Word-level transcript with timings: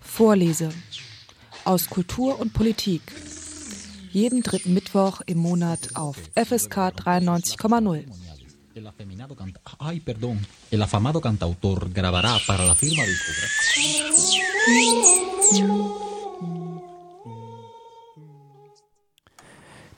Vorlese 0.00 0.70
aus 1.64 1.88
Kultur 1.88 2.40
und 2.40 2.52
Politik. 2.52 3.02
Jeden 4.10 4.42
dritten 4.42 4.74
Mittwoch 4.74 5.20
im 5.26 5.38
Monat 5.38 5.94
auf 5.94 6.16
FSK 6.34 6.76
93,0. 6.76 8.04
El 8.74 8.86
afeminado 8.86 9.36
canta 9.36 9.60
Ay, 9.78 10.00
perdón. 10.00 10.44
El 10.70 10.82
afamado 10.82 11.20
cantautor 11.20 11.90
grabará 11.90 12.40
para 12.46 12.64
la 12.64 12.74
firma 12.74 13.04
discográfica. 13.04 13.62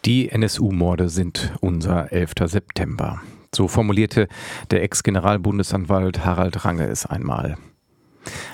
Die 0.05 0.29
NSU-Morde 0.29 1.09
sind 1.09 1.53
unser 1.63 2.13
11. 2.13 2.47
September. 2.47 3.23
So 3.55 3.69
formulierte 3.69 4.29
der 4.71 4.83
Ex-Generalbundesanwalt 4.83 6.25
Harald 6.25 6.65
Range 6.65 6.87
es 6.87 7.07
einmal. 7.07 7.57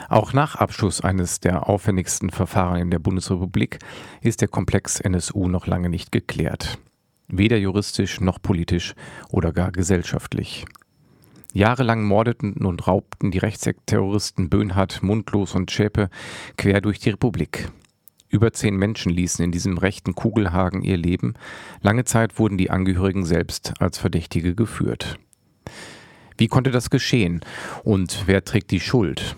Auch 0.08 0.32
nach 0.32 0.56
Abschluss 0.56 1.00
eines 1.00 1.40
der 1.40 1.68
aufwendigsten 1.68 2.30
Verfahren 2.30 2.80
in 2.80 2.90
der 2.90 2.98
Bundesrepublik 2.98 3.78
ist 4.20 4.40
der 4.40 4.48
Komplex 4.48 5.00
NSU 5.00 5.48
noch 5.48 5.66
lange 5.66 5.88
nicht 5.88 6.12
geklärt 6.12 6.78
weder 7.32 7.56
juristisch 7.56 8.20
noch 8.20 8.40
politisch 8.40 8.94
oder 9.30 9.52
gar 9.52 9.72
gesellschaftlich. 9.72 10.64
Jahrelang 11.52 12.04
mordeten 12.04 12.64
und 12.64 12.86
raubten 12.86 13.30
die 13.30 13.38
Rechtsterroristen 13.38 14.50
Böhnhardt, 14.50 15.02
Mundlos 15.02 15.54
und 15.54 15.70
Schäpe 15.70 16.08
quer 16.56 16.80
durch 16.80 17.00
die 17.00 17.10
Republik. 17.10 17.70
Über 18.30 18.52
zehn 18.52 18.76
Menschen 18.76 19.10
ließen 19.10 19.44
in 19.44 19.50
diesem 19.50 19.76
rechten 19.76 20.14
Kugelhagen 20.14 20.82
ihr 20.82 20.96
Leben. 20.96 21.34
Lange 21.82 22.04
Zeit 22.04 22.38
wurden 22.38 22.56
die 22.56 22.70
Angehörigen 22.70 23.24
selbst 23.24 23.74
als 23.80 23.98
Verdächtige 23.98 24.54
geführt. 24.54 25.18
Wie 26.38 26.46
konnte 26.46 26.70
das 26.70 26.90
geschehen? 26.90 27.40
Und 27.82 28.22
wer 28.26 28.44
trägt 28.44 28.70
die 28.70 28.80
Schuld? 28.80 29.36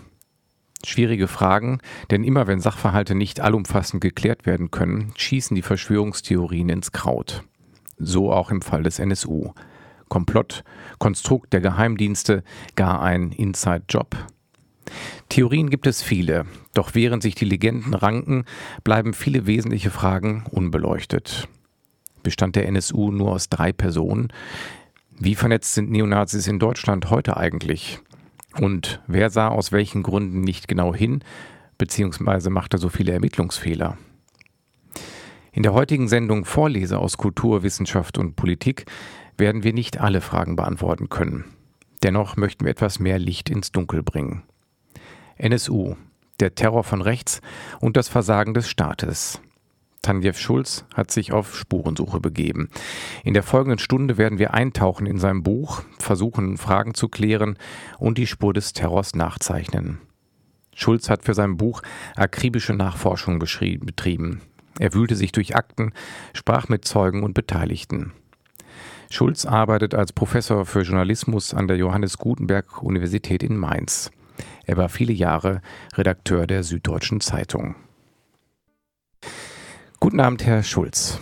Schwierige 0.85 1.27
Fragen, 1.27 1.79
denn 2.11 2.23
immer 2.23 2.45
wenn 2.45 2.59
Sachverhalte 2.59 3.15
nicht 3.15 3.39
allumfassend 3.39 3.99
geklärt 3.99 4.45
werden 4.45 4.69
können, 4.69 5.11
schießen 5.17 5.55
die 5.55 5.61
Verschwörungstheorien 5.63 6.69
ins 6.69 6.91
Kraut. 6.91 7.43
So 7.97 8.31
auch 8.31 8.51
im 8.51 8.61
Fall 8.61 8.83
des 8.83 8.99
NSU. 8.99 9.53
Komplott, 10.07 10.63
Konstrukt 10.99 11.51
der 11.53 11.61
Geheimdienste, 11.61 12.43
gar 12.75 13.01
ein 13.01 13.31
Inside-Job. 13.31 14.15
Theorien 15.29 15.71
gibt 15.71 15.87
es 15.87 16.03
viele, 16.03 16.45
doch 16.73 16.95
während 16.95 17.23
sich 17.23 17.35
die 17.35 17.45
Legenden 17.45 17.93
ranken, 17.93 18.45
bleiben 18.83 19.13
viele 19.13 19.45
wesentliche 19.45 19.91
Fragen 19.91 20.43
unbeleuchtet. 20.49 21.47
Bestand 22.23 22.55
der 22.55 22.67
NSU 22.67 23.11
nur 23.11 23.33
aus 23.33 23.49
drei 23.49 23.71
Personen? 23.71 24.29
Wie 25.19 25.35
vernetzt 25.35 25.73
sind 25.73 25.91
Neonazis 25.91 26.47
in 26.47 26.59
Deutschland 26.59 27.09
heute 27.09 27.37
eigentlich? 27.37 27.99
Und 28.59 29.01
wer 29.07 29.29
sah 29.29 29.49
aus 29.49 29.71
welchen 29.71 30.03
Gründen 30.03 30.41
nicht 30.41 30.67
genau 30.67 30.93
hin, 30.93 31.23
beziehungsweise 31.77 32.49
machte 32.49 32.77
so 32.77 32.89
viele 32.89 33.11
Ermittlungsfehler? 33.13 33.97
In 35.51 35.61
der 35.61 35.73
heutigen 35.73 36.07
Sendung 36.07 36.45
Vorlese 36.45 36.97
aus 36.97 37.17
Kultur, 37.17 37.61
Wissenschaft 37.61 38.17
und 38.17 38.35
Politik 38.35 38.85
werden 39.37 39.63
wir 39.63 39.73
nicht 39.73 39.99
alle 39.99 40.21
Fragen 40.21 40.55
beantworten 40.55 41.09
können. 41.09 41.45
Dennoch 42.01 42.37
möchten 42.37 42.65
wir 42.65 42.71
etwas 42.71 42.99
mehr 42.99 43.19
Licht 43.19 43.49
ins 43.49 43.71
Dunkel 43.71 44.01
bringen. 44.01 44.43
NSU, 45.37 45.95
der 46.43 46.55
Terror 46.55 46.83
von 46.83 47.01
rechts 47.01 47.39
und 47.79 47.95
das 47.95 48.09
Versagen 48.09 48.53
des 48.53 48.69
Staates. 48.69 49.39
Tanjev 50.01 50.37
Schulz 50.37 50.83
hat 50.93 51.09
sich 51.09 51.31
auf 51.31 51.55
Spurensuche 51.55 52.19
begeben. 52.19 52.67
In 53.23 53.33
der 53.33 53.43
folgenden 53.43 53.79
Stunde 53.79 54.17
werden 54.17 54.37
wir 54.37 54.53
eintauchen 54.53 55.07
in 55.07 55.17
sein 55.17 55.41
Buch, 55.41 55.83
versuchen 55.97 56.57
Fragen 56.57 56.93
zu 56.93 57.07
klären 57.07 57.57
und 57.97 58.17
die 58.17 58.27
Spur 58.27 58.53
des 58.53 58.73
Terrors 58.73 59.15
nachzeichnen. 59.15 59.99
Schulz 60.75 61.09
hat 61.09 61.23
für 61.23 61.33
sein 61.33 61.55
Buch 61.55 61.81
akribische 62.17 62.73
Nachforschung 62.73 63.39
betrieben. 63.39 64.41
Er 64.79 64.93
wühlte 64.93 65.15
sich 65.15 65.31
durch 65.31 65.55
Akten, 65.55 65.93
sprach 66.33 66.67
mit 66.67 66.83
Zeugen 66.83 67.23
und 67.23 67.33
Beteiligten. 67.33 68.11
Schulz 69.09 69.45
arbeitet 69.45 69.95
als 69.95 70.11
Professor 70.11 70.65
für 70.65 70.81
Journalismus 70.81 71.53
an 71.53 71.69
der 71.69 71.77
Johannes 71.77 72.17
Gutenberg 72.17 72.83
Universität 72.83 73.43
in 73.43 73.55
Mainz. 73.55 74.11
Er 74.65 74.77
war 74.77 74.89
viele 74.89 75.13
Jahre 75.13 75.61
Redakteur 75.95 76.47
der 76.47 76.63
Süddeutschen 76.63 77.21
Zeitung. 77.21 77.75
Guten 79.99 80.19
Abend, 80.19 80.45
Herr 80.45 80.63
Schulz. 80.63 81.19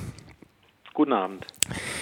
Guten 0.93 1.13
Abend. 1.13 1.47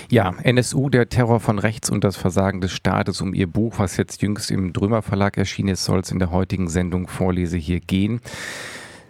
Ja, 0.09 0.33
NSU, 0.43 0.89
der 0.89 1.09
Terror 1.09 1.39
von 1.39 1.59
rechts 1.59 1.89
und 1.89 2.03
das 2.03 2.17
Versagen 2.17 2.59
des 2.59 2.71
Staates. 2.71 3.21
Um 3.21 3.33
Ihr 3.33 3.47
Buch, 3.47 3.75
was 3.77 3.97
jetzt 3.97 4.21
jüngst 4.21 4.49
im 4.49 4.73
Drömer 4.73 5.01
Verlag 5.01 5.37
erschienen 5.37 5.69
ist, 5.69 5.85
soll 5.85 5.99
es 5.99 6.11
in 6.11 6.19
der 6.19 6.31
heutigen 6.31 6.67
Sendung 6.67 7.07
Vorlese 7.07 7.57
hier 7.57 7.79
gehen. 7.79 8.19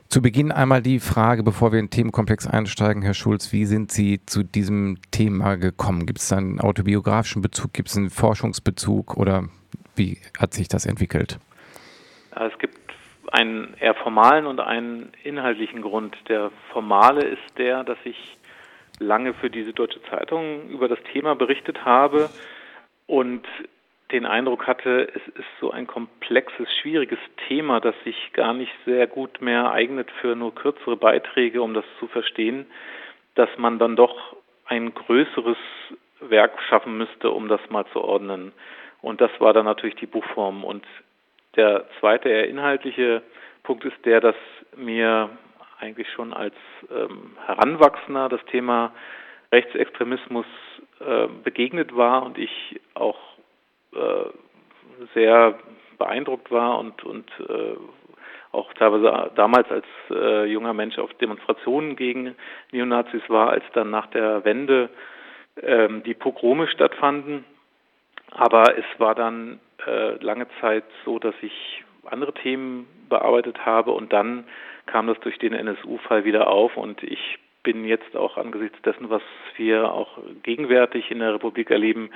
Zu 0.10 0.22
Beginn 0.22 0.52
einmal 0.52 0.82
die 0.82 1.00
Frage, 1.00 1.44
bevor 1.44 1.72
wir 1.72 1.80
in 1.80 1.86
den 1.86 1.92
Themenkomplex 1.92 2.48
einsteigen, 2.48 3.04
Herr 3.04 3.14
Schulz, 3.14 3.54
wie 3.54 3.66
sind 3.66 3.92
Sie 3.92 4.20
zu 4.26 4.44
diesem 4.44 4.98
Thema 5.12 5.56
gekommen? 5.56 6.08
Gibt 6.08 6.20
es 6.20 6.34
einen 6.34 6.60
autobiografischen 6.60 7.42
Bezug, 7.42 7.74
gibt 7.74 7.90
es 7.90 7.98
einen 7.98 8.10
Forschungsbezug 8.10 9.16
oder 9.16 9.48
wie 9.96 10.18
hat 10.38 10.54
sich 10.54 10.68
das 10.68 10.88
entwickelt? 10.88 11.40
Es 12.48 12.58
gibt 12.60 12.78
einen 13.32 13.76
eher 13.80 13.96
formalen 13.96 14.48
und 14.48 14.60
einen 14.60 15.12
inhaltlichen 15.24 15.82
Grund. 15.82 16.16
Der 16.30 16.52
formale 16.72 17.22
ist 17.22 17.58
der, 17.58 17.84
dass 17.84 17.98
ich 18.04 18.38
lange 19.00 19.34
für 19.34 19.50
diese 19.50 19.74
Deutsche 19.74 20.02
Zeitung 20.04 20.70
über 20.70 20.88
das 20.88 21.00
Thema 21.12 21.36
berichtet 21.36 21.86
habe 21.86 22.30
und 23.08 23.46
den 24.12 24.26
Eindruck 24.26 24.66
hatte, 24.66 25.08
es 25.14 25.36
ist 25.36 25.48
so 25.60 25.72
ein 25.72 25.86
komplexes, 25.86 26.68
schwieriges 26.82 27.20
Thema, 27.48 27.80
das 27.80 27.96
sich 28.04 28.34
gar 28.34 28.54
nicht 28.54 28.72
sehr 28.86 29.06
gut 29.06 29.40
mehr 29.40 29.72
eignet 29.72 30.10
für 30.20 30.36
nur 30.36 30.56
kürzere 30.56 30.98
Beiträge, 30.98 31.62
um 31.62 31.74
das 31.74 31.86
zu 32.00 32.08
verstehen, 32.08 32.66
dass 33.36 33.50
man 33.58 33.78
dann 33.78 33.96
doch 33.96 34.36
ein 34.66 34.94
größeres 34.94 35.58
Werk 36.22 36.60
schaffen 36.68 36.98
müsste, 36.98 37.30
um 37.30 37.48
das 37.48 37.62
mal 37.70 37.86
zu 37.94 38.02
ordnen. 38.02 38.52
Und 39.02 39.22
das 39.22 39.32
war 39.40 39.54
dann 39.54 39.66
natürlich 39.66 39.96
die 39.96 40.08
Buchform. 40.08 40.64
Und 40.64 40.86
der 41.56 41.86
zweite, 42.00 42.30
eher 42.30 42.48
inhaltliche 42.48 43.22
Punkt 43.64 43.86
ist 43.86 44.06
der, 44.06 44.22
dass 44.22 44.36
mir 44.76 45.30
eigentlich 45.80 46.10
schon 46.12 46.34
als 46.34 46.56
ähm, 46.92 47.38
Heranwachsender 47.46 48.30
das 48.30 48.44
Thema 48.46 48.94
Rechtsextremismus 49.52 50.46
äh, 51.00 51.28
begegnet 51.44 51.96
war 51.96 52.24
und 52.24 52.38
ich 52.38 52.80
auch 52.94 53.18
äh, 53.94 54.26
sehr 55.14 55.58
beeindruckt 55.98 56.52
war 56.52 56.80
und, 56.80 57.04
und 57.04 57.30
äh, 57.40 57.76
auch 58.52 58.74
teilweise 58.74 59.32
damals 59.36 59.70
als 59.70 59.86
äh, 60.10 60.46
junger 60.46 60.74
Mensch 60.74 60.98
auf 60.98 61.14
Demonstrationen 61.16 61.96
gegen 61.96 62.36
Neonazis 62.72 63.22
war, 63.28 63.50
als 63.50 63.64
dann 63.74 63.92
nach 63.92 64.08
der 64.08 64.44
Wende 64.44 64.90
ähm, 65.62 66.04
die 66.04 66.16
Pogrome 66.16 66.68
stattfanden. 66.68 67.46
Aber 68.32 68.78
es 68.78 68.86
war 68.98 69.16
dann 69.16 69.60
äh, 69.88 70.24
lange 70.24 70.48
Zeit 70.62 70.86
so, 71.06 71.20
dass 71.20 71.36
ich 71.42 71.84
andere 72.06 72.34
Themen 72.34 72.88
bearbeitet 73.10 73.66
habe 73.66 73.92
und 73.92 74.14
dann 74.14 74.46
kam 74.86 75.08
das 75.08 75.20
durch 75.20 75.38
den 75.38 75.54
NSU-Fall 75.54 76.26
wieder 76.26 76.48
auf 76.48 76.78
und 76.78 77.04
ich 77.04 77.40
bin 77.64 77.86
jetzt 77.86 78.16
auch 78.16 78.38
angesichts 78.38 78.82
dessen, 78.82 79.10
was 79.10 79.22
wir 79.58 79.92
auch 79.92 80.18
gegenwärtig 80.44 81.12
in 81.12 81.20
der 81.20 81.34
Republik 81.34 81.70
erleben, 81.70 82.10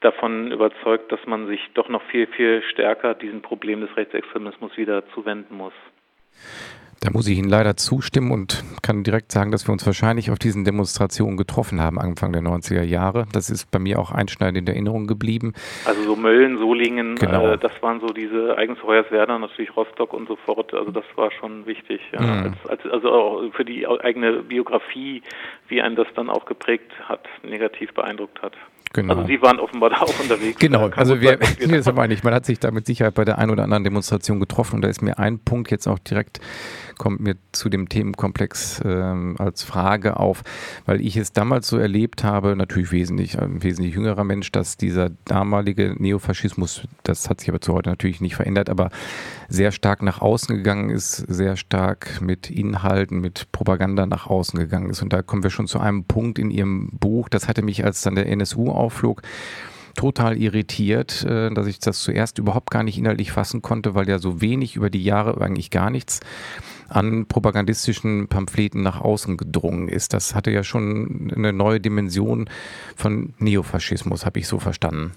davon 0.00 0.52
überzeugt, 0.52 1.10
dass 1.10 1.24
man 1.26 1.46
sich 1.46 1.60
doch 1.74 1.88
noch 1.88 2.02
viel, 2.04 2.26
viel 2.26 2.62
stärker 2.70 3.14
diesem 3.14 3.42
Problem 3.42 3.80
des 3.80 3.96
Rechtsextremismus 3.96 4.76
wieder 4.76 5.06
zuwenden 5.10 5.56
muss. 5.56 5.72
Da 7.04 7.10
muss 7.10 7.28
ich 7.28 7.36
Ihnen 7.36 7.50
leider 7.50 7.76
zustimmen 7.76 8.30
und 8.30 8.64
kann 8.82 9.04
direkt 9.04 9.30
sagen, 9.30 9.52
dass 9.52 9.68
wir 9.68 9.72
uns 9.72 9.84
wahrscheinlich 9.84 10.30
auf 10.30 10.38
diesen 10.38 10.64
Demonstrationen 10.64 11.36
getroffen 11.36 11.78
haben, 11.78 11.98
Anfang 11.98 12.32
der 12.32 12.40
90er 12.40 12.82
Jahre. 12.82 13.26
Das 13.30 13.50
ist 13.50 13.70
bei 13.70 13.78
mir 13.78 13.98
auch 13.98 14.10
einschneidend 14.10 14.66
in 14.66 14.74
Erinnerung 14.74 15.06
geblieben. 15.06 15.52
Also 15.84 16.02
so 16.02 16.16
Mölln, 16.16 16.56
Solingen, 16.56 17.16
genau. 17.16 17.48
äh, 17.52 17.58
das 17.58 17.72
waren 17.82 18.00
so 18.00 18.06
diese 18.06 18.56
eigens 18.56 18.82
Hoyerswerda, 18.82 19.38
natürlich 19.38 19.76
Rostock 19.76 20.14
und 20.14 20.28
so 20.28 20.36
fort. 20.36 20.72
Also 20.72 20.92
das 20.92 21.04
war 21.14 21.30
schon 21.30 21.66
wichtig. 21.66 22.00
Ja. 22.14 22.22
Mhm. 22.22 22.54
Als, 22.64 22.70
als, 22.70 22.90
also 22.90 23.10
auch 23.10 23.52
für 23.52 23.66
die 23.66 23.86
eigene 23.86 24.42
Biografie, 24.42 25.22
wie 25.68 25.82
einen 25.82 25.96
das 25.96 26.06
dann 26.16 26.30
auch 26.30 26.46
geprägt 26.46 26.90
hat, 27.06 27.28
negativ 27.42 27.92
beeindruckt 27.92 28.40
hat. 28.40 28.54
Genau. 28.94 29.14
Also 29.14 29.26
Sie 29.26 29.42
waren 29.42 29.58
offenbar 29.58 29.90
da 29.90 30.02
auch 30.02 30.20
unterwegs. 30.20 30.58
Genau, 30.60 30.88
also 30.88 31.20
wir, 31.20 31.38
wir 31.58 31.68
das 31.68 31.92
meine 31.92 32.14
ich, 32.14 32.22
man 32.22 32.32
hat 32.32 32.46
sich 32.46 32.60
da 32.60 32.70
mit 32.70 32.86
Sicherheit 32.86 33.14
bei 33.14 33.24
der 33.24 33.38
einen 33.38 33.50
oder 33.50 33.64
anderen 33.64 33.82
Demonstration 33.82 34.38
getroffen 34.38 34.76
und 34.76 34.82
da 34.82 34.88
ist 34.88 35.02
mir 35.02 35.18
ein 35.18 35.40
Punkt 35.40 35.70
jetzt 35.72 35.88
auch 35.88 35.98
direkt 35.98 36.40
kommt 36.98 37.20
mir 37.20 37.36
zu 37.52 37.68
dem 37.68 37.88
Themenkomplex 37.88 38.82
ähm, 38.84 39.36
als 39.38 39.62
Frage 39.62 40.18
auf, 40.18 40.42
weil 40.86 41.00
ich 41.00 41.16
es 41.16 41.32
damals 41.32 41.68
so 41.68 41.78
erlebt 41.78 42.24
habe, 42.24 42.56
natürlich 42.56 42.92
wesentlich, 42.92 43.38
ein 43.38 43.62
wesentlich 43.62 43.94
jüngerer 43.94 44.24
Mensch, 44.24 44.52
dass 44.52 44.76
dieser 44.76 45.10
damalige 45.24 45.94
Neofaschismus, 45.98 46.86
das 47.02 47.28
hat 47.28 47.40
sich 47.40 47.48
aber 47.48 47.60
zu 47.60 47.72
heute 47.74 47.90
natürlich 47.90 48.20
nicht 48.20 48.36
verändert, 48.36 48.70
aber 48.70 48.90
sehr 49.48 49.72
stark 49.72 50.02
nach 50.02 50.20
außen 50.20 50.56
gegangen 50.56 50.90
ist, 50.90 51.16
sehr 51.16 51.56
stark 51.56 52.20
mit 52.20 52.50
Inhalten, 52.50 53.20
mit 53.20 53.50
Propaganda 53.52 54.06
nach 54.06 54.26
außen 54.26 54.58
gegangen 54.58 54.90
ist. 54.90 55.02
Und 55.02 55.12
da 55.12 55.22
kommen 55.22 55.42
wir 55.42 55.50
schon 55.50 55.66
zu 55.66 55.78
einem 55.78 56.04
Punkt 56.04 56.38
in 56.38 56.50
Ihrem 56.50 56.90
Buch, 56.92 57.28
das 57.28 57.48
hatte 57.48 57.62
mich, 57.62 57.84
als 57.84 58.02
dann 58.02 58.14
der 58.14 58.28
NSU 58.28 58.70
aufflog, 58.84 59.22
total 59.94 60.36
irritiert, 60.36 61.24
äh, 61.24 61.50
dass 61.50 61.66
ich 61.66 61.78
das 61.78 62.02
zuerst 62.02 62.38
überhaupt 62.38 62.70
gar 62.70 62.82
nicht 62.82 62.98
inhaltlich 62.98 63.32
fassen 63.32 63.62
konnte, 63.62 63.94
weil 63.94 64.08
ja 64.08 64.18
so 64.18 64.40
wenig 64.40 64.76
über 64.76 64.90
die 64.90 65.04
Jahre 65.04 65.40
eigentlich 65.40 65.70
gar 65.70 65.90
nichts 65.90 66.20
an 66.88 67.26
propagandistischen 67.26 68.28
Pamphleten 68.28 68.82
nach 68.82 69.00
außen 69.00 69.36
gedrungen 69.36 69.88
ist. 69.88 70.12
Das 70.12 70.34
hatte 70.34 70.50
ja 70.50 70.62
schon 70.62 71.32
eine 71.34 71.52
neue 71.52 71.80
Dimension 71.80 72.48
von 72.96 73.34
Neofaschismus, 73.38 74.26
habe 74.26 74.38
ich 74.38 74.48
so 74.48 74.58
verstanden. 74.58 75.12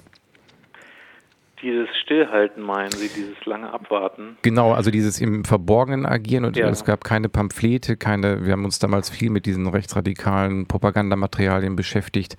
Dieses 1.61 1.89
Stillhalten 2.03 2.61
meinen 2.61 2.91
Sie, 2.91 3.09
dieses 3.09 3.43
lange 3.45 3.73
Abwarten? 3.73 4.37
Genau, 4.43 4.73
also 4.73 4.91
dieses 4.91 5.19
im 5.19 5.43
Verborgenen 5.43 6.05
agieren 6.05 6.45
und 6.45 6.55
ja. 6.55 6.69
es 6.69 6.85
gab 6.85 7.03
keine 7.03 7.29
Pamphlete, 7.29 7.97
keine, 7.97 8.45
wir 8.45 8.53
haben 8.53 8.63
uns 8.63 8.77
damals 8.77 9.09
viel 9.09 9.31
mit 9.31 9.47
diesen 9.47 9.67
rechtsradikalen 9.67 10.67
Propagandamaterialien 10.67 11.75
beschäftigt. 11.75 12.37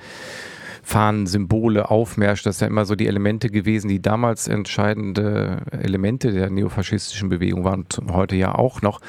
Fahnen, 0.88 1.26
Symbole, 1.26 1.84
das 1.90 2.42
sind 2.42 2.60
ja 2.60 2.66
immer 2.66 2.86
so 2.86 2.94
die 2.94 3.08
Elemente 3.08 3.50
gewesen, 3.50 3.88
die 3.88 4.00
damals 4.00 4.48
entscheidende 4.48 5.58
Elemente 5.70 6.32
der 6.32 6.48
neofaschistischen 6.48 7.28
Bewegung 7.28 7.62
waren 7.62 7.84
und 8.00 8.14
heute 8.14 8.36
ja 8.36 8.54
auch 8.54 8.80
noch. 8.80 9.00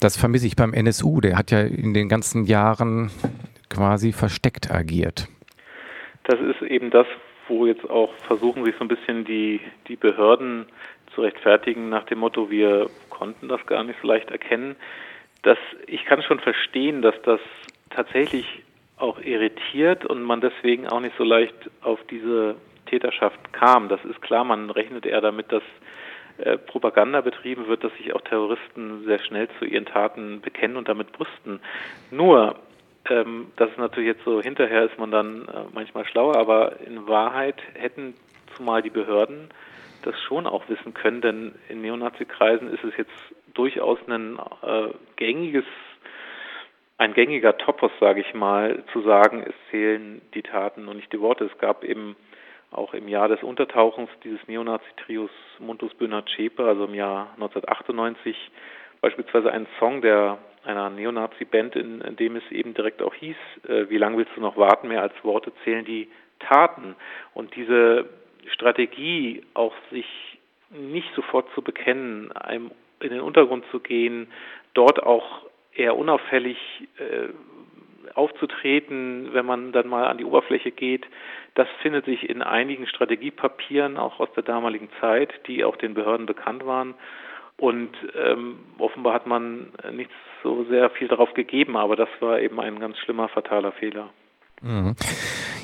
Das 0.00 0.16
vermisse 0.16 0.46
ich 0.46 0.56
beim 0.56 0.72
NSU, 0.72 1.20
der 1.20 1.36
hat 1.36 1.50
ja 1.50 1.60
in 1.60 1.92
den 1.92 2.08
ganzen 2.08 2.46
Jahren 2.46 3.10
quasi 3.68 4.12
versteckt 4.12 4.70
agiert. 4.70 5.28
Das 6.24 6.40
ist 6.40 6.62
eben 6.62 6.88
das, 6.88 7.06
wo 7.46 7.66
jetzt 7.66 7.88
auch 7.90 8.14
versuchen 8.26 8.64
sich 8.64 8.74
so 8.78 8.84
ein 8.84 8.88
bisschen 8.88 9.26
die, 9.26 9.60
die 9.88 9.96
Behörden 9.96 10.64
zu 11.14 11.20
rechtfertigen 11.20 11.90
nach 11.90 12.04
dem 12.04 12.20
Motto, 12.20 12.50
wir 12.50 12.88
konnten 13.10 13.48
das 13.48 13.64
gar 13.66 13.84
nicht 13.84 13.98
so 14.00 14.08
leicht 14.08 14.30
erkennen. 14.30 14.76
Das, 15.42 15.58
ich 15.86 16.06
kann 16.06 16.22
schon 16.22 16.40
verstehen, 16.40 17.02
dass 17.02 17.20
das 17.22 17.40
tatsächlich 17.90 18.62
auch 18.96 19.20
irritiert 19.20 20.04
und 20.04 20.22
man 20.22 20.40
deswegen 20.40 20.88
auch 20.88 21.00
nicht 21.00 21.16
so 21.16 21.24
leicht 21.24 21.54
auf 21.82 21.98
diese 22.10 22.56
Täterschaft 22.86 23.52
kam. 23.52 23.88
Das 23.88 24.04
ist 24.04 24.20
klar, 24.22 24.44
man 24.44 24.70
rechnet 24.70 25.06
eher 25.06 25.20
damit, 25.20 25.50
dass 25.50 25.62
äh, 26.38 26.58
Propaganda 26.58 27.20
betrieben 27.20 27.66
wird, 27.68 27.84
dass 27.84 27.92
sich 27.94 28.14
auch 28.14 28.20
Terroristen 28.22 29.04
sehr 29.04 29.18
schnell 29.18 29.48
zu 29.58 29.64
ihren 29.64 29.86
Taten 29.86 30.40
bekennen 30.40 30.76
und 30.76 30.88
damit 30.88 31.12
brüsten. 31.12 31.60
Nur 32.10 32.56
ähm, 33.08 33.48
das 33.56 33.70
ist 33.70 33.78
natürlich 33.78 34.08
jetzt 34.08 34.24
so, 34.24 34.40
hinterher 34.40 34.84
ist 34.84 34.98
man 34.98 35.10
dann 35.10 35.48
äh, 35.48 35.64
manchmal 35.72 36.06
schlauer, 36.06 36.36
aber 36.36 36.80
in 36.86 37.06
Wahrheit 37.08 37.56
hätten 37.74 38.14
zumal 38.56 38.82
die 38.82 38.90
Behörden 38.90 39.48
das 40.02 40.20
schon 40.20 40.46
auch 40.46 40.68
wissen 40.68 40.94
können, 40.94 41.20
denn 41.20 41.54
in 41.68 41.80
Neonazi-Kreisen 41.80 42.68
ist 42.72 42.82
es 42.84 42.96
jetzt 42.96 43.12
durchaus 43.54 43.98
ein 44.08 44.38
äh, 44.62 44.88
gängiges, 45.16 45.64
ein 46.98 47.14
gängiger 47.14 47.56
Topos, 47.58 47.90
sage 48.00 48.20
ich 48.20 48.34
mal, 48.34 48.84
zu 48.92 49.02
sagen, 49.02 49.44
es 49.46 49.54
zählen 49.70 50.20
die 50.34 50.42
Taten 50.42 50.88
und 50.88 50.96
nicht 50.96 51.12
die 51.12 51.20
Worte. 51.20 51.44
Es 51.44 51.58
gab 51.58 51.84
eben 51.84 52.16
auch 52.70 52.94
im 52.94 53.08
Jahr 53.08 53.28
des 53.28 53.42
Untertauchens 53.42 54.08
dieses 54.24 54.40
Neonazi-Trios 54.48 55.30
Muntus 55.58 55.92
Böhner 55.94 56.24
Zschäpe, 56.26 56.64
also 56.64 56.84
im 56.84 56.94
Jahr 56.94 57.30
1998, 57.34 58.36
beispielsweise 59.00 59.52
einen 59.52 59.66
Song, 59.78 60.00
der 60.00 60.38
einer 60.64 60.90
Neonazi-Band, 60.90 61.76
in, 61.76 62.00
in, 62.00 62.16
dem 62.16 62.36
es 62.36 62.50
eben 62.50 62.72
direkt 62.74 63.02
auch 63.02 63.14
hieß, 63.14 63.36
äh, 63.68 63.90
wie 63.90 63.98
lange 63.98 64.16
willst 64.16 64.32
du 64.36 64.40
noch 64.40 64.56
warten, 64.56 64.88
mehr 64.88 65.02
als 65.02 65.12
Worte 65.22 65.52
zählen 65.64 65.84
die 65.84 66.08
Taten. 66.38 66.94
Und 67.34 67.54
diese 67.56 68.08
Strategie, 68.46 69.42
auch 69.54 69.74
sich 69.90 70.06
nicht 70.70 71.12
sofort 71.14 71.46
zu 71.54 71.62
bekennen, 71.62 72.32
einem 72.32 72.70
in 73.00 73.10
den 73.10 73.20
Untergrund 73.20 73.64
zu 73.70 73.80
gehen, 73.80 74.28
dort 74.74 75.02
auch 75.02 75.42
eher 75.74 75.96
unauffällig 75.96 76.58
äh, 76.98 77.28
aufzutreten, 78.14 79.30
wenn 79.32 79.46
man 79.46 79.72
dann 79.72 79.88
mal 79.88 80.06
an 80.06 80.18
die 80.18 80.24
Oberfläche 80.24 80.70
geht, 80.70 81.06
das 81.54 81.68
findet 81.80 82.04
sich 82.06 82.28
in 82.28 82.42
einigen 82.42 82.86
Strategiepapieren, 82.86 83.96
auch 83.96 84.20
aus 84.20 84.32
der 84.34 84.42
damaligen 84.42 84.88
Zeit, 85.00 85.32
die 85.46 85.64
auch 85.64 85.76
den 85.76 85.94
Behörden 85.94 86.26
bekannt 86.26 86.66
waren. 86.66 86.94
Und 87.56 87.90
ähm, 88.16 88.58
offenbar 88.78 89.14
hat 89.14 89.26
man 89.26 89.72
nicht 89.92 90.10
so 90.42 90.64
sehr 90.64 90.90
viel 90.90 91.08
darauf 91.08 91.34
gegeben, 91.34 91.76
aber 91.76 91.96
das 91.96 92.08
war 92.20 92.40
eben 92.40 92.58
ein 92.60 92.80
ganz 92.80 92.98
schlimmer, 92.98 93.28
fataler 93.28 93.72
Fehler. 93.72 94.10
Mhm. 94.62 94.94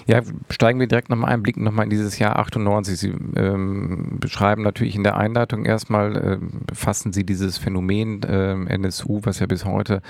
Ja, 0.06 0.22
steigen 0.48 0.80
wir 0.80 0.86
direkt 0.86 1.10
nochmal 1.10 1.32
ein, 1.32 1.42
blicken 1.42 1.64
nochmal 1.64 1.84
in 1.84 1.90
dieses 1.90 2.18
Jahr 2.18 2.38
98. 2.38 2.98
Sie 2.98 3.14
ähm, 3.36 4.16
beschreiben 4.18 4.62
natürlich 4.62 4.96
in 4.96 5.04
der 5.04 5.16
Einleitung 5.16 5.64
erstmal, 5.64 6.16
äh, 6.16 6.38
fassen 6.74 7.12
Sie 7.12 7.24
dieses 7.24 7.58
Phänomen 7.58 8.22
äh, 8.22 8.54
NSU, 8.74 9.20
was 9.24 9.38
ja 9.38 9.46
bis 9.46 9.64
heute 9.64 10.00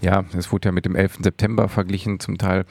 ja, 0.00 0.24
es 0.36 0.52
wurde 0.52 0.68
ja 0.68 0.72
mit 0.72 0.84
dem 0.84 0.94
11. 0.94 1.18
September 1.22 1.68
verglichen 1.68 2.20
zum 2.20 2.38
Teil. 2.38 2.64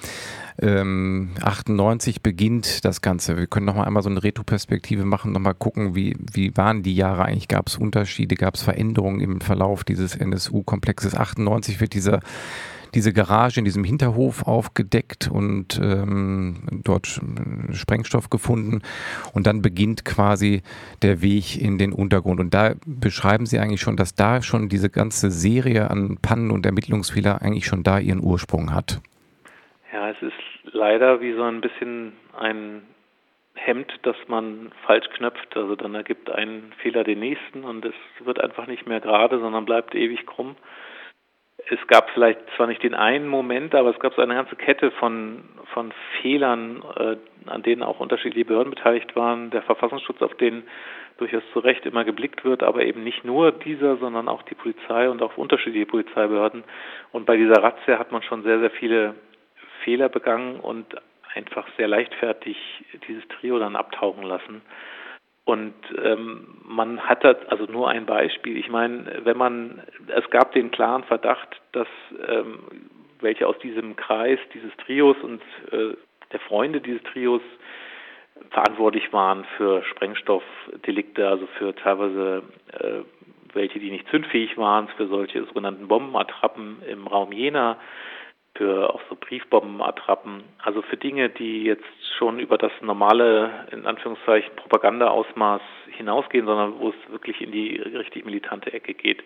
Ähm, 0.59 1.31
98 1.41 2.21
beginnt 2.21 2.85
das 2.85 3.01
Ganze. 3.01 3.37
Wir 3.37 3.47
können 3.47 3.65
noch 3.65 3.75
mal 3.75 3.83
einmal 3.83 4.01
so 4.01 4.09
eine 4.09 4.23
Retroperspektive 4.23 5.03
machen, 5.03 5.33
noch 5.33 5.41
mal 5.41 5.53
gucken, 5.53 5.93
wie, 5.93 6.15
wie 6.31 6.55
waren 6.55 6.83
die 6.83 6.95
Jahre 6.95 7.25
eigentlich? 7.25 7.47
Gab 7.47 7.67
es 7.67 7.75
Unterschiede, 7.75 8.35
gab 8.35 8.55
es 8.55 8.61
Veränderungen 8.61 9.19
im 9.19 9.41
Verlauf 9.41 9.83
dieses 9.83 10.15
NSU-Komplexes? 10.15 11.15
98 11.15 11.81
wird 11.81 11.93
dieser 11.93 12.21
diese 12.93 13.13
Garage 13.13 13.59
in 13.59 13.65
diesem 13.65 13.83
Hinterhof 13.83 14.43
aufgedeckt 14.43 15.29
und 15.31 15.79
ähm, 15.81 16.81
dort 16.83 17.07
Sprengstoff 17.71 18.29
gefunden. 18.29 18.81
Und 19.33 19.47
dann 19.47 19.61
beginnt 19.61 20.05
quasi 20.05 20.61
der 21.01 21.21
Weg 21.21 21.61
in 21.61 21.77
den 21.77 21.93
Untergrund. 21.93 22.39
Und 22.39 22.53
da 22.53 22.73
beschreiben 22.85 23.45
Sie 23.45 23.59
eigentlich 23.59 23.81
schon, 23.81 23.97
dass 23.97 24.15
da 24.15 24.41
schon 24.41 24.69
diese 24.69 24.89
ganze 24.89 25.31
Serie 25.31 25.89
an 25.89 26.17
Pannen 26.21 26.51
und 26.51 26.65
Ermittlungsfehler 26.65 27.41
eigentlich 27.41 27.65
schon 27.65 27.83
da 27.83 27.99
ihren 27.99 28.23
Ursprung 28.23 28.73
hat. 28.73 29.01
Ja, 29.93 30.09
es 30.09 30.21
ist 30.21 30.73
leider 30.73 31.21
wie 31.21 31.33
so 31.33 31.43
ein 31.43 31.61
bisschen 31.61 32.13
ein 32.37 32.83
Hemd, 33.55 33.91
das 34.03 34.15
man 34.27 34.71
falsch 34.85 35.07
knöpft. 35.15 35.55
Also 35.55 35.75
dann 35.75 35.95
ergibt 35.95 36.29
ein 36.29 36.71
Fehler 36.81 37.03
den 37.03 37.19
nächsten 37.19 37.63
und 37.63 37.85
es 37.85 37.95
wird 38.23 38.39
einfach 38.39 38.67
nicht 38.67 38.87
mehr 38.87 38.99
gerade, 38.99 39.39
sondern 39.39 39.65
bleibt 39.65 39.95
ewig 39.95 40.25
krumm 40.25 40.55
es 41.69 41.79
gab 41.87 42.09
vielleicht 42.11 42.39
zwar 42.55 42.67
nicht 42.67 42.83
den 42.83 42.93
einen 42.93 43.27
Moment, 43.27 43.73
aber 43.75 43.89
es 43.89 43.99
gab 43.99 44.13
so 44.13 44.21
eine 44.21 44.35
ganze 44.35 44.55
Kette 44.55 44.91
von, 44.91 45.43
von 45.73 45.91
Fehlern, 46.21 46.83
äh, 46.95 47.17
an 47.49 47.63
denen 47.63 47.83
auch 47.83 47.99
unterschiedliche 47.99 48.45
Behörden 48.45 48.73
beteiligt 48.73 49.15
waren. 49.15 49.49
Der 49.49 49.63
Verfassungsschutz, 49.63 50.21
auf 50.21 50.35
den 50.35 50.63
durchaus 51.17 51.43
zu 51.51 51.59
Recht 51.59 51.85
immer 51.85 52.05
geblickt 52.05 52.45
wird, 52.45 52.61
aber 52.61 52.83
eben 52.83 53.03
nicht 53.03 53.25
nur 53.25 53.51
dieser, 53.51 53.97
sondern 53.97 54.29
auch 54.29 54.43
die 54.43 54.55
Polizei 54.55 55.09
und 55.09 55.21
auch 55.23 55.35
unterschiedliche 55.35 55.87
Polizeibehörden. 55.87 56.63
Und 57.11 57.25
bei 57.25 57.37
dieser 57.37 57.61
Razzia 57.63 57.97
hat 57.97 58.11
man 58.11 58.21
schon 58.21 58.43
sehr, 58.43 58.59
sehr 58.59 58.69
viele 58.69 59.15
Fehler 59.83 60.09
begangen 60.09 60.59
und 60.59 60.85
einfach 61.33 61.67
sehr 61.75 61.87
leichtfertig 61.87 62.57
dieses 63.07 63.27
Trio 63.29 63.57
dann 63.57 63.75
abtauchen 63.75 64.23
lassen. 64.23 64.61
Und 65.47 65.75
ähm, 66.03 66.45
man 66.65 66.99
hat 66.99 67.23
das, 67.23 67.37
also 67.47 67.71
nur 67.71 67.87
ein 67.87 68.05
Beispiel. 68.05 68.57
Ich 68.57 68.67
meine, 68.67 69.21
wenn 69.23 69.37
man, 69.37 69.81
es 70.13 70.29
gab 70.29 70.51
den 70.51 70.71
klaren 70.71 71.05
Verdacht, 71.05 71.61
dass 71.71 71.87
ähm, 72.27 72.59
welche 73.21 73.47
aus 73.47 73.57
diesem 73.59 73.95
Kreis 73.95 74.39
dieses 74.53 74.75
Trios 74.85 75.15
und 75.23 75.41
äh, 75.71 75.95
der 76.33 76.41
Freunde 76.41 76.81
dieses 76.81 77.01
Trios 77.03 77.41
verantwortlich 78.49 79.13
waren 79.13 79.45
für 79.55 79.85
Sprengstoffdelikte, 79.85 81.25
also 81.25 81.47
für 81.57 81.73
teilweise 81.73 82.43
äh, 82.73 83.03
welche, 83.53 83.79
die 83.79 83.89
nicht 83.89 84.09
zündfähig 84.09 84.57
waren, 84.57 84.89
für 84.97 85.07
solche 85.07 85.45
sogenannten 85.45 85.87
Bombenattrappen 85.87 86.81
im 86.91 87.07
Raum 87.07 87.31
Jena, 87.31 87.77
für 88.57 88.93
auch 88.93 89.01
so 89.09 89.15
Briefbombenattrappen, 89.15 90.43
also 90.63 90.81
für 90.81 90.97
Dinge, 90.97 91.29
die 91.29 91.63
jetzt 91.63 91.85
schon 92.17 92.39
über 92.39 92.57
das 92.57 92.71
normale, 92.81 93.67
in 93.71 93.85
Anführungszeichen, 93.85 94.55
Propaganda-Ausmaß 94.55 95.61
hinausgehen, 95.91 96.45
sondern 96.45 96.79
wo 96.79 96.89
es 96.89 97.11
wirklich 97.11 97.41
in 97.41 97.51
die 97.51 97.77
richtig 97.77 98.25
militante 98.25 98.73
Ecke 98.73 98.93
geht. 98.93 99.23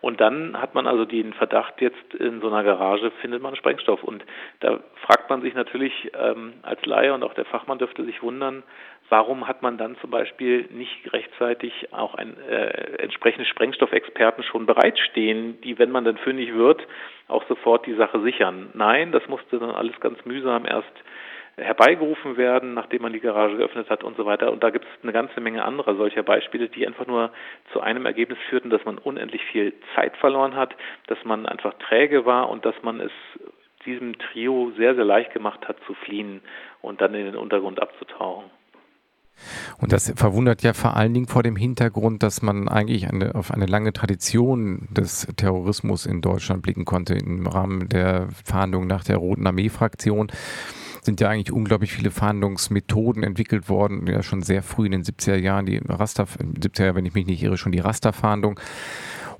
Und 0.00 0.20
dann 0.20 0.60
hat 0.60 0.74
man 0.74 0.86
also 0.86 1.04
den 1.04 1.32
Verdacht, 1.32 1.80
jetzt 1.80 2.14
in 2.14 2.40
so 2.40 2.48
einer 2.48 2.64
Garage 2.64 3.10
findet 3.20 3.42
man 3.42 3.56
Sprengstoff. 3.56 4.02
Und 4.02 4.24
da 4.60 4.80
fragt 5.06 5.30
man 5.30 5.42
sich 5.42 5.54
natürlich 5.54 6.10
ähm, 6.18 6.54
als 6.62 6.84
Laie 6.86 7.14
und 7.14 7.22
auch 7.22 7.34
der 7.34 7.44
Fachmann 7.44 7.78
dürfte 7.78 8.04
sich 8.04 8.22
wundern, 8.22 8.62
warum 9.12 9.46
hat 9.46 9.60
man 9.60 9.76
dann 9.76 9.94
zum 9.98 10.10
Beispiel 10.10 10.66
nicht 10.70 11.12
rechtzeitig 11.12 11.92
auch 11.92 12.14
ein, 12.14 12.34
äh, 12.48 12.96
entsprechende 12.96 13.44
Sprengstoffexperten 13.44 14.42
schon 14.42 14.64
bereitstehen, 14.64 15.60
die, 15.60 15.78
wenn 15.78 15.90
man 15.90 16.06
dann 16.06 16.16
fündig 16.16 16.54
wird, 16.54 16.80
auch 17.28 17.46
sofort 17.46 17.84
die 17.84 17.92
Sache 17.92 18.22
sichern? 18.22 18.70
Nein, 18.72 19.12
das 19.12 19.28
musste 19.28 19.58
dann 19.58 19.70
alles 19.70 20.00
ganz 20.00 20.24
mühsam 20.24 20.64
erst 20.64 20.94
herbeigerufen 21.58 22.38
werden, 22.38 22.72
nachdem 22.72 23.02
man 23.02 23.12
die 23.12 23.20
Garage 23.20 23.58
geöffnet 23.58 23.90
hat 23.90 24.02
und 24.02 24.16
so 24.16 24.24
weiter. 24.24 24.50
Und 24.50 24.64
da 24.64 24.70
gibt 24.70 24.86
es 24.86 25.02
eine 25.02 25.12
ganze 25.12 25.42
Menge 25.42 25.62
anderer 25.62 25.94
solcher 25.94 26.22
Beispiele, 26.22 26.70
die 26.70 26.86
einfach 26.86 27.06
nur 27.06 27.32
zu 27.74 27.82
einem 27.82 28.06
Ergebnis 28.06 28.38
führten, 28.48 28.70
dass 28.70 28.82
man 28.86 28.96
unendlich 28.96 29.44
viel 29.44 29.74
Zeit 29.94 30.16
verloren 30.16 30.56
hat, 30.56 30.74
dass 31.08 31.22
man 31.24 31.44
einfach 31.44 31.74
träge 31.74 32.24
war 32.24 32.48
und 32.48 32.64
dass 32.64 32.82
man 32.82 32.98
es 32.98 33.12
diesem 33.84 34.16
Trio 34.18 34.72
sehr, 34.78 34.94
sehr 34.94 35.04
leicht 35.04 35.34
gemacht 35.34 35.68
hat 35.68 35.76
zu 35.86 35.92
fliehen 35.92 36.40
und 36.80 37.02
dann 37.02 37.14
in 37.14 37.26
den 37.26 37.36
Untergrund 37.36 37.78
abzutauchen. 37.82 38.50
Und 39.78 39.92
das 39.92 40.12
verwundert 40.14 40.62
ja 40.62 40.72
vor 40.72 40.96
allen 40.96 41.14
Dingen 41.14 41.26
vor 41.26 41.42
dem 41.42 41.56
Hintergrund, 41.56 42.22
dass 42.22 42.42
man 42.42 42.68
eigentlich 42.68 43.08
eine, 43.08 43.34
auf 43.34 43.50
eine 43.50 43.66
lange 43.66 43.92
Tradition 43.92 44.88
des 44.90 45.26
Terrorismus 45.36 46.06
in 46.06 46.20
Deutschland 46.20 46.62
blicken 46.62 46.84
konnte 46.84 47.14
im 47.14 47.46
Rahmen 47.46 47.88
der 47.88 48.28
Fahndung 48.44 48.86
nach 48.86 49.04
der 49.04 49.16
Roten 49.16 49.46
Armee-Fraktion 49.46 50.30
sind 51.04 51.20
ja 51.20 51.28
eigentlich 51.28 51.52
unglaublich 51.52 51.92
viele 51.92 52.12
Fahndungsmethoden 52.12 53.24
entwickelt 53.24 53.68
worden, 53.68 54.06
ja 54.06 54.22
schon 54.22 54.42
sehr 54.42 54.62
früh 54.62 54.86
in 54.86 54.92
den 54.92 55.02
70er 55.02 55.36
Jahren, 55.36 55.66
die 55.66 55.78
Raster, 55.78 56.24
70er, 56.24 56.94
wenn 56.94 57.04
ich 57.04 57.14
mich 57.14 57.26
nicht 57.26 57.42
irre, 57.42 57.56
schon 57.56 57.72
die 57.72 57.80
Rasterfahndung. 57.80 58.60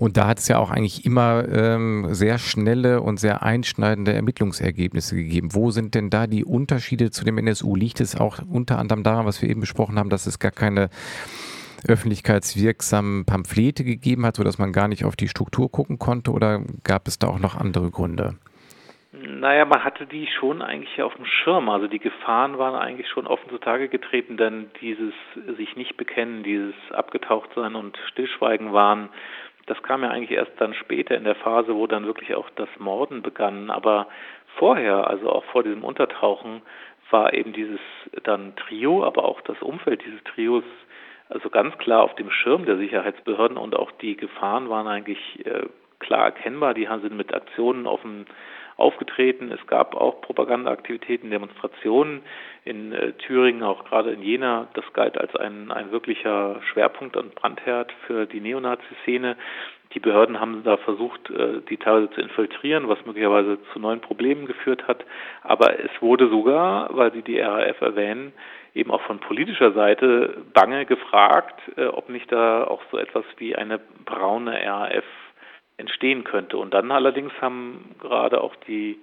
Und 0.02 0.16
da 0.16 0.26
hat 0.26 0.38
es 0.40 0.48
ja 0.48 0.58
auch 0.58 0.72
eigentlich 0.72 1.06
immer 1.06 1.44
ähm, 1.48 2.12
sehr 2.12 2.38
schnelle 2.38 3.02
und 3.02 3.20
sehr 3.20 3.44
einschneidende 3.44 4.12
Ermittlungsergebnisse 4.12 5.14
gegeben. 5.14 5.54
Wo 5.54 5.70
sind 5.70 5.94
denn 5.94 6.10
da 6.10 6.26
die 6.26 6.44
Unterschiede 6.44 7.12
zu 7.12 7.24
dem 7.24 7.38
NSU? 7.38 7.76
Liegt 7.76 8.00
es 8.00 8.20
auch 8.20 8.40
unter 8.50 8.80
anderem 8.80 9.04
daran, 9.04 9.26
was 9.26 9.40
wir 9.42 9.48
eben 9.48 9.60
besprochen 9.60 10.00
haben, 10.00 10.10
dass 10.10 10.26
es 10.26 10.40
gar 10.40 10.50
keine 10.50 10.90
öffentlichkeitswirksamen 11.86 13.26
Pamphlete 13.26 13.84
gegeben 13.84 14.26
hat, 14.26 14.34
sodass 14.34 14.58
man 14.58 14.72
gar 14.72 14.88
nicht 14.88 15.04
auf 15.04 15.14
die 15.14 15.28
Struktur 15.28 15.70
gucken 15.70 16.00
konnte? 16.00 16.32
Oder 16.32 16.62
gab 16.82 17.06
es 17.06 17.20
da 17.20 17.28
auch 17.28 17.38
noch 17.38 17.56
andere 17.56 17.92
Gründe? 17.92 18.34
Naja, 19.12 19.66
man 19.66 19.84
hatte 19.84 20.06
die 20.06 20.26
schon 20.26 20.62
eigentlich 20.62 21.00
auf 21.00 21.14
dem 21.14 21.26
Schirm. 21.26 21.68
Also 21.68 21.86
die 21.86 22.00
Gefahren 22.00 22.58
waren 22.58 22.74
eigentlich 22.74 23.08
schon 23.08 23.28
offen 23.28 23.50
zutage 23.50 23.88
getreten, 23.88 24.36
denn 24.36 24.70
dieses 24.80 25.14
sich 25.56 25.76
nicht 25.76 25.96
bekennen, 25.96 26.42
dieses 26.42 26.74
Abgetauchtsein 26.90 27.76
und 27.76 27.96
Stillschweigen 28.10 28.72
waren, 28.72 29.10
das 29.72 29.82
kam 29.82 30.02
ja 30.02 30.10
eigentlich 30.10 30.36
erst 30.36 30.52
dann 30.58 30.74
später 30.74 31.16
in 31.16 31.24
der 31.24 31.34
Phase, 31.34 31.74
wo 31.74 31.86
dann 31.86 32.04
wirklich 32.04 32.34
auch 32.34 32.48
das 32.56 32.68
Morden 32.78 33.22
begann. 33.22 33.70
Aber 33.70 34.06
vorher, 34.58 35.08
also 35.08 35.30
auch 35.30 35.44
vor 35.46 35.62
diesem 35.62 35.82
Untertauchen, 35.82 36.60
war 37.10 37.32
eben 37.32 37.52
dieses 37.52 37.80
dann 38.24 38.54
Trio, 38.56 39.04
aber 39.04 39.24
auch 39.24 39.40
das 39.42 39.60
Umfeld 39.62 40.04
dieses 40.04 40.22
Trios 40.24 40.64
also 41.30 41.48
ganz 41.48 41.76
klar 41.78 42.02
auf 42.02 42.14
dem 42.16 42.30
Schirm 42.30 42.66
der 42.66 42.76
Sicherheitsbehörden 42.76 43.56
und 43.56 43.74
auch 43.74 43.90
die 43.92 44.16
Gefahren 44.16 44.68
waren 44.68 44.86
eigentlich 44.86 45.46
äh, 45.46 45.66
klar 45.98 46.24
erkennbar. 46.26 46.74
Die 46.74 46.86
sind 47.00 47.16
mit 47.16 47.32
Aktionen 47.32 47.86
offen 47.86 48.26
aufgetreten. 48.82 49.50
Es 49.52 49.66
gab 49.66 49.94
auch 49.94 50.20
Propagandaaktivitäten, 50.20 51.30
Demonstrationen 51.30 52.22
in 52.64 52.92
äh, 52.92 53.12
Thüringen, 53.12 53.62
auch 53.62 53.84
gerade 53.84 54.10
in 54.10 54.22
Jena. 54.22 54.68
Das 54.74 54.84
galt 54.92 55.16
als 55.16 55.34
ein, 55.36 55.70
ein 55.70 55.92
wirklicher 55.92 56.60
Schwerpunkt 56.72 57.16
und 57.16 57.34
Brandherd 57.34 57.92
für 58.06 58.26
die 58.26 58.40
Neonazi-Szene. 58.40 59.36
Die 59.94 60.00
Behörden 60.00 60.40
haben 60.40 60.62
da 60.64 60.76
versucht, 60.78 61.30
äh, 61.30 61.60
die 61.68 61.76
teilweise 61.76 62.10
zu 62.10 62.20
infiltrieren, 62.20 62.88
was 62.88 63.04
möglicherweise 63.06 63.58
zu 63.72 63.78
neuen 63.78 64.00
Problemen 64.00 64.46
geführt 64.46 64.88
hat. 64.88 65.04
Aber 65.42 65.78
es 65.78 65.90
wurde 66.00 66.28
sogar, 66.28 66.88
weil 66.96 67.12
Sie 67.12 67.22
die 67.22 67.40
RAF 67.40 67.80
erwähnen, 67.80 68.32
eben 68.74 68.90
auch 68.90 69.02
von 69.02 69.20
politischer 69.20 69.72
Seite 69.72 70.42
bange 70.54 70.86
gefragt, 70.86 71.60
äh, 71.76 71.86
ob 71.86 72.08
nicht 72.08 72.30
da 72.32 72.64
auch 72.64 72.82
so 72.90 72.98
etwas 72.98 73.24
wie 73.36 73.54
eine 73.54 73.80
braune 74.04 74.52
RAF 74.52 75.04
entstehen 75.82 76.24
könnte. 76.24 76.56
Und 76.56 76.72
dann 76.72 76.90
allerdings 76.90 77.32
haben 77.40 77.94
gerade 78.00 78.40
auch 78.40 78.56
die 78.66 78.98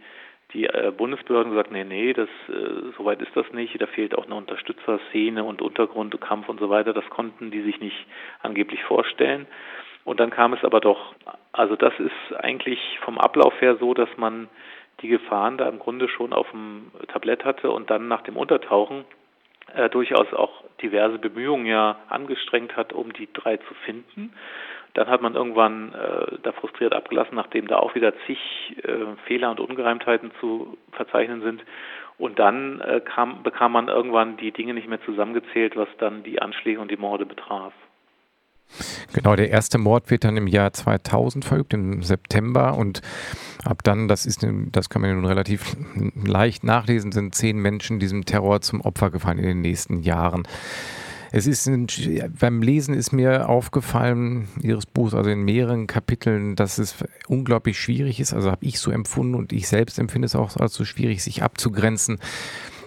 die 0.53 0.65
äh, 0.65 0.91
Bundesbehörden 0.95 1.51
gesagt, 1.51 1.71
nee, 1.71 1.83
nee, 1.83 2.13
das 2.13 2.29
äh, 2.47 2.91
soweit 2.97 3.21
ist 3.21 3.35
das 3.35 3.45
nicht. 3.53 3.79
Da 3.79 3.85
fehlt 3.85 4.17
auch 4.17 4.25
eine 4.25 4.35
Unterstützerszene 4.35 5.43
und 5.43 5.61
Untergrundkampf 5.61 6.49
und 6.49 6.59
so 6.59 6.69
weiter. 6.69 6.93
Das 6.93 7.07
konnten 7.09 7.51
die 7.51 7.61
sich 7.61 7.79
nicht 7.79 8.07
angeblich 8.41 8.83
vorstellen. 8.83 9.45
Und 10.05 10.19
dann 10.19 10.31
kam 10.31 10.53
es 10.53 10.63
aber 10.63 10.79
doch. 10.79 11.13
Also 11.51 11.75
das 11.75 11.93
ist 11.99 12.35
eigentlich 12.37 12.79
vom 13.01 13.19
Ablauf 13.19 13.61
her 13.61 13.77
so, 13.79 13.93
dass 13.93 14.09
man 14.17 14.49
die 15.01 15.07
Gefahren 15.07 15.57
da 15.57 15.69
im 15.69 15.77
Grunde 15.77 16.09
schon 16.09 16.33
auf 16.33 16.49
dem 16.49 16.91
Tablett 17.09 17.45
hatte 17.45 17.69
und 17.69 17.91
dann 17.91 18.07
nach 18.07 18.21
dem 18.21 18.35
Untertauchen 18.35 19.05
äh, 19.75 19.89
durchaus 19.89 20.33
auch 20.33 20.63
diverse 20.81 21.19
Bemühungen 21.19 21.67
ja 21.67 21.99
angestrengt 22.09 22.75
hat, 22.75 22.91
um 22.91 23.13
die 23.13 23.29
drei 23.31 23.57
zu 23.57 23.73
finden. 23.85 24.33
Dann 24.99 25.07
hat 25.07 25.21
man 25.21 25.33
irgendwann 25.33 25.93
äh, 25.93 26.39
da 26.43 26.51
frustriert 26.51 26.91
abgelassen, 26.91 27.33
nachdem 27.35 27.69
da 27.69 27.77
auch 27.77 27.95
wieder 27.95 28.11
zig 28.27 28.37
äh, 28.83 29.15
Fehler 29.27 29.49
und 29.49 29.61
Ungereimtheiten 29.61 30.31
zu 30.41 30.77
verzeichnen 30.91 31.41
sind. 31.41 31.63
Und 32.17 32.37
dann 32.37 32.81
äh, 32.81 32.99
kam, 32.99 33.41
bekam 33.41 33.71
man 33.71 33.87
irgendwann 33.87 34.35
die 34.35 34.51
Dinge 34.51 34.73
nicht 34.73 34.89
mehr 34.89 35.01
zusammengezählt, 35.05 35.77
was 35.77 35.87
dann 35.99 36.23
die 36.23 36.41
Anschläge 36.41 36.81
und 36.81 36.91
die 36.91 36.97
Morde 36.97 37.25
betraf. 37.25 37.71
Genau, 39.13 39.37
der 39.37 39.49
erste 39.49 39.77
Mord 39.77 40.11
wird 40.11 40.25
dann 40.25 40.35
im 40.35 40.47
Jahr 40.47 40.73
2000 40.73 41.45
verübt, 41.45 41.73
im 41.73 42.03
September. 42.03 42.77
Und 42.77 43.01
ab 43.63 43.77
dann, 43.85 44.09
das 44.09 44.25
ist, 44.25 44.45
das 44.73 44.89
kann 44.89 45.01
man 45.01 45.15
nun 45.15 45.25
relativ 45.25 45.77
leicht 46.13 46.65
nachlesen, 46.65 47.13
sind 47.13 47.35
zehn 47.35 47.57
Menschen 47.57 47.99
diesem 47.99 48.25
Terror 48.25 48.59
zum 48.59 48.81
Opfer 48.81 49.11
gefallen 49.11 49.39
in 49.39 49.45
den 49.45 49.61
nächsten 49.61 50.01
Jahren. 50.01 50.45
Es 51.31 51.47
ist 51.47 51.67
ein, 51.67 51.87
beim 52.39 52.61
Lesen 52.61 52.93
ist 52.93 53.11
mir 53.11 53.49
aufgefallen, 53.49 54.47
Ihres 54.61 54.85
Buchs, 54.85 55.13
also 55.13 55.29
in 55.29 55.43
mehreren 55.43 55.87
Kapiteln, 55.87 56.55
dass 56.55 56.77
es 56.77 56.95
unglaublich 57.27 57.79
schwierig 57.79 58.19
ist. 58.19 58.33
Also 58.33 58.51
habe 58.51 58.65
ich 58.65 58.79
so 58.79 58.91
empfunden 58.91 59.35
und 59.35 59.53
ich 59.53 59.67
selbst 59.67 59.99
empfinde 59.99 60.25
es 60.25 60.35
auch 60.35 60.57
als 60.57 60.73
so 60.73 60.85
schwierig, 60.85 61.23
sich 61.23 61.43
abzugrenzen 61.43 62.19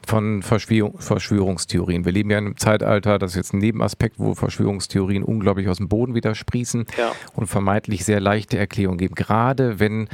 von 0.07 0.43
Verschwörung, 0.43 0.99
Verschwörungstheorien. 0.99 2.05
Wir 2.05 2.13
leben 2.13 2.31
ja 2.31 2.39
in 2.39 2.47
einem 2.47 2.57
Zeitalter, 2.57 3.19
das 3.19 3.33
ist 3.33 3.37
jetzt 3.37 3.55
ein 3.55 3.59
Nebenaspekt, 3.59 4.19
wo 4.19 4.35
Verschwörungstheorien 4.35 5.23
unglaublich 5.23 5.69
aus 5.69 5.77
dem 5.77 5.89
Boden 5.89 6.15
wieder 6.15 6.35
sprießen 6.35 6.87
ja. 6.99 7.13
und 7.35 7.47
vermeintlich 7.47 8.05
sehr 8.05 8.21
leichte 8.21 8.59
Erklärungen 8.59 8.99
geben. 8.99 9.15
Gerade 9.15 9.79
wenn 9.79 10.09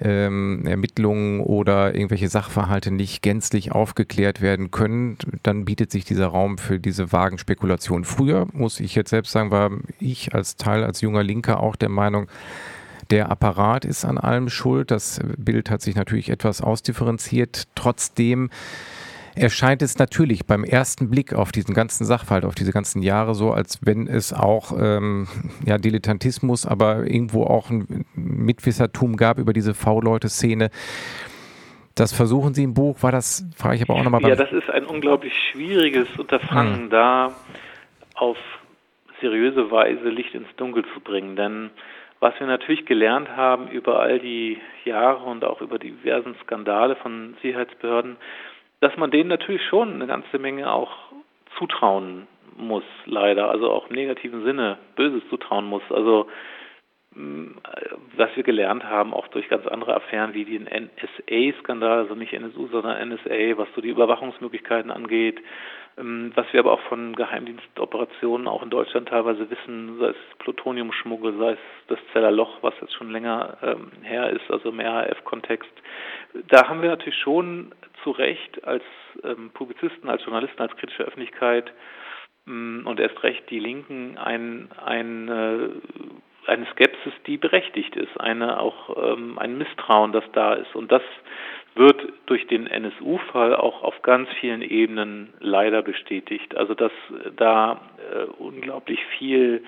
ähm, 0.00 0.64
Ermittlungen 0.66 1.40
oder 1.40 1.94
irgendwelche 1.94 2.28
Sachverhalte 2.28 2.90
nicht 2.90 3.22
gänzlich 3.22 3.72
aufgeklärt 3.72 4.40
werden 4.40 4.70
können, 4.70 5.18
dann 5.42 5.64
bietet 5.64 5.90
sich 5.90 6.04
dieser 6.04 6.26
Raum 6.26 6.58
für 6.58 6.78
diese 6.78 7.12
vagen 7.12 7.38
Spekulationen. 7.38 8.04
Früher, 8.04 8.46
muss 8.52 8.80
ich 8.80 8.94
jetzt 8.94 9.10
selbst 9.10 9.32
sagen, 9.32 9.50
war 9.50 9.70
ich 9.98 10.34
als 10.34 10.56
Teil, 10.56 10.84
als 10.84 11.00
junger 11.00 11.22
Linker 11.22 11.60
auch 11.60 11.76
der 11.76 11.90
Meinung, 11.90 12.28
der 13.10 13.30
Apparat 13.30 13.84
ist 13.84 14.04
an 14.04 14.18
allem 14.18 14.48
schuld. 14.48 14.90
Das 14.90 15.20
Bild 15.36 15.68
hat 15.68 15.82
sich 15.82 15.96
natürlich 15.96 16.30
etwas 16.30 16.60
ausdifferenziert. 16.60 17.64
Trotzdem 17.74 18.50
erscheint 19.40 19.82
es 19.82 19.98
natürlich 19.98 20.46
beim 20.46 20.64
ersten 20.64 21.10
Blick 21.10 21.34
auf 21.34 21.52
diesen 21.52 21.74
ganzen 21.74 22.04
Sachverhalt, 22.04 22.44
auf 22.44 22.54
diese 22.54 22.72
ganzen 22.72 23.02
Jahre 23.02 23.34
so, 23.34 23.52
als 23.52 23.80
wenn 23.84 24.06
es 24.06 24.32
auch 24.32 24.72
ähm, 24.78 25.26
ja, 25.64 25.78
Dilettantismus, 25.78 26.66
aber 26.66 27.06
irgendwo 27.06 27.44
auch 27.44 27.70
ein 27.70 28.04
Mitwissertum 28.14 29.16
gab 29.16 29.38
über 29.38 29.52
diese 29.52 29.74
V-Leute-Szene. 29.74 30.70
Das 31.94 32.12
versuchen 32.12 32.54
Sie 32.54 32.64
im 32.64 32.74
Buch, 32.74 33.02
war 33.02 33.12
das, 33.12 33.44
frage 33.56 33.76
ich 33.76 33.82
aber 33.82 33.94
auch 33.94 34.04
nochmal. 34.04 34.22
Ja, 34.22 34.36
das 34.36 34.52
ist 34.52 34.70
ein 34.70 34.84
unglaublich 34.84 35.32
schwieriges 35.50 36.08
Unterfangen, 36.18 36.82
hm. 36.82 36.90
da 36.90 37.32
auf 38.14 38.36
seriöse 39.20 39.70
Weise 39.70 40.08
Licht 40.08 40.34
ins 40.34 40.48
Dunkel 40.56 40.84
zu 40.94 41.00
bringen, 41.00 41.36
denn 41.36 41.70
was 42.20 42.38
wir 42.38 42.46
natürlich 42.46 42.84
gelernt 42.84 43.30
haben 43.34 43.68
über 43.68 44.00
all 44.00 44.18
die 44.18 44.58
Jahre 44.84 45.24
und 45.24 45.44
auch 45.44 45.62
über 45.62 45.78
die 45.78 45.92
diversen 45.92 46.34
Skandale 46.42 46.96
von 46.96 47.34
Sicherheitsbehörden, 47.42 48.16
dass 48.80 48.96
man 48.96 49.10
denen 49.10 49.28
natürlich 49.28 49.62
schon 49.68 49.94
eine 49.94 50.06
ganze 50.06 50.38
Menge 50.38 50.72
auch 50.72 50.90
zutrauen 51.58 52.26
muss, 52.56 52.84
leider, 53.06 53.50
also 53.50 53.70
auch 53.70 53.88
im 53.88 53.96
negativen 53.96 54.44
Sinne 54.44 54.78
Böses 54.96 55.22
zutrauen 55.30 55.66
muss. 55.66 55.82
Also 55.90 56.26
mm, 57.14 57.52
was 58.16 58.34
wir 58.36 58.42
gelernt 58.42 58.84
haben, 58.84 59.14
auch 59.14 59.28
durch 59.28 59.48
ganz 59.48 59.66
andere 59.66 59.94
Affären 59.94 60.34
wie 60.34 60.44
den 60.44 60.64
NSA-Skandal, 60.64 61.98
also 61.98 62.14
nicht 62.14 62.32
NSU, 62.32 62.68
sondern 62.68 63.08
NSA, 63.08 63.56
was 63.56 63.68
so 63.74 63.80
die 63.80 63.88
Überwachungsmöglichkeiten 63.88 64.90
angeht, 64.90 65.40
was 65.96 66.46
wir 66.52 66.60
aber 66.60 66.72
auch 66.72 66.80
von 66.82 67.14
Geheimdienstoperationen 67.14 68.48
auch 68.48 68.62
in 68.62 68.70
Deutschland 68.70 69.08
teilweise 69.08 69.50
wissen, 69.50 69.98
sei 69.98 70.08
es 70.08 70.16
Plutoniumschmuggel, 70.38 71.36
sei 71.38 71.52
es 71.52 71.58
das 71.88 71.98
Zeller 72.12 72.30
Loch, 72.30 72.58
was 72.62 72.74
jetzt 72.80 72.94
schon 72.94 73.10
länger 73.10 73.58
ähm, 73.62 73.90
her 74.02 74.30
ist, 74.30 74.50
also 74.50 74.70
im 74.70 74.80
RAF-Kontext. 74.80 75.70
Da 76.48 76.68
haben 76.68 76.80
wir 76.80 76.90
natürlich 76.90 77.18
schon 77.18 77.74
zu 78.02 78.12
Recht 78.12 78.64
als 78.64 78.84
ähm, 79.24 79.50
Publizisten, 79.52 80.08
als 80.08 80.24
Journalisten, 80.24 80.62
als 80.62 80.76
kritische 80.76 81.02
Öffentlichkeit 81.02 81.72
ähm, 82.46 82.82
und 82.86 82.98
erst 82.98 83.22
recht 83.22 83.50
die 83.50 83.58
Linken 83.60 84.16
ein, 84.16 84.70
ein 84.82 85.28
äh, 85.28 85.68
eine 86.46 86.66
Skepsis, 86.72 87.12
die 87.26 87.36
berechtigt 87.36 87.96
ist, 87.96 88.18
eine 88.18 88.58
auch 88.58 88.96
ähm, 89.12 89.38
ein 89.38 89.58
Misstrauen, 89.58 90.12
das 90.12 90.24
da 90.32 90.54
ist. 90.54 90.74
Und 90.74 90.90
das 90.90 91.02
wird 91.74 92.12
durch 92.26 92.46
den 92.46 92.66
NSU-Fall 92.66 93.54
auch 93.54 93.82
auf 93.82 94.02
ganz 94.02 94.28
vielen 94.40 94.62
Ebenen 94.62 95.32
leider 95.38 95.82
bestätigt. 95.82 96.56
Also 96.56 96.74
dass 96.74 96.92
da 97.36 97.80
äh, 98.12 98.24
unglaublich 98.38 99.00
viel 99.18 99.62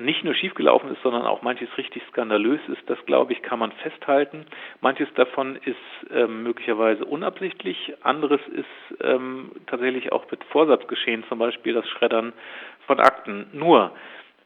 nicht 0.00 0.24
nur 0.24 0.34
schiefgelaufen 0.34 0.90
ist, 0.90 1.02
sondern 1.02 1.22
auch 1.24 1.42
manches 1.42 1.68
richtig 1.78 2.02
skandalös 2.08 2.60
ist, 2.68 2.82
das 2.86 2.98
glaube 3.06 3.32
ich, 3.32 3.42
kann 3.42 3.60
man 3.60 3.70
festhalten. 3.70 4.44
Manches 4.80 5.08
davon 5.14 5.56
ist 5.56 5.76
ähm, 6.12 6.42
möglicherweise 6.42 7.04
unabsichtlich, 7.04 7.94
anderes 8.02 8.40
ist 8.48 9.00
ähm, 9.00 9.52
tatsächlich 9.66 10.10
auch 10.10 10.28
mit 10.30 10.42
Vorsatz 10.44 10.86
geschehen, 10.88 11.24
zum 11.28 11.38
Beispiel 11.38 11.74
das 11.74 11.88
Schreddern 11.88 12.32
von 12.86 12.98
Akten. 12.98 13.46
Nur 13.52 13.92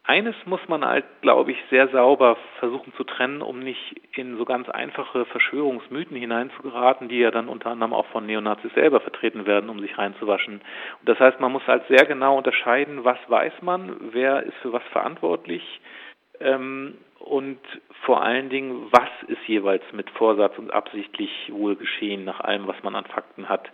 eines 0.08 0.34
muss 0.46 0.66
man 0.68 0.84
halt, 0.84 1.04
glaube 1.20 1.52
ich, 1.52 1.58
sehr 1.68 1.88
sauber 1.88 2.38
versuchen 2.58 2.94
zu 2.94 3.04
trennen, 3.04 3.42
um 3.42 3.58
nicht 3.58 4.00
in 4.16 4.38
so 4.38 4.46
ganz 4.46 4.68
einfache 4.70 5.26
Verschwörungsmythen 5.26 6.16
hineinzugeraten, 6.16 7.10
die 7.10 7.18
ja 7.18 7.30
dann 7.30 7.48
unter 7.48 7.70
anderem 7.70 7.92
auch 7.92 8.06
von 8.06 8.24
Neonazis 8.24 8.72
selber 8.74 9.00
vertreten 9.00 9.44
werden, 9.44 9.68
um 9.68 9.80
sich 9.80 9.98
reinzuwaschen. 9.98 10.54
Und 11.00 11.08
das 11.08 11.20
heißt, 11.20 11.40
man 11.40 11.52
muss 11.52 11.66
halt 11.66 11.86
sehr 11.88 12.06
genau 12.06 12.38
unterscheiden, 12.38 13.04
was 13.04 13.18
weiß 13.28 13.52
man, 13.60 13.96
wer 14.12 14.42
ist 14.44 14.56
für 14.62 14.72
was 14.72 14.82
verantwortlich 14.92 15.62
ähm, 16.40 16.94
und 17.18 17.58
vor 18.02 18.22
allen 18.22 18.48
Dingen, 18.48 18.86
was 18.90 19.08
ist 19.26 19.46
jeweils 19.46 19.82
mit 19.92 20.08
Vorsatz 20.10 20.56
und 20.56 20.72
absichtlich 20.72 21.30
wohl 21.50 21.76
geschehen, 21.76 22.24
nach 22.24 22.40
allem, 22.40 22.66
was 22.66 22.80
man 22.82 22.94
an 22.94 23.04
Fakten 23.04 23.48
hat. 23.48 23.68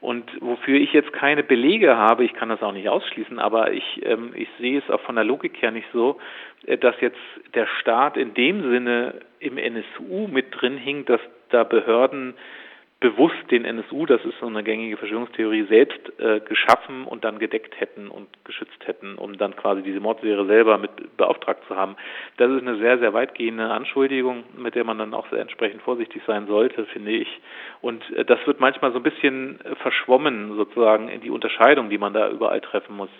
Und 0.00 0.24
wofür 0.40 0.78
ich 0.78 0.92
jetzt 0.92 1.12
keine 1.12 1.42
Belege 1.42 1.96
habe, 1.96 2.24
ich 2.24 2.34
kann 2.34 2.48
das 2.48 2.62
auch 2.62 2.72
nicht 2.72 2.88
ausschließen, 2.88 3.38
aber 3.38 3.72
ich, 3.72 4.04
ähm, 4.04 4.32
ich 4.34 4.48
sehe 4.58 4.78
es 4.78 4.90
auch 4.90 5.00
von 5.02 5.14
der 5.14 5.24
Logik 5.24 5.62
her 5.62 5.70
nicht 5.70 5.88
so, 5.92 6.18
äh, 6.66 6.76
dass 6.76 7.00
jetzt 7.00 7.20
der 7.54 7.66
Staat 7.80 8.16
in 8.16 8.34
dem 8.34 8.62
Sinne 8.70 9.20
im 9.38 9.58
NSU 9.58 10.28
mit 10.28 10.46
drin 10.50 10.76
hing, 10.76 11.04
dass 11.04 11.20
da 11.50 11.64
Behörden 11.64 12.34
bewusst 13.00 13.50
den 13.52 13.64
NSU, 13.64 14.06
das 14.06 14.24
ist 14.24 14.38
so 14.40 14.46
eine 14.46 14.64
gängige 14.64 14.96
Verschwörungstheorie, 14.96 15.66
selbst 15.68 16.00
äh, 16.18 16.40
geschaffen 16.40 17.04
und 17.04 17.24
dann 17.24 17.38
gedeckt 17.38 17.78
hätten 17.78 18.08
und 18.08 18.26
geschützt 18.44 18.86
hätten, 18.86 19.16
um 19.16 19.38
dann 19.38 19.54
quasi 19.54 19.82
diese 19.82 20.00
Mordserie 20.00 20.44
selber 20.46 20.78
mit 20.78 21.16
beauftragt 21.16 21.62
zu 21.68 21.76
haben. 21.76 21.94
Das 22.38 22.50
ist 22.50 22.62
eine 22.62 22.76
sehr, 22.78 22.98
sehr 22.98 23.12
weitgehende 23.12 23.70
Anschuldigung, 23.70 24.42
mit 24.56 24.74
der 24.74 24.82
man 24.82 24.98
dann 24.98 25.14
auch 25.14 25.30
sehr 25.30 25.40
entsprechend 25.40 25.82
vorsichtig 25.82 26.22
sein 26.26 26.48
sollte, 26.48 26.86
finde 26.86 27.12
ich. 27.12 27.28
Und 27.82 28.02
äh, 28.16 28.24
das 28.24 28.44
wird 28.46 28.58
manchmal 28.58 28.90
so 28.90 28.98
ein 28.98 29.04
bisschen 29.04 29.60
verschwommen, 29.80 30.56
sozusagen, 30.56 31.08
in 31.08 31.20
die 31.20 31.30
Unterscheidung, 31.30 31.90
die 31.90 31.98
man 31.98 32.12
da 32.12 32.28
überall 32.28 32.60
treffen 32.60 32.96
muss. 32.96 33.10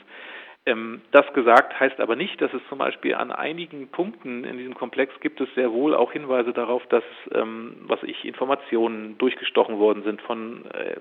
Ähm, 0.69 1.01
das 1.13 1.25
gesagt 1.33 1.81
heißt 1.81 1.99
aber 1.99 2.15
nicht, 2.15 2.41
dass 2.43 2.53
es 2.53 2.61
zum 2.69 2.79
Beispiel 2.79 3.15
an 3.15 3.33
einigen 3.33 3.89
Punkten 3.89 4.45
in 4.45 4.59
diesem 4.59 4.75
Komplex 4.75 5.19
gibt 5.21 5.41
es 5.41 5.49
sehr 5.55 5.73
wohl 5.73 5.95
auch 5.95 6.13
Hinweise 6.13 6.53
darauf, 6.53 6.87
dass, 6.89 7.05
ähm, 7.33 7.77
was 7.87 8.03
ich, 8.03 8.27
Informationen 8.27 9.17
durchgestochen 9.17 9.79
worden 9.79 10.03
sind 10.03 10.21
von 10.21 10.67
äh, 10.67 10.97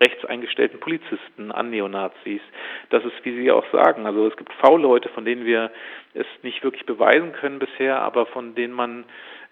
rechts 0.00 0.24
eingestellten 0.26 0.78
Polizisten 0.78 1.50
an 1.50 1.70
Neonazis. 1.70 2.40
Das 2.90 3.04
ist, 3.04 3.24
wie 3.24 3.34
Sie 3.36 3.50
auch 3.50 3.64
sagen, 3.72 4.06
also 4.06 4.28
es 4.28 4.36
gibt 4.36 4.52
V-Leute, 4.54 5.08
von 5.08 5.24
denen 5.24 5.44
wir 5.44 5.72
es 6.14 6.26
nicht 6.42 6.62
wirklich 6.62 6.86
beweisen 6.86 7.32
können 7.32 7.58
bisher, 7.58 8.00
aber 8.02 8.26
von 8.26 8.54
denen 8.54 8.74
man 8.74 9.04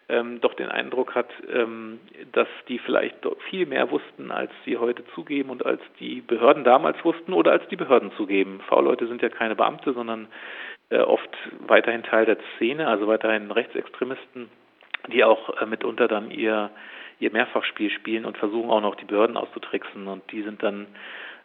ähm, 0.09 0.41
doch 0.41 0.55
den 0.55 0.69
Eindruck 0.69 1.15
hat, 1.15 1.31
ähm, 1.53 2.01
dass 2.33 2.49
die 2.69 2.79
vielleicht 2.79 3.17
viel 3.51 3.67
mehr 3.67 3.91
wussten, 3.91 4.31
als 4.31 4.51
sie 4.65 4.79
heute 4.79 5.05
zugeben 5.15 5.51
und 5.51 5.65
als 5.67 5.83
die 6.01 6.21
Behörden 6.21 6.65
damals 6.65 7.03
wussten 7.05 7.33
oder 7.33 7.53
als 7.53 7.67
die 7.69 7.77
Behörden 7.77 8.13
zugeben. 8.13 8.61
V-Leute 8.69 9.07
sind 9.07 9.23
ja 9.23 9.29
keine 9.29 9.55
Beamte, 9.55 9.93
sondern 9.93 10.29
äh, 10.91 10.99
oft 10.99 11.31
weiterhin 11.67 12.03
Teil 12.03 12.25
der 12.25 12.39
Szene, 12.57 12.89
also 12.89 13.07
weiterhin 13.07 13.51
Rechtsextremisten, 13.51 14.49
die 15.13 15.25
auch 15.25 15.61
äh, 15.61 15.67
mitunter 15.67 16.09
dann 16.09 16.31
ihr 16.31 16.71
ihr 17.21 17.33
Mehrfachspiel 17.33 17.91
spielen 17.91 18.25
und 18.25 18.39
versuchen 18.39 18.71
auch 18.71 18.81
noch 18.81 18.95
die 18.95 19.05
Behörden 19.05 19.37
auszutricksen 19.37 20.07
und 20.07 20.23
die 20.31 20.43
sind 20.43 20.63
dann 20.63 20.87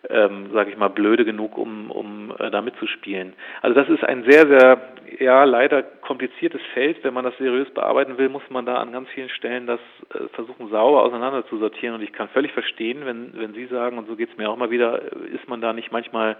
ähm, 0.10 0.52
sage 0.54 0.72
ich 0.72 0.78
mal, 0.78 0.90
blöde 0.90 1.24
genug, 1.26 1.58
um, 1.58 1.90
um 1.90 2.34
äh, 2.38 2.52
da 2.52 2.62
mitzuspielen. 2.62 3.34
Also 3.62 3.80
das 3.80 3.90
ist 3.90 4.04
ein 4.04 4.24
sehr, 4.30 4.48
sehr, 4.48 4.82
ja, 5.20 5.44
leider 5.46 5.82
kompliziertes 5.82 6.62
Feld. 6.74 7.04
Wenn 7.04 7.14
man 7.14 7.24
das 7.24 7.38
seriös 7.38 7.70
bearbeiten 7.74 8.18
will, 8.18 8.30
muss 8.30 8.44
man 8.50 8.66
da 8.66 8.76
an 8.76 8.92
ganz 8.92 9.10
vielen 9.10 9.30
Stellen 9.30 9.68
das 9.68 9.80
äh, 10.14 10.28
versuchen, 10.34 10.70
sauber 10.70 11.04
auseinander 11.04 11.46
zu 11.48 11.58
sortieren. 11.58 11.96
Und 11.96 12.02
ich 12.02 12.12
kann 12.12 12.28
völlig 12.30 12.52
verstehen, 12.52 13.06
wenn, 13.06 13.32
wenn 13.36 13.54
Sie 13.54 13.66
sagen, 13.68 13.98
und 13.98 14.08
so 14.08 14.16
geht 14.16 14.30
es 14.30 14.38
mir 14.38 14.50
auch 14.50 14.58
mal 14.58 14.72
wieder, 14.72 15.02
äh, 15.02 15.36
ist 15.36 15.48
man 15.48 15.62
da 15.62 15.72
nicht 15.72 15.92
manchmal 15.92 16.38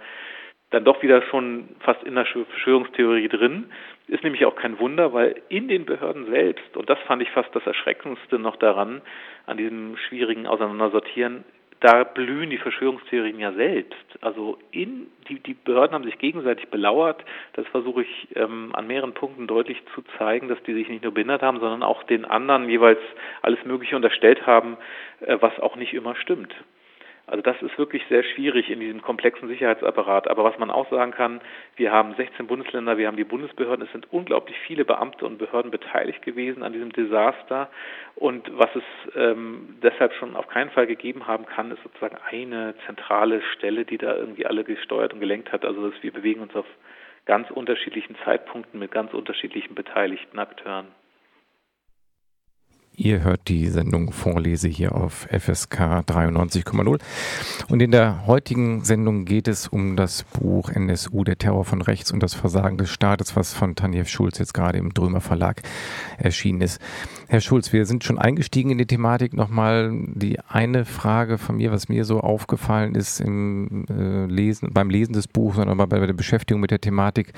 dann 0.70 0.84
doch 0.84 1.02
wieder 1.02 1.22
schon 1.22 1.68
fast 1.80 2.02
in 2.02 2.16
der 2.16 2.26
Verschwörungstheorie 2.26 3.28
drin. 3.28 3.70
Ist 4.08 4.24
nämlich 4.24 4.44
auch 4.44 4.56
kein 4.56 4.78
Wunder, 4.78 5.12
weil 5.12 5.40
in 5.48 5.68
den 5.68 5.86
Behörden 5.86 6.26
selbst, 6.26 6.76
und 6.76 6.90
das 6.90 6.98
fand 7.06 7.22
ich 7.22 7.30
fast 7.30 7.54
das 7.54 7.66
Erschreckendste 7.66 8.38
noch 8.38 8.56
daran, 8.56 9.00
an 9.46 9.56
diesem 9.56 9.96
schwierigen 9.96 10.46
Auseinandersortieren, 10.46 11.44
da 11.84 12.02
blühen 12.02 12.48
die 12.48 12.56
Verschwörungstheorien 12.56 13.38
ja 13.38 13.52
selbst. 13.52 13.94
Also 14.22 14.56
in 14.70 15.08
die, 15.28 15.38
die 15.38 15.52
Behörden 15.52 15.94
haben 15.94 16.04
sich 16.04 16.16
gegenseitig 16.16 16.68
belauert. 16.70 17.22
Das 17.52 17.66
versuche 17.66 18.00
ich 18.00 18.28
ähm, 18.36 18.70
an 18.74 18.86
mehreren 18.86 19.12
Punkten 19.12 19.46
deutlich 19.46 19.82
zu 19.94 20.02
zeigen, 20.16 20.48
dass 20.48 20.62
die 20.62 20.72
sich 20.72 20.88
nicht 20.88 21.04
nur 21.04 21.12
behindert 21.12 21.42
haben, 21.42 21.60
sondern 21.60 21.82
auch 21.82 22.02
den 22.04 22.24
anderen 22.24 22.70
jeweils 22.70 23.00
alles 23.42 23.62
Mögliche 23.66 23.96
unterstellt 23.96 24.46
haben, 24.46 24.78
äh, 25.20 25.36
was 25.40 25.60
auch 25.60 25.76
nicht 25.76 25.92
immer 25.92 26.16
stimmt. 26.16 26.54
Also 27.26 27.40
das 27.42 27.60
ist 27.62 27.78
wirklich 27.78 28.02
sehr 28.08 28.22
schwierig 28.22 28.70
in 28.70 28.80
diesem 28.80 29.00
komplexen 29.00 29.48
Sicherheitsapparat. 29.48 30.28
Aber 30.28 30.44
was 30.44 30.58
man 30.58 30.70
auch 30.70 30.88
sagen 30.90 31.12
kann, 31.12 31.40
wir 31.76 31.90
haben 31.90 32.14
16 32.14 32.46
Bundesländer, 32.46 32.98
wir 32.98 33.06
haben 33.06 33.16
die 33.16 33.24
Bundesbehörden, 33.24 33.86
es 33.86 33.92
sind 33.92 34.12
unglaublich 34.12 34.56
viele 34.66 34.84
Beamte 34.84 35.24
und 35.24 35.38
Behörden 35.38 35.70
beteiligt 35.70 36.22
gewesen 36.22 36.62
an 36.62 36.74
diesem 36.74 36.92
Desaster. 36.92 37.70
Und 38.14 38.46
was 38.58 38.68
es 38.76 38.84
ähm, 39.16 39.78
deshalb 39.82 40.12
schon 40.14 40.36
auf 40.36 40.48
keinen 40.48 40.70
Fall 40.70 40.86
gegeben 40.86 41.26
haben 41.26 41.46
kann, 41.46 41.70
ist 41.70 41.82
sozusagen 41.82 42.18
eine 42.30 42.74
zentrale 42.86 43.40
Stelle, 43.54 43.84
die 43.84 43.98
da 43.98 44.14
irgendwie 44.14 44.46
alle 44.46 44.64
gesteuert 44.64 45.14
und 45.14 45.20
gelenkt 45.20 45.50
hat. 45.50 45.64
Also 45.64 45.90
dass 45.90 46.02
wir 46.02 46.12
bewegen 46.12 46.42
uns 46.42 46.54
auf 46.54 46.66
ganz 47.24 47.50
unterschiedlichen 47.50 48.16
Zeitpunkten 48.24 48.78
mit 48.78 48.90
ganz 48.90 49.14
unterschiedlichen 49.14 49.74
beteiligten 49.74 50.38
Akteuren. 50.38 50.88
Ihr 52.96 53.24
hört 53.24 53.48
die 53.48 53.66
Sendung 53.70 54.12
Vorlese 54.12 54.68
hier 54.68 54.94
auf 54.94 55.26
FSK 55.28 56.04
93,0. 56.06 57.00
Und 57.68 57.82
in 57.82 57.90
der 57.90 58.24
heutigen 58.28 58.84
Sendung 58.84 59.24
geht 59.24 59.48
es 59.48 59.66
um 59.66 59.96
das 59.96 60.22
Buch 60.22 60.70
NSU, 60.70 61.24
der 61.24 61.36
Terror 61.36 61.64
von 61.64 61.82
rechts 61.82 62.12
und 62.12 62.22
das 62.22 62.34
Versagen 62.34 62.78
des 62.78 62.90
Staates, 62.90 63.34
was 63.34 63.52
von 63.52 63.74
Tanjev 63.74 64.08
Schulz 64.08 64.38
jetzt 64.38 64.54
gerade 64.54 64.78
im 64.78 64.94
Drömer 64.94 65.20
Verlag 65.20 65.62
erschienen 66.18 66.60
ist. 66.60 66.80
Herr 67.26 67.40
Schulz, 67.40 67.72
wir 67.72 67.84
sind 67.84 68.04
schon 68.04 68.18
eingestiegen 68.18 68.70
in 68.70 68.78
die 68.78 68.86
Thematik. 68.86 69.34
Nochmal 69.34 69.90
die 70.14 70.38
eine 70.46 70.84
Frage 70.84 71.36
von 71.36 71.56
mir, 71.56 71.72
was 71.72 71.88
mir 71.88 72.04
so 72.04 72.20
aufgefallen 72.20 72.94
ist 72.94 73.20
im 73.20 73.86
äh, 73.90 74.26
Lesen, 74.26 74.70
beim 74.72 74.88
Lesen 74.88 75.14
des 75.14 75.26
Buchs, 75.26 75.56
sondern 75.56 75.76
bei 75.76 75.98
der 75.98 76.12
Beschäftigung 76.12 76.60
mit 76.60 76.70
der 76.70 76.80
Thematik 76.80 77.32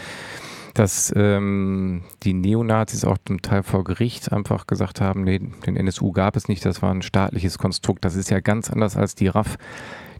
dass 0.79 1.13
ähm, 1.17 2.03
die 2.23 2.35
Neonazis 2.35 3.05
auch 3.05 3.17
zum 3.25 3.41
Teil 3.41 3.63
vor 3.63 3.83
Gericht 3.83 4.33
einfach 4.33 4.67
gesagt 4.67 5.01
haben, 5.01 5.25
nee, 5.25 5.39
den 5.39 5.77
NSU 5.77 6.13
gab 6.13 6.37
es 6.37 6.49
nicht, 6.49 6.65
das 6.65 6.83
war 6.83 6.93
ein 6.93 7.03
staatliches 7.03 7.59
Konstrukt. 7.59 8.05
Das 8.05 8.15
ist 8.15 8.31
ja 8.31 8.41
ganz 8.41 8.71
anders 8.71 8.97
als 8.97 9.15
die 9.15 9.29
RAF, 9.29 9.57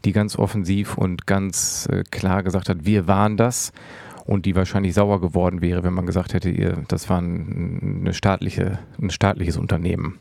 die 0.03 0.13
ganz 0.13 0.37
offensiv 0.37 0.97
und 0.97 1.27
ganz 1.27 1.87
äh, 1.91 2.03
klar 2.09 2.41
gesagt 2.41 2.69
hat, 2.69 2.85
wir 2.85 3.07
waren 3.07 3.37
das 3.37 3.71
und 4.25 4.45
die 4.45 4.55
wahrscheinlich 4.55 4.93
sauer 4.95 5.21
geworden 5.21 5.61
wäre, 5.61 5.83
wenn 5.83 5.93
man 5.93 6.07
gesagt 6.07 6.33
hätte, 6.33 6.49
ihr, 6.49 6.83
das 6.87 7.07
war 7.09 7.21
ein, 7.21 8.09
staatliche, 8.13 8.79
ein 8.99 9.11
staatliches 9.11 9.57
Unternehmen. 9.57 10.19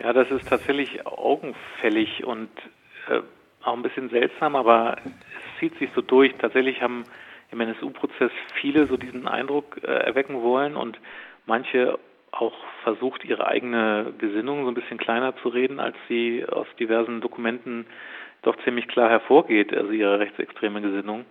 Ja, 0.00 0.12
das 0.12 0.30
ist 0.30 0.48
tatsächlich 0.48 1.06
augenfällig 1.06 2.24
und 2.24 2.50
äh, 3.08 3.20
auch 3.62 3.74
ein 3.74 3.82
bisschen 3.82 4.10
seltsam, 4.10 4.56
aber 4.56 4.96
es 5.04 5.60
zieht 5.60 5.78
sich 5.78 5.88
so 5.94 6.02
durch. 6.02 6.34
Tatsächlich 6.38 6.82
haben 6.82 7.04
im 7.54 7.60
NSU-Prozess 7.60 8.32
viele 8.60 8.86
so 8.86 8.96
diesen 8.96 9.26
Eindruck 9.26 9.80
äh, 9.82 9.86
erwecken 9.86 10.42
wollen 10.42 10.76
und 10.76 10.98
manche 11.46 11.98
auch 12.32 12.54
versucht, 12.82 13.24
ihre 13.24 13.46
eigene 13.46 14.12
Gesinnung 14.18 14.64
so 14.64 14.70
ein 14.70 14.74
bisschen 14.74 14.98
kleiner 14.98 15.36
zu 15.36 15.48
reden, 15.48 15.78
als 15.80 15.96
sie 16.08 16.44
aus 16.44 16.66
diversen 16.78 17.20
Dokumenten 17.20 17.86
doch 18.42 18.56
ziemlich 18.64 18.88
klar 18.88 19.08
hervorgeht, 19.08 19.72
also 19.72 19.90
ihre 19.90 20.18
rechtsextreme 20.18 20.80
Gesinnung. 20.80 21.24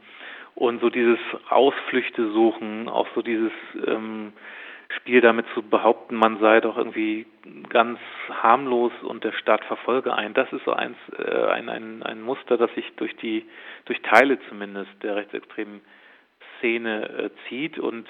Und 0.56 0.82
so 0.82 0.90
dieses 0.90 1.20
Ausflüchte 1.50 2.32
suchen, 2.32 2.88
auch 2.88 3.08
so 3.16 3.22
dieses 3.22 3.52
ähm, 3.86 4.34
Spiel 4.98 5.22
damit 5.22 5.46
zu 5.54 5.64
behaupten, 5.64 6.16
man 6.16 6.40
sei 6.40 6.62
doch 6.62 6.78
irgendwie 6.78 7.26
ganz 7.70 8.00
harmlos 8.42 8.92
und 9.02 9.24
der 9.24 9.32
Staat 9.34 9.66
verfolge 9.66 10.14
einen. 10.14 10.34
Das 10.34 10.52
ist 10.54 10.64
so 10.66 10.74
eins, 10.74 10.98
äh, 11.18 11.48
ein, 11.48 11.70
ein, 11.70 12.04
ein 12.04 12.22
Muster, 12.22 12.58
das 12.58 12.74
sich 12.76 12.92
durch 12.96 13.16
die, 13.18 13.46
durch 13.86 14.02
Teile 14.02 14.38
zumindest 14.50 14.92
der 15.02 15.16
rechtsextremen 15.16 15.82
Szene 16.64 17.10
äh, 17.10 17.30
zieht 17.48 17.78
und 17.78 18.08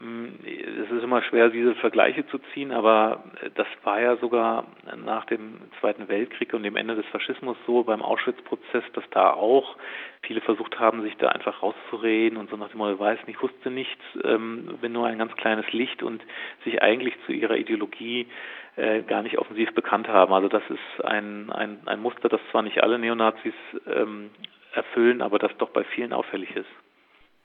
mm, 0.00 0.26
es 0.44 0.90
ist 0.90 1.04
immer 1.04 1.22
schwer, 1.22 1.48
diese 1.48 1.76
Vergleiche 1.76 2.26
zu 2.26 2.38
ziehen, 2.52 2.72
aber 2.72 3.22
äh, 3.40 3.50
das 3.54 3.68
war 3.84 4.00
ja 4.00 4.16
sogar 4.16 4.66
nach 5.04 5.26
dem 5.26 5.60
Zweiten 5.80 6.08
Weltkrieg 6.08 6.52
und 6.54 6.64
dem 6.64 6.74
Ende 6.74 6.96
des 6.96 7.06
Faschismus 7.06 7.56
so 7.66 7.84
beim 7.84 8.02
Auschwitz-Prozess, 8.02 8.82
dass 8.94 9.04
da 9.10 9.32
auch 9.32 9.76
viele 10.22 10.40
versucht 10.40 10.78
haben, 10.80 11.02
sich 11.02 11.16
da 11.18 11.28
einfach 11.28 11.62
rauszureden 11.62 12.36
und 12.36 12.50
so 12.50 12.56
nach 12.56 12.70
dem 12.70 12.78
Motto, 12.78 12.98
weiß 12.98 13.20
nicht, 13.28 13.40
wusste 13.40 13.70
nichts, 13.70 14.02
ähm, 14.24 14.76
bin 14.80 14.92
nur 14.92 15.06
ein 15.06 15.18
ganz 15.18 15.34
kleines 15.36 15.70
Licht 15.72 16.02
und 16.02 16.20
sich 16.64 16.82
eigentlich 16.82 17.14
zu 17.26 17.32
ihrer 17.32 17.56
Ideologie 17.56 18.26
äh, 18.74 19.02
gar 19.02 19.22
nicht 19.22 19.38
offensiv 19.38 19.72
bekannt 19.74 20.08
haben. 20.08 20.32
Also 20.32 20.48
das 20.48 20.62
ist 20.68 21.04
ein, 21.04 21.50
ein, 21.52 21.78
ein 21.86 22.00
Muster, 22.00 22.28
das 22.28 22.40
zwar 22.50 22.62
nicht 22.62 22.82
alle 22.82 22.98
Neonazis 22.98 23.54
ähm, 23.86 24.30
erfüllen, 24.72 25.22
aber 25.22 25.38
das 25.38 25.56
doch 25.58 25.70
bei 25.70 25.84
vielen 25.84 26.12
auffällig 26.12 26.54
ist. 26.54 26.68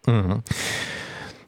Mhm. 0.05 0.43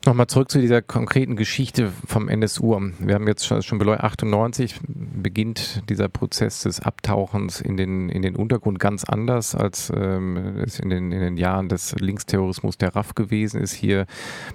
Nochmal 0.05 0.27
zurück 0.27 0.51
zu 0.51 0.61
dieser 0.61 0.83
konkreten 0.83 1.35
Geschichte 1.35 1.91
vom 2.05 2.29
NSU. 2.29 2.79
Wir 2.99 3.15
haben 3.15 3.27
jetzt 3.27 3.43
schon 3.65 3.79
beleuchtet, 3.79 4.05
98 4.05 4.75
beginnt 4.87 5.81
dieser 5.89 6.09
Prozess 6.09 6.61
des 6.61 6.79
Abtauchens 6.79 7.59
in 7.59 7.75
den, 7.75 8.09
in 8.09 8.21
den 8.21 8.35
Untergrund 8.35 8.77
ganz 8.79 9.03
anders, 9.03 9.55
als 9.55 9.91
ähm, 9.95 10.59
es 10.63 10.79
in 10.79 10.91
den, 10.91 11.11
in 11.11 11.21
den 11.21 11.37
Jahren 11.37 11.69
des 11.69 11.95
Linksterrorismus 11.95 12.77
der 12.77 12.95
RAF 12.95 13.15
gewesen 13.15 13.59
ist. 13.59 13.73
Hier 13.73 14.05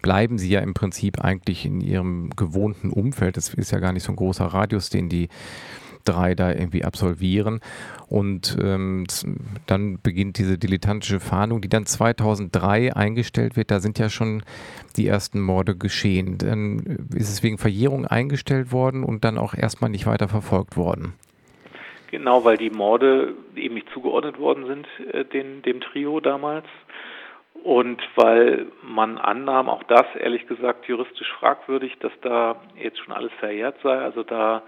bleiben 0.02 0.38
sie 0.38 0.50
ja 0.50 0.60
im 0.60 0.72
Prinzip 0.72 1.20
eigentlich 1.20 1.66
in 1.66 1.80
ihrem 1.80 2.30
gewohnten 2.36 2.90
Umfeld. 2.90 3.36
Das 3.36 3.52
ist 3.52 3.72
ja 3.72 3.80
gar 3.80 3.92
nicht 3.92 4.04
so 4.04 4.12
ein 4.12 4.16
großer 4.16 4.46
Radius, 4.46 4.88
den 4.88 5.08
die 5.08 5.28
drei 6.04 6.34
da 6.34 6.52
irgendwie 6.52 6.84
absolvieren. 6.84 7.60
Und 8.08 8.56
ähm, 8.60 9.06
dann 9.66 10.00
beginnt 10.02 10.38
diese 10.38 10.58
dilettantische 10.58 11.20
Fahndung, 11.20 11.60
die 11.60 11.68
dann 11.68 11.86
2003 11.86 12.94
eingestellt 12.94 13.56
wird. 13.56 13.70
Da 13.70 13.80
sind 13.80 13.98
ja 13.98 14.08
schon 14.08 14.42
die 14.96 15.06
ersten 15.06 15.40
Morde 15.40 15.76
geschehen. 15.76 16.38
Dann 16.38 17.08
ist 17.14 17.30
es 17.30 17.42
wegen 17.42 17.58
Verjährung 17.58 18.06
eingestellt 18.06 18.72
worden 18.72 19.04
und 19.04 19.24
dann 19.24 19.38
auch 19.38 19.54
erstmal 19.54 19.90
nicht 19.90 20.06
weiter 20.06 20.28
verfolgt 20.28 20.76
worden. 20.76 21.14
Genau, 22.10 22.44
weil 22.44 22.56
die 22.56 22.70
Morde 22.70 23.34
eben 23.54 23.74
nicht 23.74 23.88
zugeordnet 23.90 24.38
worden 24.38 24.66
sind, 24.66 24.86
äh, 25.14 25.24
den, 25.24 25.62
dem 25.62 25.80
Trio 25.80 26.20
damals. 26.20 26.66
Und 27.62 28.00
weil 28.16 28.66
man 28.82 29.18
annahm, 29.18 29.68
auch 29.68 29.82
das 29.84 30.06
ehrlich 30.18 30.46
gesagt 30.46 30.86
juristisch 30.86 31.30
fragwürdig, 31.38 31.98
dass 32.00 32.12
da 32.22 32.56
jetzt 32.76 32.98
schon 32.98 33.12
alles 33.12 33.32
verjährt 33.38 33.76
sei. 33.82 33.98
Also 33.98 34.22
da 34.22 34.62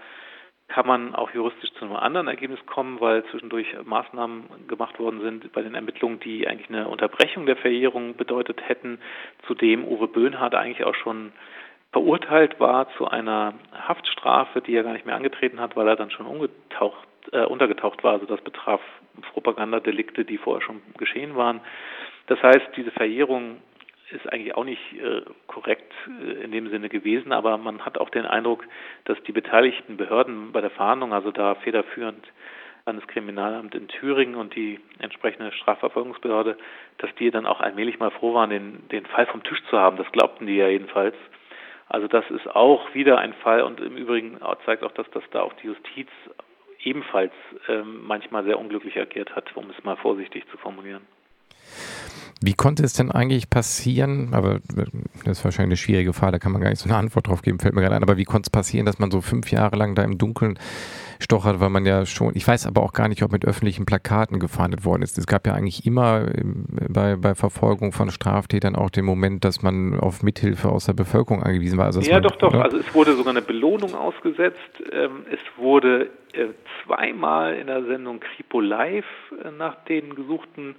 kann 0.67 0.87
man 0.87 1.13
auch 1.13 1.31
juristisch 1.31 1.71
zu 1.73 1.85
einem 1.85 1.95
anderen 1.95 2.27
Ergebnis 2.27 2.59
kommen, 2.65 2.99
weil 2.99 3.23
zwischendurch 3.25 3.67
Maßnahmen 3.83 4.67
gemacht 4.67 4.97
worden 4.99 5.21
sind 5.21 5.51
bei 5.53 5.61
den 5.61 5.75
Ermittlungen, 5.75 6.19
die 6.19 6.47
eigentlich 6.47 6.69
eine 6.69 6.87
Unterbrechung 6.87 7.45
der 7.45 7.57
Verjährung 7.57 8.15
bedeutet 8.15 8.61
hätten, 8.67 8.99
zudem 9.45 9.85
Uwe 9.85 10.07
Böhnhardt 10.07 10.55
eigentlich 10.55 10.83
auch 10.85 10.95
schon 10.95 11.31
verurteilt 11.91 12.59
war 12.59 12.89
zu 12.97 13.07
einer 13.07 13.53
Haftstrafe, 13.71 14.61
die 14.61 14.75
er 14.75 14.83
gar 14.83 14.93
nicht 14.93 15.05
mehr 15.05 15.15
angetreten 15.15 15.59
hat, 15.59 15.75
weil 15.75 15.87
er 15.87 15.95
dann 15.95 16.09
schon 16.09 16.25
umgetaucht 16.25 17.07
äh, 17.31 17.45
untergetaucht 17.45 18.03
war. 18.03 18.13
Also 18.13 18.25
das 18.25 18.41
betraf 18.41 18.81
Propagandadelikte, 19.33 20.25
die 20.25 20.37
vorher 20.37 20.65
schon 20.65 20.81
geschehen 20.97 21.35
waren. 21.35 21.61
Das 22.27 22.41
heißt, 22.41 22.69
diese 22.75 22.91
Verjährung 22.91 23.57
ist 24.13 24.31
eigentlich 24.31 24.55
auch 24.55 24.63
nicht 24.63 24.93
äh, 24.93 25.21
korrekt 25.47 25.91
äh, 26.07 26.43
in 26.43 26.51
dem 26.51 26.69
Sinne 26.69 26.89
gewesen, 26.89 27.31
aber 27.31 27.57
man 27.57 27.85
hat 27.85 27.97
auch 27.97 28.09
den 28.09 28.25
Eindruck, 28.25 28.65
dass 29.05 29.21
die 29.23 29.31
beteiligten 29.31 29.97
Behörden 29.97 30.51
bei 30.51 30.61
der 30.61 30.69
Fahndung, 30.69 31.13
also 31.13 31.31
da 31.31 31.55
federführend 31.55 32.25
Landeskriminalamt 32.85 33.75
in 33.75 33.87
Thüringen 33.87 34.35
und 34.35 34.55
die 34.55 34.79
entsprechende 34.99 35.51
Strafverfolgungsbehörde, 35.53 36.57
dass 36.97 37.15
die 37.15 37.31
dann 37.31 37.45
auch 37.45 37.61
allmählich 37.61 37.99
mal 37.99 38.11
froh 38.11 38.33
waren, 38.33 38.49
den, 38.49 38.87
den 38.89 39.05
Fall 39.05 39.25
vom 39.27 39.43
Tisch 39.43 39.63
zu 39.69 39.77
haben. 39.77 39.95
Das 39.95 40.11
glaubten 40.11 40.47
die 40.47 40.57
ja 40.57 40.67
jedenfalls. 40.67 41.15
Also 41.87 42.07
das 42.07 42.29
ist 42.29 42.47
auch 42.47 42.93
wieder 42.93 43.19
ein 43.19 43.33
Fall 43.33 43.61
und 43.61 43.79
im 43.79 43.95
Übrigen 43.95 44.37
zeigt 44.65 44.83
auch 44.83 44.91
das, 44.91 45.09
dass 45.11 45.23
da 45.31 45.41
auch 45.41 45.53
die 45.53 45.67
Justiz 45.67 46.09
ebenfalls 46.83 47.33
ähm, 47.69 48.05
manchmal 48.05 48.43
sehr 48.43 48.59
unglücklich 48.59 48.99
agiert 48.99 49.35
hat, 49.35 49.55
um 49.55 49.69
es 49.69 49.83
mal 49.83 49.95
vorsichtig 49.95 50.45
zu 50.49 50.57
formulieren. 50.57 51.05
Wie 52.45 52.53
konnte 52.53 52.83
es 52.83 52.91
denn 52.91 53.09
eigentlich 53.09 53.49
passieren, 53.49 54.33
aber 54.33 54.59
das 55.23 55.37
ist 55.37 55.45
wahrscheinlich 55.45 55.69
eine 55.69 55.77
schwierige 55.77 56.11
Frage, 56.11 56.33
da 56.33 56.39
kann 56.39 56.51
man 56.51 56.61
gar 56.61 56.69
nicht 56.69 56.79
so 56.79 56.89
eine 56.89 56.97
Antwort 56.97 57.27
drauf 57.27 57.41
geben, 57.41 57.57
fällt 57.59 57.73
mir 57.73 57.79
gerade 57.79 57.95
ein, 57.95 58.03
aber 58.03 58.17
wie 58.17 58.25
konnte 58.25 58.47
es 58.47 58.49
passieren, 58.49 58.85
dass 58.85 58.99
man 58.99 59.11
so 59.11 59.21
fünf 59.21 59.49
Jahre 59.49 59.77
lang 59.77 59.95
da 59.95 60.03
im 60.03 60.17
Dunkeln 60.17 60.59
stochert, 61.21 61.61
weil 61.61 61.69
man 61.69 61.85
ja 61.85 62.05
schon, 62.05 62.33
ich 62.35 62.45
weiß 62.45 62.67
aber 62.67 62.83
auch 62.83 62.91
gar 62.91 63.07
nicht, 63.07 63.23
ob 63.23 63.31
mit 63.31 63.45
öffentlichen 63.45 63.85
Plakaten 63.85 64.39
gefahndet 64.39 64.83
worden 64.83 65.03
ist. 65.03 65.17
Es 65.17 65.25
gab 65.25 65.47
ja 65.47 65.53
eigentlich 65.53 65.85
immer 65.85 66.27
bei, 66.89 67.15
bei 67.15 67.33
Verfolgung 67.33 67.93
von 67.93 68.11
Straftätern 68.11 68.75
auch 68.75 68.89
den 68.89 69.05
Moment, 69.05 69.45
dass 69.45 69.61
man 69.61 69.97
auf 69.97 70.21
Mithilfe 70.21 70.67
aus 70.67 70.85
der 70.85 70.93
Bevölkerung 70.93 71.43
angewiesen 71.43 71.77
war. 71.77 71.85
Also 71.85 72.01
ja, 72.01 72.15
man, 72.15 72.23
doch, 72.23 72.35
doch. 72.35 72.53
Oder? 72.53 72.65
Also 72.65 72.77
es 72.77 72.93
wurde 72.93 73.15
sogar 73.15 73.31
eine 73.31 73.41
Belohnung 73.41 73.95
ausgesetzt. 73.95 74.59
Ähm, 74.91 75.25
es 75.31 75.39
wurde 75.55 76.09
äh, 76.33 76.47
zweimal 76.83 77.55
in 77.55 77.67
der 77.67 77.85
Sendung 77.85 78.19
Kripo 78.19 78.59
Live 78.59 79.05
äh, 79.43 79.51
nach 79.51 79.85
den 79.85 80.15
gesuchten 80.15 80.75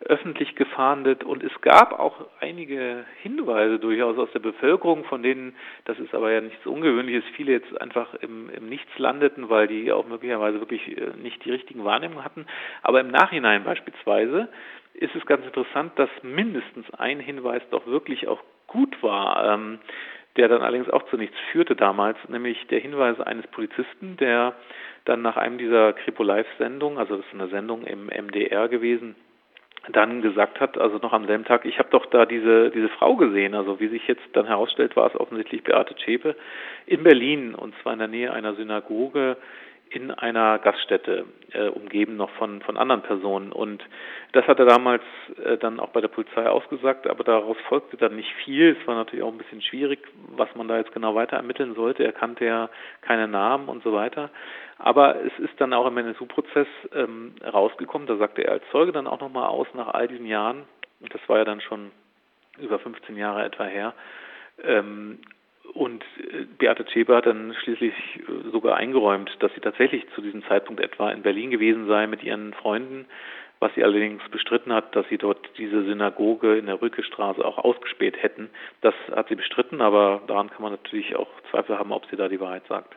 öffentlich 0.00 0.54
gefahndet 0.56 1.24
und 1.24 1.42
es 1.42 1.60
gab 1.62 1.98
auch 1.98 2.26
einige 2.40 3.04
Hinweise 3.22 3.78
durchaus 3.78 4.18
aus 4.18 4.30
der 4.32 4.40
Bevölkerung, 4.40 5.04
von 5.04 5.22
denen, 5.22 5.56
das 5.86 5.98
ist 5.98 6.14
aber 6.14 6.30
ja 6.30 6.40
nichts 6.42 6.66
Ungewöhnliches, 6.66 7.24
viele 7.34 7.52
jetzt 7.52 7.80
einfach 7.80 8.14
im, 8.14 8.50
im 8.50 8.68
Nichts 8.68 8.98
landeten, 8.98 9.48
weil 9.48 9.68
die 9.68 9.90
auch 9.92 10.06
möglicherweise 10.06 10.60
wirklich 10.60 10.96
äh, 10.96 11.12
nicht 11.22 11.44
die 11.44 11.50
richtigen 11.50 11.84
Wahrnehmungen 11.84 12.24
hatten. 12.24 12.46
Aber 12.82 13.00
im 13.00 13.08
Nachhinein 13.08 13.64
beispielsweise 13.64 14.48
ist 14.92 15.14
es 15.14 15.24
ganz 15.24 15.46
interessant, 15.46 15.92
dass 15.96 16.10
mindestens 16.22 16.90
ein 16.94 17.18
Hinweis 17.18 17.62
doch 17.70 17.86
wirklich 17.86 18.28
auch 18.28 18.42
gut 18.66 19.02
war. 19.02 19.54
Ähm, 19.54 19.78
der 20.36 20.48
dann 20.48 20.60
allerdings 20.60 20.90
auch 20.90 21.04
zu 21.06 21.16
nichts 21.16 21.36
führte 21.50 21.74
damals, 21.74 22.18
nämlich 22.28 22.66
der 22.66 22.80
Hinweis 22.80 23.18
eines 23.20 23.46
Polizisten, 23.46 24.18
der 24.18 24.54
dann 25.06 25.22
nach 25.22 25.38
einem 25.38 25.56
dieser 25.56 25.94
Kripo 25.94 26.22
Live-Sendungen, 26.22 26.98
also 26.98 27.16
das 27.16 27.24
ist 27.24 27.32
eine 27.32 27.48
Sendung 27.48 27.84
im 27.84 28.08
MDR 28.08 28.68
gewesen, 28.68 29.16
dann 29.92 30.22
gesagt 30.22 30.60
hat, 30.60 30.78
also 30.78 30.98
noch 30.98 31.12
am 31.12 31.26
selben 31.26 31.44
Tag, 31.44 31.64
ich 31.64 31.78
habe 31.78 31.88
doch 31.90 32.06
da 32.06 32.26
diese, 32.26 32.70
diese 32.70 32.88
Frau 32.88 33.16
gesehen, 33.16 33.54
also 33.54 33.80
wie 33.80 33.88
sich 33.88 34.06
jetzt 34.08 34.24
dann 34.32 34.46
herausstellt, 34.46 34.96
war 34.96 35.06
es 35.06 35.18
offensichtlich 35.18 35.62
Beate 35.64 35.94
Zschäpe 35.96 36.36
in 36.86 37.02
Berlin 37.02 37.54
und 37.54 37.74
zwar 37.82 37.92
in 37.92 37.98
der 37.98 38.08
Nähe 38.08 38.32
einer 38.32 38.54
Synagoge 38.54 39.36
in 39.90 40.10
einer 40.10 40.58
Gaststätte, 40.58 41.26
äh, 41.52 41.68
umgeben 41.68 42.16
noch 42.16 42.30
von, 42.30 42.60
von 42.62 42.76
anderen 42.76 43.02
Personen. 43.02 43.52
Und 43.52 43.84
das 44.32 44.46
hat 44.46 44.58
er 44.58 44.66
damals 44.66 45.02
äh, 45.42 45.56
dann 45.58 45.80
auch 45.80 45.90
bei 45.90 46.00
der 46.00 46.08
Polizei 46.08 46.48
ausgesagt, 46.48 47.06
aber 47.06 47.24
daraus 47.24 47.56
folgte 47.68 47.96
dann 47.96 48.16
nicht 48.16 48.32
viel. 48.44 48.76
Es 48.80 48.86
war 48.86 48.96
natürlich 48.96 49.24
auch 49.24 49.32
ein 49.32 49.38
bisschen 49.38 49.62
schwierig, 49.62 50.00
was 50.36 50.48
man 50.54 50.68
da 50.68 50.76
jetzt 50.76 50.92
genau 50.92 51.14
weiter 51.14 51.36
ermitteln 51.36 51.74
sollte. 51.74 52.04
Er 52.04 52.12
kannte 52.12 52.44
ja 52.44 52.68
keine 53.02 53.28
Namen 53.28 53.68
und 53.68 53.82
so 53.84 53.92
weiter. 53.92 54.30
Aber 54.78 55.16
es 55.24 55.38
ist 55.38 55.58
dann 55.58 55.72
auch 55.72 55.86
im 55.86 55.96
NSU-Prozess 55.96 56.66
ähm, 56.94 57.34
rausgekommen, 57.42 58.06
da 58.06 58.16
sagte 58.16 58.42
er 58.42 58.52
als 58.52 58.64
Zeuge 58.70 58.92
dann 58.92 59.06
auch 59.06 59.20
nochmal 59.20 59.48
aus 59.48 59.68
nach 59.74 59.88
all 59.88 60.08
diesen 60.08 60.26
Jahren, 60.26 60.64
und 61.00 61.14
das 61.14 61.20
war 61.28 61.38
ja 61.38 61.44
dann 61.44 61.60
schon 61.60 61.90
über 62.58 62.78
15 62.78 63.16
Jahre 63.16 63.44
etwa 63.44 63.64
her, 63.64 63.94
ähm, 64.62 65.18
und 65.74 66.04
äh, 66.18 66.44
Beate 66.58 66.86
Zschäpe 66.86 67.16
hat 67.16 67.26
dann 67.26 67.54
schließlich 67.62 67.94
äh, 67.94 68.50
sogar 68.50 68.76
eingeräumt, 68.76 69.30
dass 69.40 69.52
sie 69.54 69.60
tatsächlich 69.60 70.04
zu 70.14 70.20
diesem 70.20 70.44
Zeitpunkt 70.44 70.80
etwa 70.80 71.10
in 71.10 71.22
Berlin 71.22 71.50
gewesen 71.50 71.86
sei 71.86 72.06
mit 72.06 72.22
ihren 72.22 72.52
Freunden, 72.54 73.06
was 73.58 73.74
sie 73.74 73.84
allerdings 73.84 74.22
bestritten 74.30 74.72
hat, 74.72 74.94
dass 74.94 75.08
sie 75.08 75.18
dort 75.18 75.38
diese 75.58 75.84
Synagoge 75.84 76.56
in 76.56 76.66
der 76.66 76.80
Rückestraße 76.80 77.44
auch 77.44 77.58
ausgespäht 77.58 78.22
hätten. 78.22 78.50
Das 78.82 78.94
hat 79.14 79.28
sie 79.28 79.34
bestritten, 79.34 79.80
aber 79.80 80.22
daran 80.26 80.50
kann 80.50 80.62
man 80.62 80.72
natürlich 80.72 81.16
auch 81.16 81.28
Zweifel 81.50 81.78
haben, 81.78 81.92
ob 81.92 82.06
sie 82.10 82.16
da 82.16 82.28
die 82.28 82.40
Wahrheit 82.40 82.66
sagt. 82.68 82.96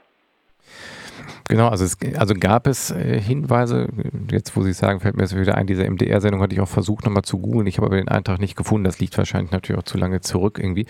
Genau, 1.47 1.67
also, 1.69 1.85
es, 1.85 1.97
also 2.17 2.33
gab 2.35 2.67
es 2.67 2.91
äh, 2.91 3.19
Hinweise, 3.19 3.87
jetzt 4.31 4.55
wo 4.55 4.61
Sie 4.61 4.73
sagen, 4.73 4.99
fällt 4.99 5.15
mir 5.15 5.23
jetzt 5.23 5.35
wieder 5.35 5.55
ein, 5.55 5.67
diese 5.67 5.89
MDR-Sendung 5.89 6.41
hatte 6.41 6.53
ich 6.53 6.61
auch 6.61 6.67
versucht 6.67 7.05
nochmal 7.05 7.23
zu 7.23 7.39
googeln, 7.39 7.67
ich 7.67 7.77
habe 7.77 7.87
aber 7.87 7.97
den 7.97 8.07
Eintrag 8.07 8.39
nicht 8.39 8.55
gefunden, 8.55 8.83
das 8.83 8.99
liegt 8.99 9.17
wahrscheinlich 9.17 9.51
natürlich 9.51 9.79
auch 9.79 9.85
zu 9.85 9.97
lange 9.97 10.21
zurück 10.21 10.59
irgendwie. 10.59 10.85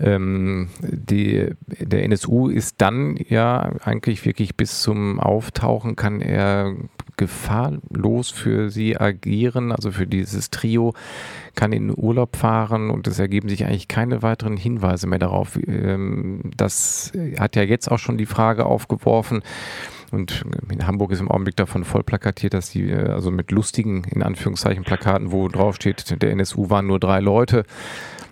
Ähm, 0.00 0.70
die, 0.80 1.50
der 1.66 2.04
NSU 2.04 2.48
ist 2.48 2.76
dann 2.78 3.16
ja 3.28 3.72
eigentlich 3.84 4.24
wirklich 4.24 4.56
bis 4.56 4.82
zum 4.82 5.20
Auftauchen, 5.20 5.96
kann 5.96 6.20
er 6.20 6.74
gefahrlos 7.16 8.30
für 8.30 8.70
Sie 8.70 8.96
agieren, 8.98 9.72
also 9.72 9.92
für 9.92 10.06
dieses 10.06 10.50
Trio, 10.50 10.94
kann 11.54 11.72
in 11.72 11.92
Urlaub 11.96 12.36
fahren 12.36 12.90
und 12.90 13.06
es 13.06 13.18
ergeben 13.18 13.48
sich 13.48 13.64
eigentlich 13.64 13.88
keine 13.88 14.22
weiteren 14.22 14.56
Hinweise 14.56 15.06
mehr 15.06 15.18
darauf. 15.18 15.58
Ähm, 15.66 16.50
das 16.56 17.12
hat 17.38 17.56
ja 17.56 17.62
jetzt 17.62 17.90
auch 17.90 17.98
schon 17.98 18.16
die 18.16 18.26
Frage 18.26 18.64
aufgeworfen, 18.66 19.42
und 20.12 20.44
in 20.70 20.86
Hamburg 20.86 21.10
ist 21.10 21.20
im 21.20 21.30
Augenblick 21.30 21.56
davon 21.56 21.84
voll 21.84 22.02
plakatiert, 22.02 22.52
dass 22.52 22.70
die, 22.70 22.90
äh, 22.90 23.08
also 23.08 23.30
mit 23.30 23.50
lustigen, 23.50 24.04
in 24.04 24.22
Anführungszeichen, 24.22 24.84
Plakaten, 24.84 25.32
wo 25.32 25.48
draufsteht, 25.48 26.22
der 26.22 26.30
NSU 26.30 26.70
waren 26.70 26.86
nur 26.86 27.00
drei 27.00 27.20
Leute. 27.20 27.64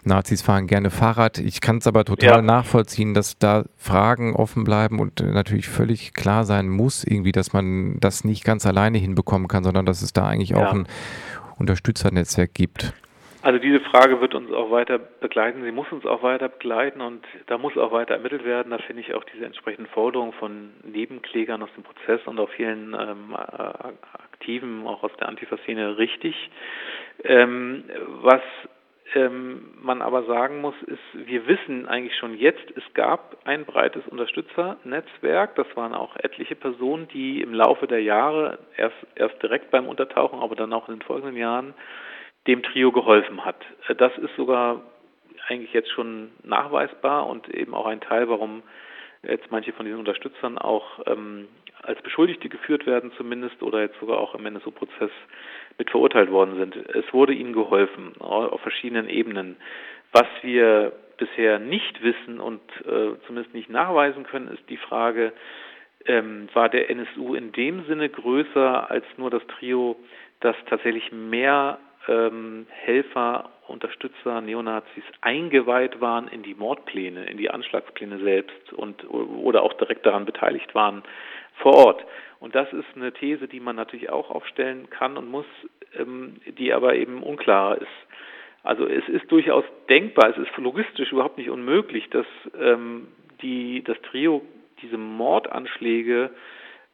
Nazis 0.03 0.43
fahren 0.43 0.67
gerne 0.67 0.91
Fahrrad. 0.91 1.39
Ich 1.39 1.61
kann 1.61 1.79
es 1.79 1.87
aber 1.87 2.05
total 2.05 2.29
ja. 2.29 2.43
nachvollziehen, 2.43 3.13
dass 3.15 3.39
da 3.39 3.65
Fragen 3.77 4.35
offen 4.35 4.65
bleiben 4.65 4.99
und 4.99 5.21
äh, 5.21 5.25
natürlich 5.25 5.69
völlig 5.69 6.13
klar 6.13 6.45
sein 6.45 6.69
muss, 6.69 7.05
irgendwie, 7.05 7.33
dass 7.33 7.53
man 7.53 7.99
das 8.01 8.25
nicht 8.25 8.45
ganz 8.45 8.67
alleine 8.67 8.99
hinbekommen 8.99 9.49
kann, 9.49 9.65
sondern 9.65 9.87
dass 9.87 10.03
es 10.03 10.13
da 10.13 10.27
eigentlich 10.27 10.51
ja. 10.51 10.59
auch 10.59 10.73
ein 10.73 10.87
Unterstützernetzwerk 11.59 12.55
gibt. 12.55 12.95
Also 13.43 13.59
diese 13.59 13.81
Frage 13.81 14.21
wird 14.21 14.35
uns 14.35 14.53
auch 14.53 14.71
weiter 14.71 14.99
begleiten. 14.99 15.65
Sie 15.65 15.73
muss 15.73 15.91
uns 15.93 16.05
auch 16.05 16.23
weiter 16.23 16.51
begleiten 16.51 17.01
und 17.01 17.25
da 17.47 17.57
muss 17.57 17.77
auch 17.79 17.91
weiter 17.91 18.15
ermittelt 18.15 18.45
werden. 18.45 18.71
Da 18.71 18.79
finde 18.79 19.01
ich 19.01 19.15
auch 19.15 19.25
diese 19.25 19.47
entsprechenden 19.47 19.91
Forderungen 19.91 20.35
von 20.35 20.73
Nebenklägern 20.85 21.63
aus 21.63 21.71
dem 21.75 21.83
Prozess 21.83 22.21
und 22.27 22.39
auch 22.39 22.51
vielen 22.51 22.93
ähm, 22.93 23.35
Aktiven, 23.35 24.87
auch 24.87 25.03
aus 25.03 25.13
der 25.19 25.29
Antifa-Szene, 25.29 25.97
richtig. 25.97 26.35
Ähm, 27.25 27.85
was 28.23 28.43
ähm, 29.15 29.71
man 29.81 30.03
aber 30.03 30.25
sagen 30.25 30.61
muss, 30.61 30.75
ist, 30.87 30.99
wir 31.15 31.47
wissen 31.47 31.89
eigentlich 31.89 32.17
schon 32.19 32.37
jetzt, 32.37 32.65
es 32.77 32.85
gab 32.95 33.39
ein 33.45 33.65
breites 33.65 34.07
Unterstützernetzwerk. 34.07 35.57
Das 35.57 35.67
waren 35.77 35.95
auch 35.95 36.15
etliche 36.17 36.57
Personen, 36.57 37.09
die 37.09 37.41
im 37.41 37.55
Laufe 37.55 37.87
der 37.87 38.03
Jahre, 38.03 38.59
erst, 38.77 38.97
erst 39.15 39.43
direkt 39.43 39.71
beim 39.71 39.89
Untertauchen, 39.89 40.41
aber 40.41 40.57
dann 40.57 40.75
auch 40.75 40.89
in 40.89 40.97
den 40.97 41.03
folgenden 41.03 41.37
Jahren, 41.37 41.75
dem 42.47 42.63
Trio 42.63 42.93
geholfen 42.93 43.45
hat. 43.45 43.61
Äh, 43.89 43.95
das 43.95 44.17
ist 44.19 44.35
sogar 44.37 44.83
eigentlich 45.49 45.73
jetzt 45.73 45.91
schon 45.91 46.31
nachweisbar 46.43 47.27
und 47.27 47.49
eben 47.49 47.75
auch 47.75 47.87
ein 47.87 48.01
Teil, 48.01 48.29
warum 48.29 48.63
jetzt 49.23 49.51
manche 49.51 49.73
von 49.73 49.85
diesen 49.85 49.99
Unterstützern 49.99 50.59
auch 50.59 51.01
ähm, 51.07 51.49
als 51.83 52.01
Beschuldigte 52.03 52.49
geführt 52.49 52.87
werden 52.87 53.13
zumindest 53.17 53.63
oder 53.63 53.81
jetzt 53.81 53.99
sogar 54.01 54.19
auch 54.19 54.35
im 54.35 54.47
NSU-Prozess 54.47 55.11
mit 55.79 55.91
verurteilt 55.91 56.31
worden 56.31 56.57
sind. 56.59 56.77
Es 56.95 57.13
wurde 57.13 57.33
ihnen 57.33 57.53
geholfen 57.53 58.21
auf 58.21 58.61
verschiedenen 58.61 59.09
Ebenen. 59.09 59.57
Was 60.13 60.27
wir 60.43 60.93
bisher 61.17 61.59
nicht 61.59 62.03
wissen 62.03 62.41
und 62.41 62.61
äh, 62.85 63.17
zumindest 63.27 63.55
nicht 63.55 63.71
nachweisen 63.71 64.25
können, 64.25 64.49
ist 64.49 64.69
die 64.69 64.77
Frage, 64.77 65.33
ähm, 66.07 66.49
war 66.55 66.69
der 66.69 66.91
NSU 66.91 67.35
in 67.35 67.53
dem 67.53 67.85
Sinne 67.87 68.09
größer 68.09 68.91
als 68.91 69.05
nur 69.17 69.31
das 69.31 69.47
Trio, 69.47 69.97
dass 70.41 70.57
tatsächlich 70.69 71.13
mehr 71.13 71.79
ähm, 72.11 72.67
Helfer, 72.71 73.51
Unterstützer, 73.69 74.41
Neonazis 74.41 75.05
eingeweiht 75.21 76.01
waren 76.01 76.27
in 76.29 76.43
die 76.43 76.55
Mordpläne, 76.55 77.25
in 77.27 77.39
die 77.39 77.51
Anschlagspläne 77.51 78.19
selbst 78.19 78.73
und 78.73 79.09
oder 79.09 79.63
auch 79.63 79.73
direkt 79.75 80.05
daran 80.05 80.25
beteiligt 80.25 80.75
waren 80.75 81.03
vor 81.55 81.75
Ort. 81.75 82.05
Und 82.41 82.55
das 82.55 82.73
ist 82.73 82.87
eine 82.97 83.13
These, 83.13 83.47
die 83.47 83.61
man 83.61 83.77
natürlich 83.77 84.11
auch 84.11 84.31
aufstellen 84.31 84.91
kann 84.91 85.17
und 85.17 85.31
muss, 85.31 85.47
ähm, 85.95 86.41
die 86.59 86.73
aber 86.73 86.97
eben 86.97 87.23
unklarer 87.23 87.81
ist. 87.81 87.89
Also 88.63 88.87
es 88.87 89.09
ist 89.09 89.31
durchaus 89.31 89.65
denkbar, 89.89 90.31
es 90.31 90.37
ist 90.37 90.57
logistisch 90.57 91.13
überhaupt 91.13 91.39
nicht 91.39 91.51
unmöglich, 91.51 92.11
dass 92.11 92.27
ähm, 92.59 93.09
die, 93.41 93.83
das 93.85 93.97
Trio 94.03 94.43
diese 94.83 94.99
Mordanschläge 94.99 96.31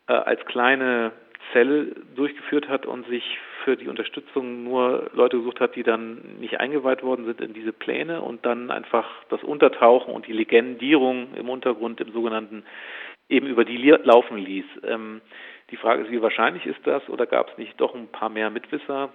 äh, 0.09 0.12
als 0.12 0.44
kleine 0.46 1.12
Zelle 1.52 1.92
durchgeführt 2.14 2.68
hat 2.68 2.87
und 2.87 3.06
sich 3.09 3.38
für 3.64 3.76
die 3.76 3.88
Unterstützung 3.88 4.64
nur 4.64 5.11
Leute 5.12 5.38
gesucht 5.38 5.61
hat, 5.61 5.76
die 5.76 5.82
dann 5.82 6.37
nicht 6.40 6.61
eingeweiht 6.61 7.02
worden 7.02 7.24
sind 7.24 7.40
in 7.40 7.52
diese 7.52 7.72
Pläne 7.72 8.22
und 8.22 8.46
dann 8.46 8.70
einfach 8.70 9.06
das 9.28 9.42
Untertauchen 9.42 10.14
und 10.14 10.26
die 10.26 10.32
Legendierung 10.32 11.35
im 11.35 11.48
Untergrund 11.48 12.00
im 12.00 12.12
sogenannten 12.12 12.64
eben 13.28 13.46
über 13.46 13.64
die 13.64 13.76
laufen 13.76 14.38
ließ. 14.38 14.64
Ähm, 14.85 15.20
die 15.70 15.76
Frage 15.76 16.04
ist, 16.04 16.11
wie 16.11 16.22
wahrscheinlich 16.22 16.64
ist 16.66 16.87
das 16.87 17.09
oder 17.09 17.26
gab 17.26 17.50
es 17.50 17.59
nicht 17.59 17.80
doch 17.80 17.94
ein 17.94 18.09
paar 18.09 18.28
mehr 18.28 18.50
Mitwisser? 18.50 19.11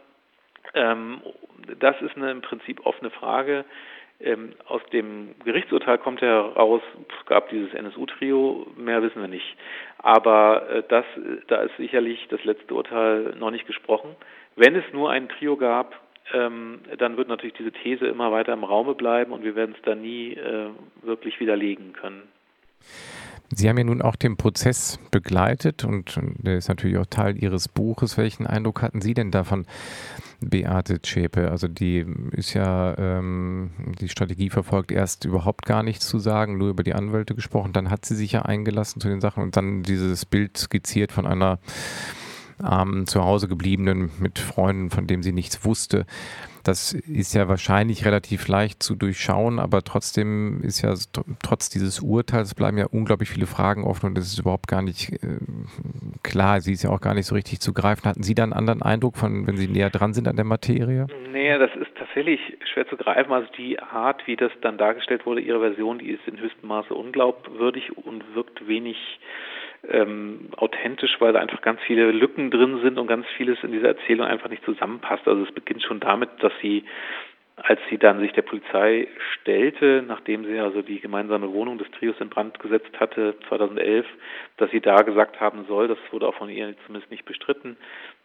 Ähm, 0.73 1.21
das 1.79 2.01
ist 2.01 2.15
eine 2.15 2.31
im 2.31 2.41
Prinzip 2.41 2.85
offene 2.85 3.09
Frage. 3.09 3.65
Ähm, 4.23 4.53
aus 4.65 4.81
dem 4.93 5.35
Gerichtsurteil 5.43 5.97
kommt 5.97 6.21
heraus, 6.21 6.81
es 7.19 7.25
gab 7.25 7.49
dieses 7.49 7.73
NSU-Trio, 7.73 8.67
mehr 8.77 9.01
wissen 9.01 9.21
wir 9.21 9.27
nicht. 9.27 9.55
Aber 9.97 10.69
äh, 10.69 10.83
das, 10.87 11.05
da 11.47 11.61
ist 11.63 11.75
sicherlich 11.77 12.27
das 12.29 12.43
letzte 12.43 12.73
Urteil 12.73 13.35
noch 13.39 13.51
nicht 13.51 13.67
gesprochen. 13.67 14.15
Wenn 14.55 14.75
es 14.75 14.83
nur 14.93 15.11
ein 15.11 15.29
Trio 15.29 15.57
gab, 15.57 15.99
ähm, 16.33 16.79
dann 16.97 17.17
wird 17.17 17.27
natürlich 17.27 17.55
diese 17.55 17.71
These 17.71 18.07
immer 18.07 18.31
weiter 18.31 18.53
im 18.53 18.63
Raume 18.63 18.95
bleiben 18.95 19.31
und 19.31 19.43
wir 19.43 19.55
werden 19.55 19.75
es 19.75 19.81
da 19.83 19.95
nie 19.95 20.33
äh, 20.33 20.69
wirklich 21.01 21.39
widerlegen 21.39 21.93
können. 21.93 22.23
Sie 23.53 23.67
haben 23.67 23.77
ja 23.77 23.83
nun 23.83 24.01
auch 24.01 24.15
den 24.15 24.37
Prozess 24.37 24.97
begleitet 25.11 25.83
und 25.83 26.17
der 26.37 26.57
ist 26.57 26.69
natürlich 26.69 26.97
auch 26.97 27.05
Teil 27.05 27.37
Ihres 27.37 27.67
Buches. 27.67 28.17
Welchen 28.17 28.47
Eindruck 28.47 28.81
hatten 28.81 29.01
Sie 29.01 29.13
denn 29.13 29.31
davon, 29.31 29.65
Beate 30.39 31.01
Zschäpe? 31.01 31.51
Also 31.51 31.67
die 31.67 32.05
ist 32.31 32.53
ja, 32.53 32.97
ähm, 32.97 33.71
die 33.99 34.09
Strategie 34.09 34.49
verfolgt, 34.49 34.91
erst 34.91 35.25
überhaupt 35.25 35.65
gar 35.65 35.83
nichts 35.83 36.07
zu 36.07 36.17
sagen, 36.17 36.57
nur 36.57 36.69
über 36.69 36.83
die 36.83 36.93
Anwälte 36.93 37.35
gesprochen, 37.35 37.73
dann 37.73 37.89
hat 37.89 38.05
sie 38.05 38.15
sich 38.15 38.31
ja 38.31 38.43
eingelassen 38.43 39.01
zu 39.01 39.09
den 39.09 39.21
Sachen 39.21 39.43
und 39.43 39.57
dann 39.57 39.83
dieses 39.83 40.25
Bild 40.25 40.57
skizziert 40.57 41.11
von 41.11 41.27
einer 41.27 41.59
armen, 42.61 43.07
zu 43.07 43.23
Hause 43.23 43.47
gebliebenen 43.47 44.11
mit 44.19 44.39
Freunden, 44.39 44.89
von 44.89 45.07
dem 45.07 45.23
sie 45.23 45.31
nichts 45.31 45.65
wusste. 45.65 46.05
Das 46.63 46.93
ist 46.93 47.33
ja 47.33 47.47
wahrscheinlich 47.47 48.05
relativ 48.05 48.47
leicht 48.47 48.83
zu 48.83 48.95
durchschauen, 48.95 49.59
aber 49.59 49.81
trotzdem 49.81 50.61
ist 50.61 50.81
ja 50.83 50.93
trotz 51.41 51.69
dieses 51.69 52.01
Urteils 52.01 52.53
bleiben 52.53 52.77
ja 52.77 52.85
unglaublich 52.85 53.29
viele 53.29 53.47
Fragen 53.47 53.83
offen 53.83 54.07
und 54.07 54.17
es 54.17 54.27
ist 54.27 54.39
überhaupt 54.39 54.67
gar 54.67 54.83
nicht 54.83 55.11
äh, 55.23 55.39
klar. 56.21 56.61
Sie 56.61 56.73
ist 56.73 56.83
ja 56.83 56.91
auch 56.91 57.01
gar 57.01 57.15
nicht 57.15 57.25
so 57.25 57.33
richtig 57.33 57.61
zu 57.61 57.73
greifen. 57.73 58.07
Hatten 58.07 58.23
Sie 58.23 58.35
da 58.35 58.43
einen 58.43 58.53
anderen 58.53 58.83
Eindruck 58.83 59.17
von, 59.17 59.47
wenn 59.47 59.57
Sie 59.57 59.67
näher 59.67 59.89
dran 59.89 60.13
sind 60.13 60.27
an 60.27 60.35
der 60.35 60.45
Materie? 60.45 61.07
Nee, 61.31 61.57
das 61.57 61.71
ist 61.75 61.95
tatsächlich 61.97 62.39
schwer 62.71 62.87
zu 62.87 62.97
greifen. 62.97 63.31
Also 63.31 63.47
die 63.57 63.79
Art, 63.79 64.27
wie 64.27 64.35
das 64.35 64.51
dann 64.61 64.77
dargestellt 64.77 65.25
wurde, 65.25 65.41
Ihre 65.41 65.59
Version, 65.59 65.97
die 65.97 66.11
ist 66.11 66.27
in 66.27 66.39
höchstem 66.39 66.69
Maße 66.69 66.93
unglaubwürdig 66.93 67.97
und 67.97 68.35
wirkt 68.35 68.67
wenig 68.67 68.97
ähm, 69.89 70.49
authentisch, 70.57 71.15
weil 71.19 71.33
da 71.33 71.39
einfach 71.39 71.61
ganz 71.61 71.79
viele 71.81 72.11
Lücken 72.11 72.51
drin 72.51 72.79
sind 72.81 72.99
und 72.99 73.07
ganz 73.07 73.25
vieles 73.37 73.57
in 73.63 73.71
dieser 73.71 73.89
Erzählung 73.89 74.27
einfach 74.27 74.49
nicht 74.49 74.63
zusammenpasst. 74.63 75.27
Also 75.27 75.43
es 75.43 75.51
beginnt 75.51 75.83
schon 75.83 75.99
damit, 75.99 76.29
dass 76.39 76.53
sie 76.61 76.83
als 77.63 77.79
sie 77.89 77.97
dann 77.97 78.19
sich 78.19 78.31
der 78.33 78.41
Polizei 78.41 79.07
stellte, 79.33 80.03
nachdem 80.07 80.45
sie 80.45 80.57
also 80.59 80.81
die 80.81 80.99
gemeinsame 80.99 81.51
Wohnung 81.53 81.77
des 81.77 81.89
Trios 81.91 82.15
in 82.19 82.29
Brand 82.29 82.59
gesetzt 82.59 82.99
hatte, 82.99 83.35
2011, 83.49 84.05
dass 84.57 84.71
sie 84.71 84.81
da 84.81 84.97
gesagt 85.03 85.39
haben 85.39 85.65
soll, 85.67 85.87
das 85.87 85.97
wurde 86.11 86.27
auch 86.27 86.35
von 86.35 86.49
ihr 86.49 86.73
zumindest 86.85 87.11
nicht 87.11 87.25
bestritten, 87.25 87.77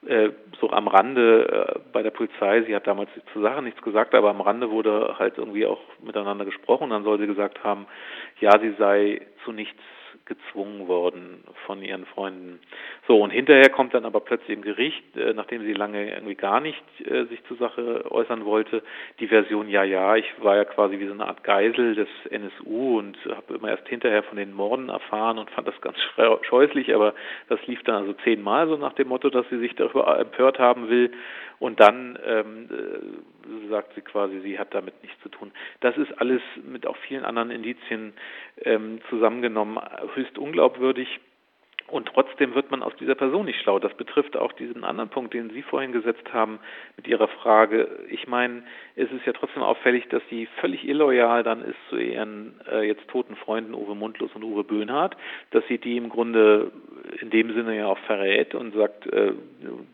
äh, 0.07 0.31
so 0.61 0.71
am 0.71 0.89
Rande 0.89 1.75
äh, 1.77 1.81
bei 1.93 2.03
der 2.03 2.13
Polizei, 2.13 2.63
sie 2.63 2.75
hat 2.75 2.87
damals 2.87 3.11
zur 3.33 3.43
Sache 3.43 3.63
nichts 3.63 3.83
gesagt, 3.83 4.15
aber 4.15 4.31
am 4.31 4.41
Rande 4.41 4.71
wurde 4.71 5.17
halt 5.19 5.37
irgendwie 5.37 5.67
auch 5.67 5.83
miteinander 6.03 6.45
gesprochen, 6.45 6.91
dann 6.91 7.05
soll 7.05 7.19
sie 7.19 7.27
gesagt 7.27 7.63
haben, 7.63 7.87
ja, 8.41 8.59
sie 8.59 8.75
sei 8.79 9.21
zu 9.45 9.53
nichts 9.53 9.83
gezwungen 10.27 10.89
worden 10.89 11.45
von 11.65 11.83
ihren 11.83 12.05
Freunden. 12.07 12.61
So, 13.07 13.23
und 13.23 13.31
hinterher 13.31 13.71
kommt 13.71 13.95
dann 13.95 14.05
aber 14.05 14.21
plötzlich 14.21 14.57
im 14.57 14.63
Gericht, 14.63 15.17
äh, 15.17 15.33
nachdem 15.33 15.63
sie 15.63 15.73
lange 15.73 16.11
irgendwie 16.13 16.35
gar 16.35 16.61
nicht 16.61 16.83
äh, 17.05 17.25
sich 17.27 17.43
zur 17.45 17.57
Sache 17.57 18.11
äußern 18.11 18.45
wollte, 18.45 18.83
die 19.21 19.29
Version, 19.29 19.69
ja, 19.69 19.85
ja, 19.85 20.17
ich 20.17 20.27
war 20.43 20.57
ja 20.57 20.65
quasi 20.65 20.99
wie 20.99 21.07
so 21.07 21.13
eine 21.13 21.27
Art 21.27 21.45
Geisel 21.45 21.95
des 21.95 22.09
NSU 22.29 22.99
und 22.99 23.17
habe 23.25 23.55
immer 23.55 23.71
erst 23.71 23.89
hinterher 23.89 24.25
von 24.25 24.37
den 24.37 24.53
Morden 24.53 24.89
erfahren 24.89 25.39
und 25.39 25.51
fand 25.51 25.69
das 25.69 25.81
ganz 25.81 25.97
scheußlich, 26.43 26.95
aber 26.95 27.15
das 27.49 27.65
lief 27.67 27.83
dann 27.85 27.97
also 27.97 28.13
zehnmal 28.25 28.69
so 28.69 28.77
nach 28.77 28.95
dem 28.95 29.09
Motto, 29.09 29.31
dass 29.31 29.49
sie 29.49 29.59
sich 29.59 29.75
darüber 29.77 30.19
empört 30.19 30.59
haben 30.59 30.89
will. 30.89 31.13
Und 31.59 31.81
dann 31.81 32.19
ähm, 32.25 32.69
äh, 32.71 33.69
sagt 33.69 33.95
sie 33.95 34.03
quasi, 34.03 34.41
sie 34.41 34.59
hat 34.59 34.75
damit 34.75 35.03
nichts 35.03 35.21
zu 35.23 35.29
tun. 35.29 35.53
Das 35.81 35.97
ist 35.97 36.13
alles 36.21 36.43
mit 36.63 36.87
auch 36.87 36.97
vielen 37.09 37.25
anderen 37.25 37.51
Indizien 37.51 38.13
ähm, 38.63 39.01
zusammengenommen 39.09 39.79
höchst 40.15 40.39
unglaubwürdig. 40.39 41.09
Und 41.89 42.09
trotzdem 42.13 42.55
wird 42.55 42.71
man 42.71 42.83
aus 42.83 42.95
dieser 42.97 43.15
Person 43.15 43.47
nicht 43.47 43.61
schlau. 43.61 43.79
Das 43.79 43.95
betrifft 43.95 44.37
auch 44.37 44.53
diesen 44.53 44.83
anderen 44.83 45.09
Punkt, 45.09 45.35
den 45.35 45.51
Sie 45.51 45.63
vorhin 45.63 45.93
gesetzt 45.93 46.33
haben 46.33 46.59
mit 46.97 47.07
Ihrer 47.07 47.29
Frage. 47.29 47.89
Ich 48.09 48.27
meine, 48.27 48.65
es 48.97 49.11
ist 49.13 49.27
ja 49.27 49.33
trotzdem 49.33 49.63
auffällig, 49.63 50.09
dass 50.09 50.23
sie 50.31 50.49
völlig 50.61 50.89
illoyal 50.89 51.43
dann 51.43 51.63
ist 51.63 51.77
zu 51.91 51.97
ihren 51.97 52.59
äh, 52.71 52.83
jetzt 52.87 53.07
toten 53.09 53.37
Freunden 53.37 53.75
Uwe 53.75 53.95
Mundlos 53.95 54.31
und 54.35 54.43
Uwe 54.43 54.65
Böhnhardt, 54.65 55.17
dass 55.51 55.63
sie 55.69 55.77
die 55.77 55.99
im 55.99 56.09
Grunde 56.09 56.73
in 57.21 57.29
dem 57.29 57.53
Sinne 57.53 57.77
ja 57.77 57.87
auch 57.87 57.99
verrät 57.99 58.55
und 58.55 58.75
sagt, 58.75 59.07
äh, 59.07 59.33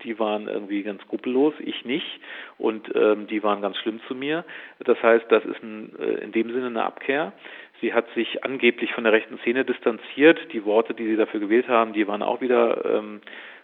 die 0.05 0.19
waren 0.21 0.47
irgendwie 0.47 0.85
ganz 0.85 1.03
skrupellos, 1.03 1.55
ich 1.59 1.85
nicht 1.85 2.21
und 2.59 2.95
ähm, 2.95 3.27
die 3.27 3.43
waren 3.43 3.61
ganz 3.61 3.77
schlimm 3.79 4.01
zu 4.07 4.15
mir. 4.15 4.45
Das 4.79 5.03
heißt, 5.03 5.27
das 5.31 5.45
ist 5.45 5.63
ein, 5.63 5.93
äh, 5.99 6.25
in 6.25 6.31
dem 6.31 6.53
Sinne 6.53 6.67
eine 6.67 6.85
Abkehr. 6.85 7.33
Sie 7.83 7.92
hat 7.92 8.07
sich 8.14 8.45
angeblich 8.45 8.92
von 8.95 9.05
der 9.05 9.12
rechten 9.12 9.38
Szene 9.38 9.64
distanziert. 9.64 10.38
Die 10.53 10.64
Worte, 10.64 10.95
die 10.95 11.05
sie 11.05 11.16
dafür 11.16 11.40
gewählt 11.40 11.68
haben, 11.68 11.92
die 11.92 12.07
waren 12.07 12.23
auch 12.23 12.40
wieder 12.40 12.85
ähm, 12.85 13.21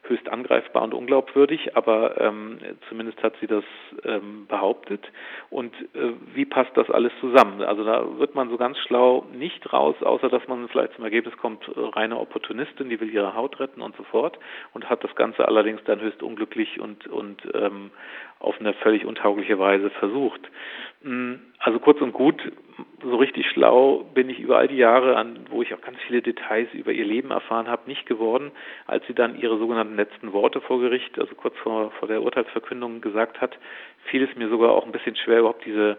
höchst 0.08 0.28
angreifbar 0.28 0.82
und 0.82 0.94
unglaubwürdig, 0.94 1.76
aber 1.76 2.20
ähm, 2.20 2.58
zumindest 2.88 3.22
hat 3.22 3.34
sie 3.40 3.46
das 3.46 3.64
ähm, 4.04 4.46
behauptet. 4.48 5.06
Und 5.50 5.72
äh, 5.94 6.12
wie 6.34 6.44
passt 6.44 6.76
das 6.76 6.90
alles 6.90 7.12
zusammen? 7.20 7.62
Also 7.62 7.84
da 7.84 8.18
wird 8.18 8.34
man 8.34 8.48
so 8.50 8.56
ganz 8.56 8.78
schlau 8.78 9.24
nicht 9.32 9.72
raus, 9.72 9.96
außer 10.00 10.28
dass 10.28 10.46
man 10.48 10.68
vielleicht 10.68 10.94
zum 10.94 11.04
Ergebnis 11.04 11.36
kommt, 11.36 11.68
äh, 11.68 11.72
reine 11.76 12.18
Opportunistin, 12.18 12.88
die 12.88 13.00
will 13.00 13.12
ihre 13.12 13.34
Haut 13.34 13.60
retten 13.60 13.82
und 13.82 13.96
so 13.96 14.02
fort 14.04 14.38
und 14.74 14.88
hat 14.90 15.04
das 15.04 15.14
Ganze 15.14 15.46
allerdings 15.46 15.82
dann 15.84 16.00
höchst 16.00 16.22
unglücklich 16.22 16.80
und, 16.80 17.06
und 17.06 17.42
ähm, 17.54 17.90
auf 18.40 18.58
eine 18.60 18.72
völlig 18.74 19.04
untaugliche 19.04 19.58
Weise 19.58 19.90
versucht. 19.90 20.40
Mm, 21.02 21.34
also 21.58 21.78
kurz 21.78 22.00
und 22.00 22.12
gut, 22.12 22.40
so 23.02 23.16
richtig 23.16 23.46
schlau 23.48 24.04
bin 24.14 24.28
ich 24.30 24.40
über 24.40 24.58
all 24.58 24.68
die 24.68 24.76
Jahre, 24.76 25.16
an, 25.16 25.46
wo 25.50 25.62
ich 25.62 25.72
auch 25.74 25.80
ganz 25.80 25.98
viele 26.06 26.22
Details 26.22 26.68
über 26.72 26.92
ihr 26.92 27.04
Leben 27.04 27.30
erfahren 27.30 27.68
habe, 27.68 27.88
nicht 27.88 28.06
geworden, 28.06 28.50
als 28.86 29.06
sie 29.06 29.14
dann 29.14 29.38
ihre 29.38 29.58
sogenannten 29.58 29.96
letzten 29.96 30.32
Worte 30.32 30.60
vor 30.60 30.80
Gericht, 30.80 31.18
also 31.18 31.34
kurz 31.34 31.56
vor, 31.58 31.90
vor 31.92 32.08
der 32.08 32.22
Urteilsverkündung 32.22 33.00
gesagt 33.00 33.40
hat, 33.40 33.58
fiel 34.10 34.22
es 34.22 34.36
mir 34.36 34.48
sogar 34.48 34.72
auch 34.72 34.84
ein 34.84 34.92
bisschen 34.92 35.16
schwer, 35.16 35.40
überhaupt 35.40 35.64
diese 35.64 35.98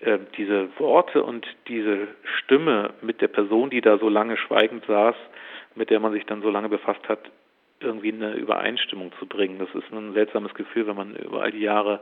äh, 0.00 0.18
diese 0.36 0.68
Worte 0.78 1.22
und 1.22 1.46
diese 1.68 2.08
Stimme 2.38 2.94
mit 3.00 3.20
der 3.20 3.28
Person, 3.28 3.70
die 3.70 3.80
da 3.80 3.98
so 3.98 4.08
lange 4.08 4.36
schweigend 4.36 4.84
saß, 4.86 5.14
mit 5.76 5.90
der 5.90 6.00
man 6.00 6.12
sich 6.12 6.26
dann 6.26 6.42
so 6.42 6.50
lange 6.50 6.68
befasst 6.68 7.08
hat, 7.08 7.20
irgendwie 7.84 8.12
eine 8.12 8.34
Übereinstimmung 8.34 9.12
zu 9.18 9.26
bringen. 9.26 9.58
Das 9.58 9.68
ist 9.74 9.92
ein 9.92 10.14
seltsames 10.14 10.54
Gefühl, 10.54 10.86
wenn 10.86 10.96
man 10.96 11.16
über 11.16 11.42
all 11.42 11.52
die 11.52 11.60
Jahre 11.60 12.00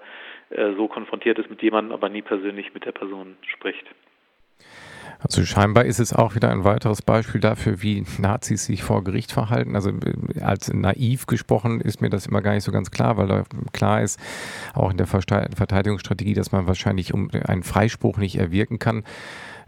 äh, 0.51 0.73
so 0.77 0.89
konfrontiert 0.89 1.39
ist 1.39 1.51
mit 1.51 1.63
jemandem, 1.63 1.93
aber 1.93 2.09
nie 2.09 2.23
persönlich 2.23 2.73
mit 2.75 2.85
der 2.85 2.93
Person 2.93 3.37
spricht. 3.47 3.87
Also 5.23 5.45
scheinbar 5.45 5.85
ist 5.85 6.01
es 6.01 6.13
auch 6.13 6.35
wieder 6.35 6.51
ein 6.51 6.65
weiteres 6.65 7.01
Beispiel 7.01 7.41
dafür, 7.41 7.81
wie 7.81 8.05
Nazis 8.19 8.65
sich 8.65 8.83
vor 8.83 9.05
Gericht 9.05 9.31
verhalten. 9.31 9.77
Also 9.77 9.91
äh, 9.91 10.41
als 10.41 10.73
naiv 10.73 11.27
gesprochen 11.27 11.81
ist 11.81 12.01
mir 12.01 12.11
das 12.11 12.27
immer 12.27 12.43
gar 12.43 12.55
nicht 12.55 12.65
so 12.65 12.73
ganz 12.73 12.91
klar, 12.91 13.17
weil 13.17 13.29
da 13.29 13.45
klar 13.73 14.03
ist, 14.03 14.19
auch 14.75 14.91
in 14.91 14.97
der 14.97 15.07
Verteidigungsstrategie, 15.07 16.35
dass 16.35 16.53
man 16.53 16.67
wahrscheinlich 16.67 17.15
einen 17.15 17.63
Freispruch 17.63 18.19
nicht 18.19 18.37
erwirken 18.37 18.79
kann. 18.79 19.05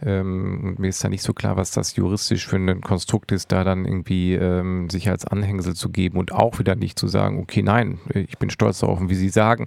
Ähm, 0.04 0.76
mir 0.78 0.88
ist 0.88 1.02
da 1.02 1.08
nicht 1.08 1.22
so 1.22 1.32
klar, 1.32 1.56
was 1.56 1.70
das 1.70 1.96
juristisch 1.96 2.46
für 2.46 2.56
ein 2.56 2.80
Konstrukt 2.80 3.32
ist, 3.32 3.52
da 3.52 3.64
dann 3.64 3.84
irgendwie 3.84 4.34
ähm, 4.34 4.90
sich 4.90 5.08
als 5.08 5.26
Anhängsel 5.26 5.74
zu 5.74 5.90
geben 5.90 6.18
und 6.18 6.32
auch 6.32 6.58
wieder 6.58 6.74
nicht 6.74 6.98
zu 6.98 7.06
sagen, 7.06 7.40
okay, 7.40 7.62
nein, 7.62 8.00
ich 8.14 8.38
bin 8.38 8.50
stolz 8.50 8.80
darauf, 8.80 9.00
wie 9.00 9.14
Sie 9.14 9.28
sagen, 9.28 9.66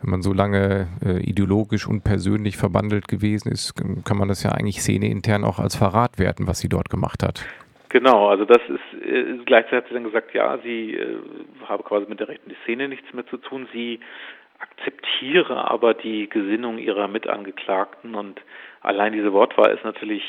wenn 0.00 0.10
man 0.10 0.22
so 0.22 0.32
lange 0.32 0.88
äh, 1.04 1.20
ideologisch 1.20 1.86
und 1.86 2.02
persönlich 2.02 2.56
verbandelt 2.56 3.08
gewesen 3.08 3.50
ist, 3.52 3.74
kann 4.04 4.16
man 4.16 4.28
das 4.28 4.42
ja 4.42 4.52
eigentlich 4.52 4.82
szeneintern 4.82 5.44
auch 5.44 5.58
als 5.58 5.76
Verrat 5.76 6.18
werten, 6.18 6.46
was 6.46 6.58
sie 6.58 6.68
dort 6.68 6.90
gemacht 6.90 7.22
hat. 7.22 7.44
Genau, 7.90 8.28
also 8.28 8.44
das 8.44 8.60
ist, 8.68 9.06
äh, 9.06 9.38
gleichzeitig 9.44 9.78
hat 9.78 9.88
sie 9.88 9.94
dann 9.94 10.04
gesagt, 10.04 10.34
ja, 10.34 10.58
sie 10.64 10.94
äh, 10.94 11.16
habe 11.68 11.84
quasi 11.84 12.06
mit 12.08 12.18
der 12.18 12.28
rechten 12.28 12.52
Szene 12.64 12.88
nichts 12.88 13.12
mehr 13.12 13.26
zu 13.26 13.36
tun, 13.36 13.68
sie 13.72 14.00
akzeptiere 14.58 15.70
aber 15.70 15.94
die 15.94 16.28
Gesinnung 16.28 16.78
ihrer 16.78 17.06
Mitangeklagten 17.08 18.14
und 18.14 18.40
allein 18.84 19.12
diese 19.12 19.32
Wortwahl 19.32 19.72
ist 19.74 19.84
natürlich 19.84 20.22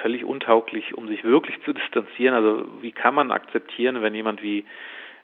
völlig 0.00 0.24
untauglich, 0.24 0.94
um 0.94 1.08
sich 1.08 1.22
wirklich 1.24 1.60
zu 1.64 1.72
distanzieren. 1.72 2.34
Also 2.34 2.66
wie 2.80 2.92
kann 2.92 3.14
man 3.14 3.30
akzeptieren, 3.30 4.02
wenn 4.02 4.14
jemand 4.14 4.42
wie 4.42 4.64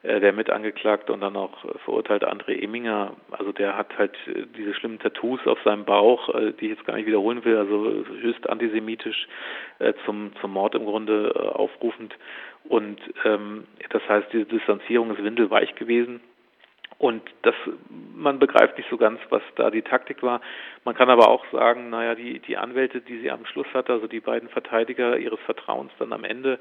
äh, 0.02 0.20
der 0.20 0.32
Mitangeklagte 0.32 1.12
und 1.12 1.20
dann 1.20 1.36
auch 1.36 1.64
äh, 1.64 1.78
verurteilt 1.84 2.24
André 2.24 2.62
Eminger, 2.62 3.16
also 3.32 3.50
der 3.50 3.76
hat 3.76 3.98
halt 3.98 4.14
äh, 4.28 4.44
diese 4.56 4.74
schlimmen 4.74 5.00
Tattoos 5.00 5.44
auf 5.46 5.58
seinem 5.64 5.84
Bauch, 5.84 6.28
äh, 6.34 6.52
die 6.52 6.66
ich 6.66 6.76
jetzt 6.76 6.86
gar 6.86 6.94
nicht 6.94 7.06
wiederholen 7.06 7.44
will, 7.44 7.56
also 7.56 8.04
höchst 8.20 8.48
antisemitisch 8.48 9.26
zum, 10.04 10.32
zum 10.40 10.52
Mord 10.52 10.74
im 10.74 10.84
Grunde 10.84 11.52
aufrufend. 11.54 12.12
Und 12.64 12.98
ähm, 13.24 13.64
das 13.90 14.02
heißt, 14.08 14.26
diese 14.32 14.44
Distanzierung 14.44 15.12
ist 15.12 15.22
windelweich 15.22 15.74
gewesen. 15.76 16.20
Und 16.96 17.22
das, 17.42 17.54
man 18.14 18.40
begreift 18.40 18.76
nicht 18.76 18.90
so 18.90 18.96
ganz, 18.96 19.20
was 19.30 19.42
da 19.54 19.70
die 19.70 19.82
Taktik 19.82 20.22
war. 20.22 20.40
Man 20.84 20.96
kann 20.96 21.10
aber 21.10 21.28
auch 21.28 21.44
sagen, 21.52 21.90
naja, 21.90 22.16
die, 22.16 22.40
die 22.40 22.56
Anwälte, 22.56 23.00
die 23.00 23.20
sie 23.20 23.30
am 23.30 23.46
Schluss 23.46 23.68
hatte, 23.72 23.92
also 23.92 24.08
die 24.08 24.18
beiden 24.18 24.48
Verteidiger 24.48 25.16
ihres 25.16 25.38
Vertrauens 25.46 25.92
dann 26.00 26.12
am 26.12 26.24
Ende, 26.24 26.58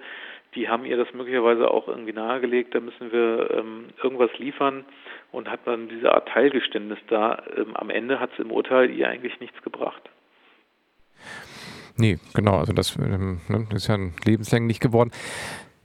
die 0.54 0.70
haben 0.70 0.86
ihr 0.86 0.96
das 0.98 1.12
möglicherweise 1.14 1.72
auch 1.72 1.88
irgendwie 1.88 2.14
nahegelegt, 2.14 2.76
da 2.76 2.80
müssen 2.80 3.12
wir 3.12 3.50
ähm, 3.52 3.86
irgendwas 4.02 4.30
liefern 4.38 4.86
und 5.32 5.50
hat 5.50 5.62
dann 5.66 5.90
diese 5.90 6.14
Art 6.14 6.28
Teilgeständnis 6.30 7.00
da. 7.10 7.42
Ähm, 7.56 7.76
am 7.76 7.90
Ende 7.90 8.20
hat 8.20 8.32
es 8.34 8.40
im 8.40 8.52
Urteil 8.52 8.92
ihr 8.92 9.10
eigentlich 9.10 9.40
nichts 9.40 9.62
gebracht. 9.64 10.02
Nee, 11.96 12.20
genau, 12.36 12.58
also 12.58 12.74
das, 12.74 12.96
ähm, 12.98 13.42
ne, 13.48 13.66
das 13.72 13.84
ist 13.84 13.88
ja 13.88 13.98
lebenslänglich 14.24 14.80
geworden. 14.80 15.12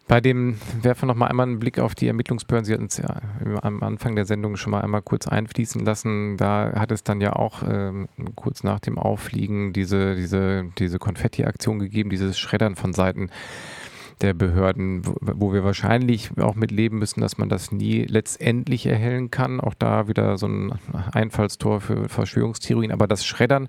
Bei 0.09 0.21
dem 0.21 0.59
werfen 0.83 1.03
wir 1.03 1.07
noch 1.07 1.17
mal 1.17 1.29
einmal 1.29 1.47
einen 1.47 1.59
Blick 1.59 1.79
auf 1.79 1.95
die 1.95 2.07
Ermittlungsbehörden. 2.07 2.65
Sie 2.65 2.75
hatten 2.75 2.87
es 2.87 2.99
ja 2.99 3.21
am 3.63 3.83
Anfang 3.83 4.17
der 4.17 4.25
Sendung 4.25 4.57
schon 4.57 4.73
mal 4.73 4.81
einmal 4.81 5.01
kurz 5.01 5.29
einfließen 5.29 5.85
lassen. 5.85 6.37
Da 6.37 6.73
hat 6.75 6.91
es 6.91 7.05
dann 7.05 7.21
ja 7.21 7.35
auch 7.35 7.63
ähm, 7.67 8.09
kurz 8.35 8.63
nach 8.63 8.81
dem 8.81 8.99
Auffliegen 8.99 9.73
diese, 9.73 10.15
diese, 10.17 10.65
diese 10.79 10.99
Konfetti-Aktion 10.99 11.79
gegeben, 11.79 12.11
dieses 12.11 12.39
Schreddern 12.39 12.75
von 12.75 12.93
Seiten 12.93 13.31
der 14.21 14.35
Behörden, 14.35 15.07
wo, 15.07 15.17
wo 15.21 15.53
wir 15.53 15.65
wahrscheinlich 15.65 16.31
auch 16.39 16.55
mit 16.55 16.71
leben 16.71 16.99
müssen, 16.99 17.21
dass 17.21 17.39
man 17.39 17.49
das 17.49 17.73
nie 17.73 18.05
letztendlich 18.05 18.87
erhellen 18.87 19.31
kann. 19.31 19.61
Auch 19.61 19.75
da 19.75 20.09
wieder 20.09 20.37
so 20.37 20.47
ein 20.47 20.75
Einfallstor 21.13 21.81
für 21.81 22.09
Verschwörungstheorien. 22.09 22.93
Aber 22.93 23.07
das 23.07 23.25
Schreddern 23.25 23.67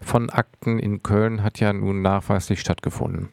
von 0.00 0.30
Akten 0.30 0.78
in 0.78 1.02
Köln 1.02 1.42
hat 1.42 1.60
ja 1.60 1.72
nun 1.72 2.02
nachweislich 2.02 2.60
stattgefunden. 2.60 3.30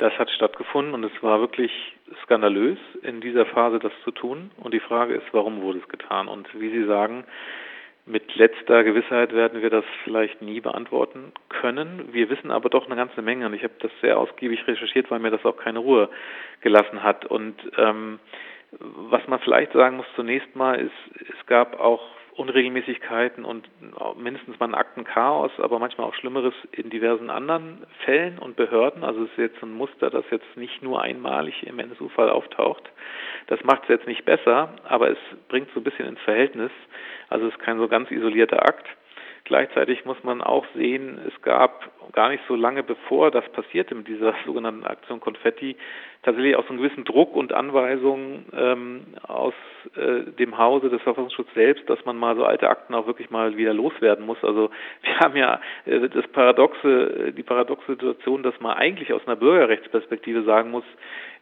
Das 0.00 0.18
hat 0.18 0.30
stattgefunden 0.30 0.94
und 0.94 1.04
es 1.04 1.22
war 1.22 1.40
wirklich 1.40 1.70
skandalös, 2.22 2.78
in 3.02 3.20
dieser 3.20 3.44
Phase 3.44 3.78
das 3.78 3.92
zu 4.02 4.10
tun. 4.10 4.50
Und 4.56 4.72
die 4.72 4.80
Frage 4.80 5.12
ist, 5.12 5.26
warum 5.32 5.60
wurde 5.60 5.78
es 5.78 5.88
getan? 5.90 6.26
Und 6.26 6.48
wie 6.58 6.70
Sie 6.70 6.86
sagen, 6.86 7.24
mit 8.06 8.34
letzter 8.34 8.82
Gewissheit 8.82 9.34
werden 9.34 9.60
wir 9.60 9.68
das 9.68 9.84
vielleicht 10.04 10.40
nie 10.40 10.60
beantworten 10.60 11.32
können. 11.50 12.08
Wir 12.12 12.30
wissen 12.30 12.50
aber 12.50 12.70
doch 12.70 12.86
eine 12.86 12.96
ganze 12.96 13.20
Menge 13.20 13.44
und 13.44 13.52
ich 13.52 13.62
habe 13.62 13.74
das 13.78 13.90
sehr 14.00 14.18
ausgiebig 14.18 14.66
recherchiert, 14.66 15.10
weil 15.10 15.18
mir 15.18 15.30
das 15.30 15.44
auch 15.44 15.58
keine 15.58 15.80
Ruhe 15.80 16.08
gelassen 16.62 17.02
hat. 17.02 17.26
Und 17.26 17.56
ähm, 17.76 18.20
was 18.80 19.28
man 19.28 19.38
vielleicht 19.40 19.72
sagen 19.72 19.98
muss 19.98 20.06
zunächst 20.16 20.56
mal 20.56 20.80
ist, 20.80 21.28
es 21.28 21.46
gab 21.46 21.78
auch 21.78 22.00
Unregelmäßigkeiten 22.40 23.44
und 23.44 23.68
mindestens 24.16 24.58
mal 24.58 24.68
ein 24.68 24.74
Aktenchaos, 24.74 25.52
aber 25.58 25.78
manchmal 25.78 26.06
auch 26.06 26.14
Schlimmeres 26.14 26.54
in 26.72 26.88
diversen 26.88 27.28
anderen 27.28 27.86
Fällen 28.04 28.38
und 28.38 28.56
Behörden. 28.56 29.04
Also 29.04 29.24
es 29.24 29.30
ist 29.32 29.38
jetzt 29.38 29.62
ein 29.62 29.74
Muster, 29.74 30.08
das 30.08 30.24
jetzt 30.30 30.56
nicht 30.56 30.82
nur 30.82 31.02
einmalig 31.02 31.66
im 31.66 31.78
NSU-Fall 31.78 32.30
auftaucht. 32.30 32.90
Das 33.48 33.62
macht 33.64 33.82
es 33.82 33.88
jetzt 33.90 34.06
nicht 34.06 34.24
besser, 34.24 34.74
aber 34.84 35.10
es 35.10 35.18
bringt 35.48 35.68
so 35.74 35.80
ein 35.80 35.84
bisschen 35.84 36.06
ins 36.06 36.20
Verhältnis. 36.20 36.70
Also 37.28 37.46
es 37.46 37.52
ist 37.52 37.60
kein 37.60 37.78
so 37.78 37.88
ganz 37.88 38.10
isolierter 38.10 38.64
Akt. 38.64 38.86
Gleichzeitig 39.50 40.04
muss 40.04 40.22
man 40.22 40.42
auch 40.42 40.64
sehen, 40.76 41.18
es 41.26 41.42
gab 41.42 41.90
gar 42.12 42.28
nicht 42.28 42.44
so 42.46 42.54
lange 42.54 42.84
bevor 42.84 43.32
das 43.32 43.44
passierte 43.48 43.96
mit 43.96 44.06
dieser 44.06 44.32
sogenannten 44.46 44.86
Aktion 44.86 45.18
Konfetti 45.18 45.74
tatsächlich 46.22 46.54
auch 46.54 46.62
so 46.62 46.68
einen 46.68 46.78
gewissen 46.80 47.02
Druck 47.04 47.34
und 47.34 47.52
Anweisungen 47.52 48.46
ähm, 48.56 49.06
aus 49.26 49.54
äh, 49.96 50.30
dem 50.38 50.56
Hause 50.56 50.88
des 50.88 51.02
Verfassungsschutzes 51.02 51.52
selbst, 51.54 51.90
dass 51.90 52.04
man 52.04 52.16
mal 52.16 52.36
so 52.36 52.44
alte 52.44 52.70
Akten 52.70 52.94
auch 52.94 53.08
wirklich 53.08 53.30
mal 53.30 53.56
wieder 53.56 53.74
loswerden 53.74 54.24
muss. 54.24 54.38
Also 54.44 54.70
wir 55.02 55.18
haben 55.18 55.36
ja 55.36 55.60
äh, 55.84 56.08
das 56.08 56.28
paradoxe, 56.28 57.28
äh, 57.28 57.32
die 57.32 57.42
paradoxe 57.42 57.90
Situation, 57.94 58.44
dass 58.44 58.54
man 58.60 58.76
eigentlich 58.76 59.12
aus 59.12 59.26
einer 59.26 59.34
Bürgerrechtsperspektive 59.34 60.44
sagen 60.44 60.70
muss, 60.70 60.84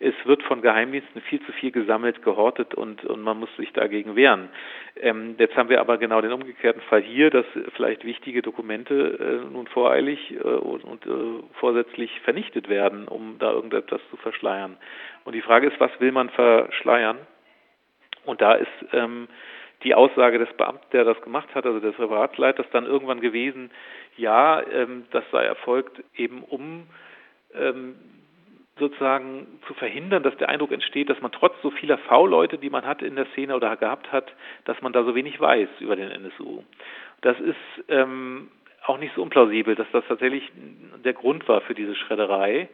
es 0.01 0.15
wird 0.25 0.43
von 0.45 0.63
Geheimdiensten 0.63 1.21
viel 1.23 1.41
zu 1.45 1.53
viel 1.53 1.73
gesammelt, 1.73 2.23
gehortet 2.23 2.75
und, 2.75 3.05
und 3.05 3.21
man 3.21 3.39
muss 3.39 3.55
sich 3.57 3.73
dagegen 3.73 4.15
wehren. 4.15 4.49
Ähm, 4.97 5.35
jetzt 5.39 5.57
haben 5.57 5.69
wir 5.69 5.81
aber 5.81 5.99
genau 5.99 6.21
den 6.21 6.33
umgekehrten 6.33 6.83
Fall 6.83 7.03
hier, 7.03 7.31
dass 7.31 7.47
vielleicht 7.75 8.05
wichtige 8.05 8.43
Dokumente 8.43 9.43
äh, 9.45 9.53
nun 9.53 9.67
voreilig 9.67 10.33
äh, 10.33 10.37
und, 10.37 10.85
und 10.85 11.07
äh, 11.07 11.43
vorsätzlich 11.55 12.21
vernichtet 12.21 12.69
werden, 12.69 13.09
um 13.09 13.39
da 13.39 13.51
irgendetwas 13.51 14.01
zu 14.11 14.17
verschleiern. 14.17 14.77
Und 15.25 15.35
die 15.35 15.43
Frage 15.43 15.67
ist, 15.67 15.81
was 15.81 15.91
will 16.01 16.13
man 16.13 16.31
verschleiern? 16.31 17.19
Und 18.25 18.41
da 18.41 18.55
ist 18.55 18.69
ähm, 18.93 19.27
die 19.83 19.95
Aussage 19.95 20.39
des 20.39 20.53
Beamten, 20.57 20.87
der 20.93 21.05
das 21.05 21.21
gemacht 21.23 21.53
hat, 21.55 21.67
also 21.67 21.81
des 21.81 21.99
Referatsleiters, 21.99 22.67
dann 22.71 22.87
irgendwann 22.87 23.21
gewesen, 23.21 23.71
ja, 24.17 24.63
ähm, 24.71 25.07
das 25.11 25.25
sei 25.33 25.45
erfolgt 25.45 26.03
eben 26.15 26.43
um 26.45 26.87
ähm, 27.55 27.97
sozusagen 28.79 29.47
zu 29.67 29.75
verhindern, 29.75 30.23
dass 30.23 30.37
der 30.37 30.49
Eindruck 30.49 30.73
entsteht, 30.73 31.11
dass 31.11 31.21
man 31.21 31.33
trotz 31.33 31.55
so 31.62 31.71
vieler 31.71 31.99
V-Leute, 31.99 32.59
die 32.59 32.71
man 32.71 32.87
hat 32.87 33.03
in 33.03 33.17
der 33.17 33.27
Szene 33.33 33.55
oder 33.55 33.77
gehabt 33.77 34.12
hat, 34.12 34.33
dass 34.64 34.81
man 34.83 34.93
da 34.93 35.05
so 35.05 35.14
wenig 35.14 35.41
weiß 35.41 35.69
über 35.81 35.97
den 35.97 36.11
NSU. 36.11 36.62
Das 37.21 37.38
ist 37.41 37.57
ähm, 37.88 38.49
auch 38.85 38.99
nicht 38.99 39.14
so 39.14 39.23
unplausibel, 39.23 39.75
dass 39.75 39.87
das 39.93 40.05
tatsächlich 40.09 40.51
der 41.05 41.12
Grund 41.12 41.47
war 41.49 41.61
für 41.61 41.75
diese 41.75 41.95
Schredderei. 41.95 42.69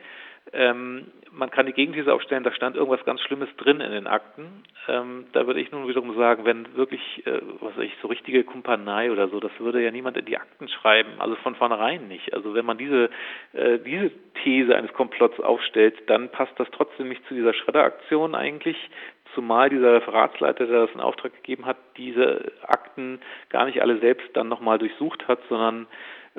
Ähm, 0.52 1.06
man 1.36 1.50
kann 1.50 1.66
die 1.66 1.72
Gegenthese 1.72 2.12
aufstellen, 2.12 2.44
da 2.44 2.52
stand 2.52 2.76
irgendwas 2.76 3.04
ganz 3.04 3.20
Schlimmes 3.22 3.48
drin 3.56 3.80
in 3.80 3.90
den 3.90 4.06
Akten. 4.06 4.62
Ähm, 4.88 5.26
da 5.32 5.46
würde 5.46 5.60
ich 5.60 5.72
nun 5.72 5.88
wiederum 5.88 6.16
sagen, 6.16 6.44
wenn 6.44 6.76
wirklich, 6.76 7.26
äh, 7.26 7.40
was 7.60 7.76
weiß 7.76 7.84
ich, 7.84 7.92
so 8.00 8.08
richtige 8.08 8.44
Kumpanei 8.44 9.10
oder 9.10 9.28
so, 9.28 9.40
das 9.40 9.52
würde 9.58 9.82
ja 9.82 9.90
niemand 9.90 10.16
in 10.16 10.26
die 10.26 10.36
Akten 10.36 10.68
schreiben, 10.68 11.10
also 11.18 11.34
von 11.36 11.54
vornherein 11.56 12.08
nicht. 12.08 12.32
Also 12.34 12.54
wenn 12.54 12.64
man 12.64 12.78
diese, 12.78 13.10
äh, 13.52 13.78
diese 13.78 14.10
These 14.42 14.76
eines 14.76 14.92
Komplotts 14.92 15.40
aufstellt, 15.40 16.08
dann 16.08 16.30
passt 16.30 16.52
das 16.58 16.68
trotzdem 16.70 17.08
nicht 17.08 17.26
zu 17.26 17.34
dieser 17.34 17.54
Schredderaktion 17.54 18.34
eigentlich, 18.34 18.76
zumal 19.34 19.70
dieser 19.70 19.94
Referatsleiter, 19.94 20.66
der 20.66 20.86
das 20.86 20.94
in 20.94 21.00
Auftrag 21.00 21.34
gegeben 21.34 21.66
hat, 21.66 21.76
diese 21.96 22.52
Akten 22.62 23.20
gar 23.50 23.64
nicht 23.64 23.82
alle 23.82 23.98
selbst 23.98 24.28
dann 24.34 24.48
nochmal 24.48 24.78
durchsucht 24.78 25.26
hat, 25.26 25.40
sondern 25.48 25.86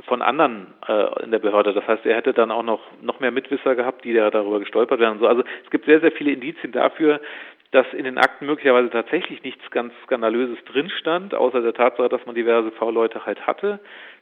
von 0.03 0.21
anderen 0.21 0.67
äh, 0.87 1.23
in 1.23 1.31
der 1.31 1.39
Behörde. 1.39 1.73
Das 1.73 1.87
heißt, 1.87 2.05
er 2.05 2.17
hätte 2.17 2.33
dann 2.33 2.51
auch 2.51 2.63
noch, 2.63 2.81
noch 3.01 3.19
mehr 3.19 3.31
Mitwisser 3.31 3.75
gehabt, 3.75 4.03
die 4.03 4.13
da 4.13 4.29
darüber 4.29 4.59
gestolpert 4.59 4.99
wären. 4.99 5.19
So. 5.19 5.27
Also 5.27 5.43
es 5.63 5.69
gibt 5.69 5.85
sehr, 5.85 6.01
sehr 6.01 6.11
viele 6.11 6.31
Indizien 6.31 6.71
dafür, 6.71 7.21
dass 7.71 7.85
in 7.93 8.05
den 8.05 8.17
Akten 8.17 8.45
möglicherweise 8.45 8.89
tatsächlich 8.89 9.43
nichts 9.43 9.69
ganz 9.71 9.93
Skandalöses 10.03 10.63
drin 10.65 10.89
stand, 10.89 11.33
außer 11.33 11.61
der 11.61 11.73
Tatsache, 11.73 12.09
dass 12.09 12.25
man 12.25 12.35
diverse 12.35 12.71
V-Leute 12.71 13.25
halt 13.25 13.45
hatte, 13.47 13.79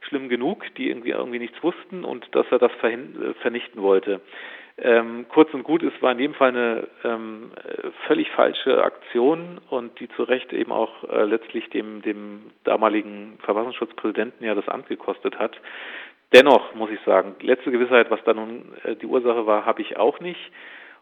schlimm 0.08 0.28
genug, 0.28 0.64
die 0.76 0.88
irgendwie 0.88 1.10
irgendwie 1.10 1.38
nichts 1.38 1.62
wussten 1.62 2.04
und 2.04 2.26
dass 2.34 2.46
er 2.50 2.58
das 2.58 2.72
äh, 2.82 3.34
vernichten 3.40 3.82
wollte. 3.82 4.20
Ähm, 4.76 5.26
kurz 5.28 5.54
und 5.54 5.62
gut, 5.62 5.84
es 5.84 5.92
war 6.02 6.12
in 6.12 6.18
jedem 6.18 6.34
Fall 6.34 6.48
eine 6.48 6.88
ähm, 7.04 7.52
völlig 8.08 8.28
falsche 8.32 8.82
Aktion 8.82 9.60
und 9.70 10.00
die 10.00 10.08
zu 10.10 10.24
Recht 10.24 10.52
eben 10.52 10.72
auch 10.72 11.04
äh, 11.08 11.24
letztlich 11.24 11.70
dem, 11.70 12.02
dem 12.02 12.50
damaligen 12.64 13.38
Verfassungsschutzpräsidenten 13.44 14.44
ja 14.44 14.54
das 14.56 14.68
Amt 14.68 14.88
gekostet 14.88 15.38
hat. 15.38 15.56
Dennoch 16.32 16.74
muss 16.74 16.90
ich 16.90 16.98
sagen, 17.06 17.36
letzte 17.40 17.70
Gewissheit, 17.70 18.10
was 18.10 18.18
da 18.24 18.34
nun 18.34 18.72
äh, 18.82 18.96
die 18.96 19.06
Ursache 19.06 19.46
war, 19.46 19.64
habe 19.64 19.80
ich 19.80 19.96
auch 19.96 20.18
nicht. 20.18 20.50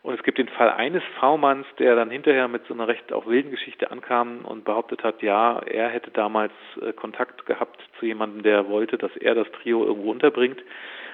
Und 0.02 0.14
es 0.14 0.22
gibt 0.24 0.36
den 0.36 0.48
Fall 0.48 0.70
eines 0.70 1.02
V-Manns, 1.20 1.66
der 1.78 1.94
dann 1.94 2.10
hinterher 2.10 2.48
mit 2.48 2.66
so 2.66 2.74
einer 2.74 2.88
recht 2.88 3.12
auch 3.12 3.26
wilden 3.26 3.52
Geschichte 3.52 3.90
ankam 3.90 4.44
und 4.44 4.64
behauptet 4.64 5.04
hat, 5.04 5.22
ja, 5.22 5.60
er 5.60 5.88
hätte 5.88 6.10
damals 6.10 6.52
äh, 6.82 6.92
Kontakt 6.92 7.46
gehabt 7.46 7.80
zu 7.98 8.04
jemandem, 8.04 8.42
der 8.42 8.68
wollte, 8.68 8.98
dass 8.98 9.16
er 9.16 9.34
das 9.34 9.50
Trio 9.52 9.86
irgendwo 9.86 10.10
unterbringt. 10.10 10.62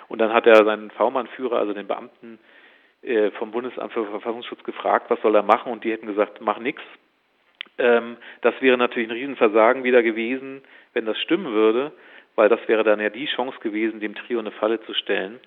Und 0.09 0.21
dann 0.21 0.33
hat 0.33 0.47
er 0.47 0.65
seinen 0.65 0.91
V-Mann-Führer, 0.91 1.59
also 1.59 1.73
den 1.73 1.87
Beamten 1.87 2.39
äh, 3.03 3.31
vom 3.33 3.51
Bundesamt 3.51 3.93
für 3.93 4.07
Verfassungsschutz 4.07 4.65
gefragt, 4.65 5.11
was 5.11 5.21
soll 5.21 5.35
er 5.35 5.43
machen, 5.43 5.71
und 5.73 5.85
die 5.85 5.93
hätten 5.93 6.07
gesagt, 6.07 6.41
mach 6.41 6.59
nix. 6.59 6.83
Ähm, 7.79 8.17
das 8.41 8.55
wäre 8.61 8.77
natürlich 8.77 9.09
ein 9.09 9.15
Riesenversagen 9.17 9.85
wieder 9.85 10.03
gewesen, 10.03 10.63
wenn 10.95 11.07
das 11.07 11.19
stimmen 11.19 11.53
würde, 11.53 11.93
weil 12.39 12.49
das 12.49 12.61
wäre 12.69 12.85
dann 12.85 13.01
ja 13.01 13.11
die 13.11 13.27
Chance 13.27 13.59
gewesen, 13.59 13.99
dem 13.99 14.15
Trio 14.15 14.39
eine 14.39 14.53
Falle 14.53 14.81
zu 14.83 14.95
stellen. 14.95 15.41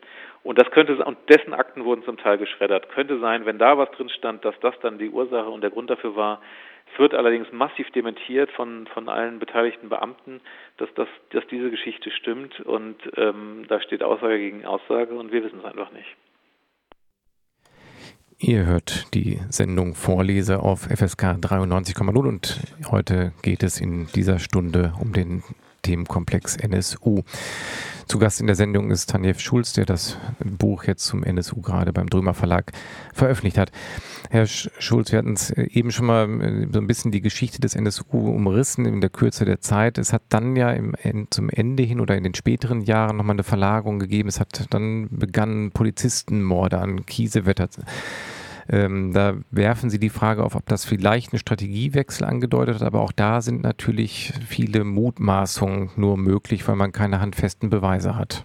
Und 0.44 0.60
das 0.60 0.70
könnte 0.72 1.02
und 1.06 1.18
dessen 1.30 1.54
Akten 1.54 1.86
wurden 1.86 2.04
zum 2.04 2.18
Teil 2.18 2.38
geschreddert. 2.38 2.90
Könnte 2.90 3.18
sein, 3.22 3.46
wenn 3.46 3.58
da 3.58 3.78
was 3.78 3.90
drin 3.92 4.10
stand, 4.10 4.44
dass 4.44 4.60
das 4.60 4.76
dann 4.82 4.98
die 4.98 5.10
Ursache 5.10 5.50
und 5.50 5.62
der 5.62 5.70
Grund 5.70 5.90
dafür 5.90 6.18
war. 6.18 6.42
Es 6.92 7.00
wird 7.00 7.14
allerdings 7.14 7.50
massiv 7.54 7.90
dementiert 7.92 8.52
von 8.52 8.88
von 8.88 9.08
allen 9.08 9.40
beteiligten 9.40 9.88
Beamten, 9.88 10.42
dass 10.80 10.90
das 10.96 11.08
dass 11.30 11.48
diese 11.48 11.72
Geschichte 11.72 12.12
stimmt 12.12 12.60
und 12.60 12.98
ähm, 13.16 13.64
da 13.70 13.80
steht 13.80 14.04
Aussage 14.04 14.40
gegen 14.40 14.66
Aussage 14.66 15.14
und 15.14 15.32
wir 15.32 15.46
wissen 15.46 15.60
es 15.60 15.66
einfach 15.66 15.94
nicht. 15.94 16.18
Ihr 18.38 18.66
hört 18.66 19.14
die 19.14 19.40
Sendung 19.50 19.96
Vorlese 19.96 20.60
auf 20.60 20.82
FSK 20.82 21.38
93,0 21.40 22.28
und 22.28 22.60
heute 22.92 23.32
geht 23.44 23.64
es 23.64 23.80
in 23.80 24.08
dieser 24.08 24.40
Stunde 24.40 24.92
um 25.00 25.14
den 25.14 25.44
Themenkomplex 25.82 26.58
NSU. 26.58 27.24
Zu 28.08 28.20
Gast 28.20 28.42
in 28.42 28.48
der 28.48 28.58
Sendung 28.58 28.92
ist 28.92 29.10
Tanjev 29.10 29.40
Schulz, 29.40 29.72
der 29.72 29.86
das 29.86 30.18
Buch 30.44 30.84
jetzt 30.84 31.06
zum 31.06 31.24
NSU 31.24 31.62
gerade 31.62 31.94
beim 31.94 32.10
Drömer 32.10 32.34
Verlag 32.34 32.74
veröffentlicht 33.14 33.58
hat. 33.58 33.72
Herr 34.30 34.48
Schulz, 34.48 35.12
wir 35.12 35.20
hatten 35.20 35.34
es 35.34 35.50
äh, 35.52 35.68
eben 35.72 35.92
schon 35.92 36.08
mal 36.08 36.42
äh, 36.42 36.68
so 36.72 36.80
ein 36.80 36.88
bisschen 36.88 37.12
die 37.12 37.22
Geschichte 37.22 37.62
des 37.62 37.74
NSU 37.74 38.18
umrissen 38.18 38.86
in 38.86 39.00
der 39.00 39.10
Kürze 39.10 39.46
der 39.46 39.62
Zeit. 39.62 39.98
Es 39.98 40.12
hat 40.12 40.24
dann 40.30 40.56
ja 40.56 40.72
im, 40.72 40.94
zum 41.30 41.50
Ende 41.50 41.84
hin 41.84 42.02
oder 42.02 42.18
in 42.18 42.24
den 42.24 42.34
späteren 42.34 42.82
Jahren 42.82 43.18
nochmal 43.18 43.36
eine 43.36 43.44
Verlagerung 43.44 44.00
gegeben. 44.00 44.28
Es 44.28 44.40
hat 44.40 44.68
dann 44.72 45.08
begannen 45.10 45.72
Polizistenmorde 45.72 46.80
an 46.80 47.06
Kiesewetter 47.06 47.70
ähm, 48.70 49.14
da 49.14 49.36
werfen 49.52 49.90
Sie 49.90 50.00
die 50.00 50.10
Frage 50.10 50.44
auf, 50.44 50.56
ob 50.56 50.66
das 50.66 50.86
vielleicht 50.86 51.34
einen 51.34 51.40
Strategiewechsel 51.40 52.26
angedeutet 52.26 52.76
hat, 52.76 52.84
aber 52.84 53.02
auch 53.02 53.12
da 53.12 53.42
sind 53.42 53.64
natürlich 53.64 54.34
viele 54.48 54.84
Mutmaßungen 54.84 55.92
nur 55.96 56.18
möglich, 56.18 56.68
weil 56.68 56.76
man 56.76 56.92
keine 56.92 57.20
handfesten 57.22 57.70
Beweise 57.70 58.16
hat. 58.16 58.44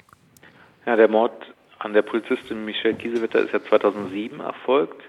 Ja, 0.87 0.97
der 0.97 1.09
Mord 1.09 1.33
an 1.79 1.93
der 1.93 2.03
Polizistin 2.03 2.64
Michelle 2.64 2.95
Kiesewetter 2.95 3.41
ist 3.41 3.53
ja 3.53 3.62
2007 3.62 4.41
erfolgt. 4.41 5.03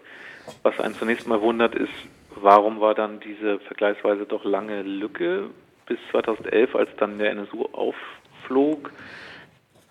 Was 0.63 0.79
einen 0.79 0.95
zunächst 0.95 1.27
mal 1.27 1.41
wundert, 1.41 1.75
ist, 1.75 1.93
warum 2.35 2.79
war 2.79 2.95
dann 2.95 3.19
diese 3.19 3.59
vergleichsweise 3.59 4.25
doch 4.25 4.43
lange 4.43 4.81
Lücke 4.81 5.49
bis 5.85 5.97
2011, 6.11 6.75
als 6.75 6.89
dann 6.97 7.17
der 7.19 7.31
NSU 7.31 7.65
aufflog? 7.73 8.91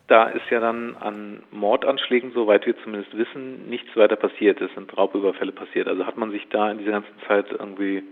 Da 0.08 0.28
ist 0.28 0.48
ja 0.50 0.60
dann 0.60 0.96
an 0.96 1.42
Mordanschlägen, 1.50 2.32
soweit 2.32 2.66
wir 2.66 2.76
zumindest 2.82 3.16
wissen, 3.16 3.68
nichts 3.68 3.96
weiter 3.96 4.16
passiert. 4.16 4.60
Es 4.60 4.72
sind 4.74 4.96
Raubüberfälle 4.96 5.52
passiert. 5.52 5.88
Also 5.88 6.06
hat 6.06 6.16
man 6.16 6.30
sich 6.30 6.46
da 6.48 6.70
in 6.70 6.78
dieser 6.78 6.92
ganzen 6.92 7.18
Zeit 7.26 7.46
irgendwie 7.50 8.04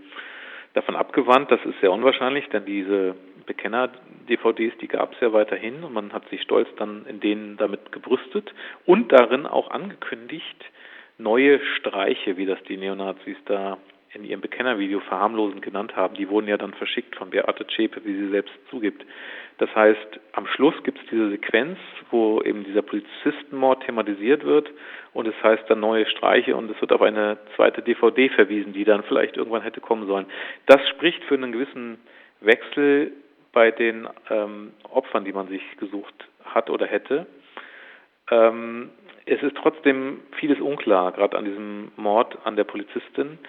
davon 0.73 0.95
abgewandt. 0.95 1.51
Das 1.51 1.63
ist 1.65 1.79
sehr 1.79 1.93
unwahrscheinlich, 1.93 2.47
denn 2.49 2.65
diese 2.65 3.15
Bekenner-DVDs, 3.45 4.77
die 4.79 4.87
gab 4.87 5.13
es 5.13 5.19
ja 5.21 5.31
weiterhin 5.31 5.83
und 5.83 5.93
man 5.93 6.11
hat 6.11 6.27
sich 6.29 6.41
stolz 6.41 6.67
dann 6.77 7.05
in 7.05 7.21
denen 7.21 7.55
damit 7.57 7.91
gebrüstet 7.91 8.53
und 8.85 9.11
darin 9.11 9.45
auch 9.45 9.71
angekündigt, 9.71 10.65
neue 11.17 11.61
Streiche, 11.77 12.35
wie 12.35 12.45
das 12.45 12.61
die 12.63 12.75
Neonazis 12.75 13.37
da 13.45 13.77
in 14.15 14.23
ihrem 14.23 14.41
Bekennervideo 14.41 15.01
verharmlosend 15.01 15.61
genannt 15.61 15.95
haben, 15.95 16.15
die 16.15 16.29
wurden 16.29 16.47
ja 16.47 16.57
dann 16.57 16.73
verschickt 16.73 17.15
von 17.15 17.29
Beate 17.29 17.67
Zschäpe, 17.67 18.03
wie 18.05 18.15
sie 18.15 18.29
selbst 18.29 18.53
zugibt. 18.69 19.05
Das 19.57 19.73
heißt, 19.75 20.19
am 20.33 20.47
Schluss 20.47 20.73
gibt 20.83 20.99
es 20.99 21.05
diese 21.09 21.29
Sequenz, 21.29 21.77
wo 22.11 22.41
eben 22.41 22.63
dieser 22.63 22.81
Polizistenmord 22.81 23.83
thematisiert 23.85 24.43
wird 24.43 24.69
und 25.13 25.27
es 25.27 25.43
heißt 25.43 25.63
dann 25.69 25.79
neue 25.79 26.05
Streiche 26.05 26.55
und 26.55 26.69
es 26.71 26.79
wird 26.81 26.91
auf 26.91 27.01
eine 27.01 27.37
zweite 27.55 27.81
DVD 27.81 28.29
verwiesen, 28.29 28.73
die 28.73 28.83
dann 28.83 29.03
vielleicht 29.03 29.37
irgendwann 29.37 29.61
hätte 29.61 29.81
kommen 29.81 30.07
sollen. 30.07 30.25
Das 30.65 30.85
spricht 30.89 31.23
für 31.25 31.35
einen 31.35 31.51
gewissen 31.51 31.99
Wechsel 32.41 33.11
bei 33.53 33.71
den 33.71 34.07
ähm, 34.29 34.73
Opfern, 34.91 35.23
die 35.23 35.33
man 35.33 35.47
sich 35.47 35.61
gesucht 35.77 36.27
hat 36.43 36.69
oder 36.69 36.85
hätte. 36.85 37.25
Ähm, 38.29 38.89
es 39.25 39.41
ist 39.41 39.55
trotzdem 39.55 40.19
vieles 40.39 40.59
unklar, 40.59 41.11
gerade 41.13 41.37
an 41.37 41.45
diesem 41.45 41.91
Mord 41.95 42.37
an 42.43 42.55
der 42.55 42.63
Polizistin. 42.63 43.39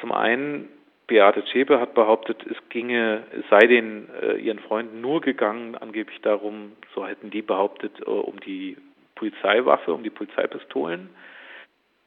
Zum 0.00 0.12
einen 0.12 0.68
Beate 1.06 1.44
Zschäpe 1.46 1.80
hat 1.80 1.94
behauptet, 1.94 2.44
es 2.46 2.56
ginge, 2.68 3.22
es 3.32 3.48
sei 3.48 3.66
den 3.66 4.08
äh, 4.20 4.36
ihren 4.36 4.58
Freunden 4.58 5.00
nur 5.00 5.20
gegangen, 5.22 5.74
angeblich 5.74 6.20
darum, 6.20 6.72
so 6.94 7.06
hätten 7.06 7.30
die 7.30 7.42
behauptet, 7.42 7.92
äh, 8.00 8.04
um 8.04 8.38
die 8.40 8.76
Polizeiwaffe, 9.14 9.92
um 9.92 10.02
die 10.02 10.10
Polizeipistolen. 10.10 11.08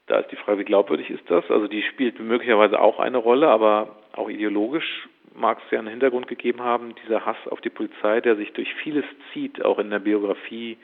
Da 0.05 0.19
ist 0.19 0.31
die 0.31 0.35
Frage, 0.35 0.59
wie 0.59 0.65
glaubwürdig 0.65 1.09
ist 1.09 1.29
das? 1.29 1.49
Also 1.49 1.67
die 1.67 1.81
spielt 1.83 2.19
möglicherweise 2.19 2.79
auch 2.79 2.99
eine 2.99 3.17
Rolle, 3.17 3.47
aber 3.47 3.95
auch 4.13 4.29
ideologisch 4.29 5.07
mag 5.33 5.59
es 5.65 5.71
ja 5.71 5.79
einen 5.79 5.87
Hintergrund 5.87 6.27
gegeben 6.27 6.61
haben, 6.61 6.93
dieser 7.03 7.25
Hass 7.25 7.37
auf 7.49 7.61
die 7.61 7.69
Polizei, 7.69 8.21
der 8.21 8.35
sich 8.35 8.51
durch 8.53 8.73
vieles 8.75 9.05
zieht, 9.31 9.63
auch 9.63 9.79
in 9.79 9.89
der 9.89 9.99
Biografie 9.99 10.77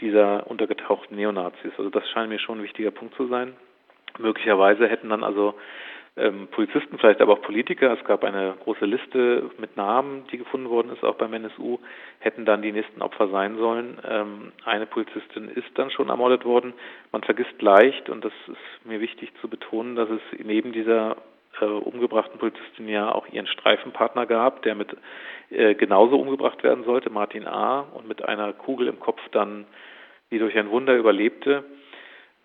dieser 0.00 0.46
untergetauchten 0.46 1.16
Neonazis. 1.16 1.72
Also 1.76 1.90
das 1.90 2.08
scheint 2.10 2.30
mir 2.30 2.38
schon 2.38 2.58
ein 2.58 2.64
wichtiger 2.64 2.90
Punkt 2.90 3.14
zu 3.16 3.26
sein. 3.26 3.54
Möglicherweise 4.18 4.88
hätten 4.88 5.10
dann 5.10 5.24
also 5.24 5.54
ähm, 6.16 6.48
Polizisten, 6.50 6.98
vielleicht 6.98 7.20
aber 7.20 7.34
auch 7.34 7.42
Politiker. 7.42 7.96
Es 7.98 8.04
gab 8.04 8.24
eine 8.24 8.54
große 8.64 8.84
Liste 8.84 9.50
mit 9.58 9.76
Namen, 9.76 10.24
die 10.32 10.38
gefunden 10.38 10.68
worden 10.68 10.90
ist, 10.92 11.04
auch 11.04 11.14
beim 11.14 11.32
NSU, 11.32 11.78
hätten 12.18 12.44
dann 12.44 12.62
die 12.62 12.72
nächsten 12.72 13.00
Opfer 13.00 13.28
sein 13.28 13.56
sollen. 13.56 13.98
Ähm, 14.08 14.52
eine 14.64 14.86
Polizistin 14.86 15.48
ist 15.48 15.70
dann 15.74 15.90
schon 15.90 16.08
ermordet 16.08 16.44
worden. 16.44 16.74
Man 17.12 17.22
vergisst 17.22 17.60
leicht, 17.62 18.10
und 18.10 18.24
das 18.24 18.32
ist 18.48 18.86
mir 18.86 19.00
wichtig 19.00 19.32
zu 19.40 19.48
betonen, 19.48 19.94
dass 19.96 20.10
es 20.10 20.20
neben 20.42 20.72
dieser 20.72 21.16
äh, 21.60 21.64
umgebrachten 21.64 22.38
Polizistin 22.38 22.88
ja 22.88 23.12
auch 23.12 23.26
ihren 23.28 23.46
Streifenpartner 23.46 24.26
gab, 24.26 24.62
der 24.62 24.74
mit 24.74 24.96
äh, 25.50 25.74
genauso 25.74 26.18
umgebracht 26.18 26.62
werden 26.62 26.84
sollte, 26.84 27.10
Martin 27.10 27.46
A., 27.46 27.80
und 27.80 28.08
mit 28.08 28.24
einer 28.24 28.52
Kugel 28.52 28.88
im 28.88 29.00
Kopf 29.00 29.20
dann, 29.32 29.66
wie 30.28 30.38
durch 30.38 30.56
ein 30.56 30.70
Wunder 30.70 30.96
überlebte. 30.96 31.64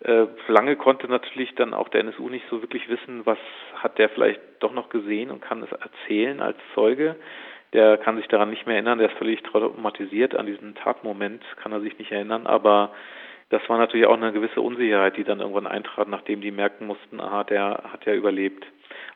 Äh, 0.00 0.26
lange 0.48 0.76
konnte 0.76 1.08
natürlich 1.08 1.54
dann 1.54 1.72
auch 1.72 1.88
der 1.88 2.00
NSU 2.00 2.28
nicht 2.28 2.44
so 2.50 2.60
wirklich 2.60 2.88
wissen, 2.88 3.24
was 3.24 3.38
hat 3.74 3.98
der 3.98 4.08
vielleicht 4.10 4.40
doch 4.60 4.72
noch 4.72 4.90
gesehen 4.90 5.30
und 5.30 5.40
kann 5.40 5.62
es 5.62 5.72
erzählen 5.72 6.40
als 6.40 6.58
Zeuge. 6.74 7.16
Der 7.72 7.96
kann 7.98 8.16
sich 8.16 8.28
daran 8.28 8.50
nicht 8.50 8.66
mehr 8.66 8.76
erinnern, 8.76 8.98
der 8.98 9.10
ist 9.10 9.18
völlig 9.18 9.42
traumatisiert 9.42 10.34
an 10.34 10.46
diesen 10.46 10.74
Tatmoment, 10.74 11.42
kann 11.56 11.72
er 11.72 11.80
sich 11.80 11.98
nicht 11.98 12.12
erinnern, 12.12 12.46
aber 12.46 12.92
das 13.48 13.66
war 13.68 13.78
natürlich 13.78 14.06
auch 14.06 14.16
eine 14.16 14.32
gewisse 14.32 14.60
Unsicherheit, 14.60 15.16
die 15.16 15.24
dann 15.24 15.40
irgendwann 15.40 15.66
eintrat, 15.66 16.08
nachdem 16.08 16.40
die 16.40 16.50
merken 16.50 16.86
mussten, 16.86 17.20
aha, 17.20 17.44
der 17.44 17.84
hat 17.92 18.04
ja 18.04 18.12
überlebt. 18.12 18.66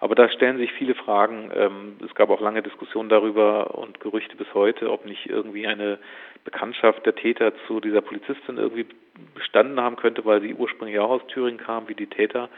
Aber 0.00 0.14
da 0.14 0.28
stellen 0.28 0.58
sich 0.58 0.72
viele 0.72 0.94
Fragen. 0.94 1.50
Ähm, 1.54 1.96
es 2.04 2.14
gab 2.14 2.30
auch 2.30 2.40
lange 2.40 2.62
Diskussionen 2.62 3.08
darüber 3.08 3.74
und 3.76 4.00
Gerüchte 4.00 4.36
bis 4.36 4.52
heute, 4.54 4.90
ob 4.90 5.04
nicht 5.04 5.26
irgendwie 5.26 5.66
eine 5.66 5.98
Bekanntschaft 6.44 7.04
der 7.06 7.14
Täter 7.14 7.52
zu 7.66 7.80
dieser 7.80 8.00
Polizistin 8.00 8.56
irgendwie 8.56 8.86
bestanden 9.34 9.80
haben 9.80 9.96
könnte, 9.96 10.24
weil 10.24 10.40
sie 10.40 10.54
ursprünglich 10.54 10.98
auch 10.98 11.10
aus 11.10 11.26
Thüringen 11.28 11.58
kam, 11.58 11.88
wie 11.88 11.94
die 11.94 12.06
Täter. 12.06 12.48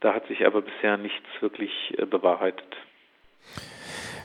Da 0.00 0.14
hat 0.14 0.26
sich 0.26 0.46
aber 0.46 0.62
bisher 0.62 0.96
nichts 0.96 1.26
wirklich 1.40 1.94
äh, 1.96 2.04
bewahrheitet. 2.04 2.76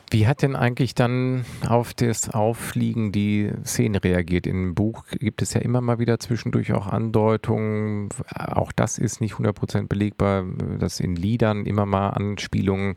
Wie 0.10 0.26
hat 0.26 0.42
denn 0.42 0.56
eigentlich 0.56 0.96
dann 0.96 1.44
auf 1.68 1.94
das 1.94 2.34
Auffliegen 2.34 3.12
die 3.12 3.52
Szene 3.66 4.02
reagiert? 4.02 4.48
Im 4.48 4.74
Buch 4.74 5.04
gibt 5.20 5.42
es 5.42 5.54
ja 5.54 5.62
immer 5.62 5.82
mal 5.82 6.00
wieder 6.00 6.18
zwischendurch 6.20 6.72
auch 6.72 6.88
Andeutungen, 6.88 8.10
auch 8.34 8.72
das 8.72 8.98
ist 9.00 9.20
nicht 9.20 9.34
100% 9.34 9.90
belegbar, 9.90 10.46
dass 10.80 11.02
in 11.02 11.16
Liedern 11.16 11.66
immer 11.66 11.86
mal 11.86 12.10
Anspielungen 12.12 12.96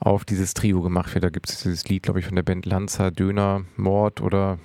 auf 0.00 0.24
dieses 0.24 0.54
Trio 0.54 0.82
gemacht 0.82 1.14
wird. 1.14 1.24
Da 1.24 1.30
gibt 1.30 1.48
es 1.48 1.62
dieses 1.62 1.88
Lied, 1.88 2.02
glaube 2.02 2.20
ich, 2.20 2.26
von 2.26 2.36
der 2.36 2.42
Band 2.42 2.66
Lanza, 2.66 3.10
Döner, 3.10 3.64
Mord 3.76 4.20
oder... 4.20 4.58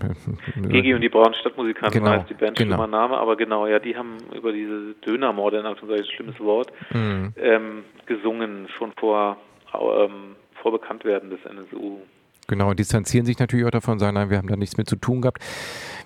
Gigi 0.55 0.93
und 0.93 1.01
die 1.01 1.09
braunen 1.09 1.33
Stadtmusikanten 1.33 2.03
genau, 2.03 2.11
heißt 2.11 2.29
die 2.29 2.35
Band, 2.35 2.57
genau. 2.57 2.75
schlimmer 2.75 2.87
Name, 2.87 3.17
aber 3.17 3.35
genau, 3.37 3.65
ja, 3.67 3.79
die 3.79 3.95
haben 3.95 4.17
über 4.35 4.51
diese 4.51 4.95
Dönermorde, 5.05 5.59
in 5.59 5.65
Anführungszeichen, 5.65 6.05
ein 6.05 6.15
schlimmes 6.15 6.39
Wort, 6.39 6.71
mhm. 6.93 7.33
ähm, 7.37 7.83
gesungen, 8.05 8.67
schon 8.77 8.91
vor... 8.93 9.37
Ähm, 9.73 10.35
vor 10.63 10.71
Bekanntwerden 10.71 11.29
des 11.29 11.45
NSU. 11.45 11.99
Genau, 12.47 12.73
distanzieren 12.73 13.25
sich 13.25 13.39
natürlich 13.39 13.65
auch 13.65 13.71
davon, 13.71 13.99
sagen, 13.99 14.15
nein, 14.15 14.29
wir 14.29 14.37
haben 14.37 14.47
da 14.47 14.57
nichts 14.57 14.77
mit 14.77 14.89
zu 14.89 14.97
tun 14.97 15.21
gehabt. 15.21 15.41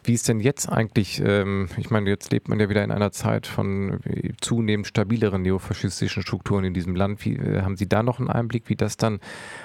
Wie 0.04 0.14
ist 0.14 0.30
denn 0.30 0.40
jetzt 0.40 0.72
eigentlich, 0.72 1.20
ähm, 1.26 1.68
ich 1.78 1.90
meine, 1.90 2.10
jetzt 2.10 2.32
lebt 2.32 2.48
man 2.48 2.60
ja 2.60 2.70
wieder 2.70 2.84
in 2.84 2.92
einer 2.92 3.12
Zeit 3.12 3.48
von 3.48 4.00
äh, 4.06 4.34
zunehmend 4.40 4.86
stabileren 4.86 5.42
neofaschistischen 5.42 6.22
Strukturen 6.22 6.64
in 6.64 6.74
diesem 6.74 6.96
Land. 6.96 7.26
Wie, 7.26 7.36
äh, 7.36 7.62
haben 7.64 7.76
Sie 7.76 7.90
da 7.90 8.04
noch 8.04 8.20
einen 8.20 8.30
Einblick, 8.30 8.70
wie 8.70 8.76
das 8.76 8.98
dann 8.98 9.20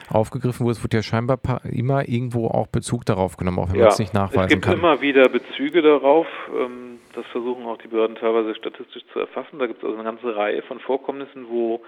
aufgegriffen 0.09 0.65
wurde? 0.65 0.73
Es 0.73 0.83
wird 0.83 0.95
ja 0.95 1.03
scheinbar 1.03 1.41
immer 1.71 2.09
irgendwo 2.09 2.49
auch 2.49 2.69
Bezug 2.69 3.05
darauf 3.05 3.37
genommen, 3.37 3.59
auch 3.59 3.69
wenn 3.69 3.77
ja, 3.77 3.83
man 3.83 3.93
es 3.93 3.99
nicht 3.99 4.15
nachweisen 4.15 4.37
kann. 4.37 4.45
Es 4.45 4.51
gibt 4.51 4.65
kann. 4.65 4.79
immer 4.79 5.01
wieder 5.03 5.29
Bezüge 5.29 5.83
darauf. 5.83 6.27
Ähm, 6.59 7.01
das 7.15 7.27
versuchen 7.27 7.67
auch 7.67 7.77
die 7.77 7.89
Behörden 7.89 8.17
teilweise 8.17 8.55
statistisch 8.55 9.03
zu 9.13 9.21
erfassen. 9.21 9.59
Da 9.59 9.67
gibt 9.67 9.81
es 9.81 9.85
also 9.85 9.97
eine 9.97 10.05
ganze 10.05 10.35
Reihe 10.35 10.63
von 10.63 10.81
Vorkommnissen, 10.81 11.47
wo 11.51 11.83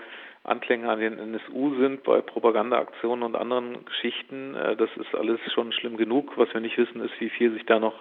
Anklänge 0.45 0.90
an 0.90 1.01
den 1.01 1.18
NSU 1.18 1.74
sind 1.76 2.03
bei 2.05 2.20
Propagandaaktionen 2.20 3.24
und 3.24 3.34
anderen 3.34 3.84
Geschichten. 3.86 4.55
Äh, 4.55 4.76
das 4.76 4.90
ist 4.97 5.14
alles 5.14 5.40
schon 5.55 5.72
schlimm 5.72 5.97
genug. 5.97 6.36
Was 6.36 6.53
wir 6.53 6.61
nicht 6.61 6.76
wissen, 6.76 7.01
ist, 7.01 7.18
wie 7.18 7.30
viel 7.30 7.53
sich 7.53 7.64
da 7.64 7.78
noch 7.78 7.95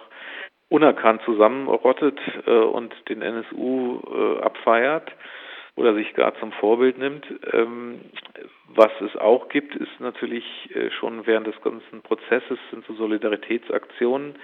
unerkannt 0.68 1.22
zusammenrottet 1.24 2.18
äh, 2.46 2.50
und 2.50 2.94
den 3.08 3.22
NSU 3.22 4.00
äh, 4.06 4.42
abfeiert 4.42 5.10
oder 5.76 5.94
sich 5.94 6.12
gar 6.14 6.38
zum 6.38 6.52
Vorbild 6.52 6.98
nimmt. 6.98 7.26
Ähm, 7.52 8.00
was 8.68 8.92
es 9.00 9.16
auch 9.16 9.48
gibt, 9.48 9.74
ist 9.76 10.00
natürlich 10.00 10.44
schon 10.98 11.26
während 11.26 11.46
des 11.46 11.60
ganzen 11.62 12.02
Prozesses 12.02 12.58
sind 12.70 12.84
so 12.86 12.94
Solidaritätsaktionen, 12.94 14.34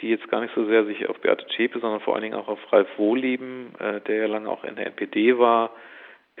die 0.00 0.08
jetzt 0.08 0.28
gar 0.28 0.40
nicht 0.40 0.54
so 0.56 0.64
sehr 0.66 0.84
sich 0.86 1.08
auf 1.08 1.20
Beate 1.20 1.46
Zschäpe, 1.46 1.78
sondern 1.78 2.00
vor 2.00 2.14
allen 2.14 2.22
Dingen 2.22 2.34
auch 2.34 2.48
auf 2.48 2.72
Ralf 2.72 2.88
Wohleben, 2.96 3.74
der 4.08 4.16
ja 4.16 4.26
lange 4.26 4.48
auch 4.48 4.64
in 4.64 4.74
der 4.74 4.86
NPD 4.86 5.38
war, 5.38 5.70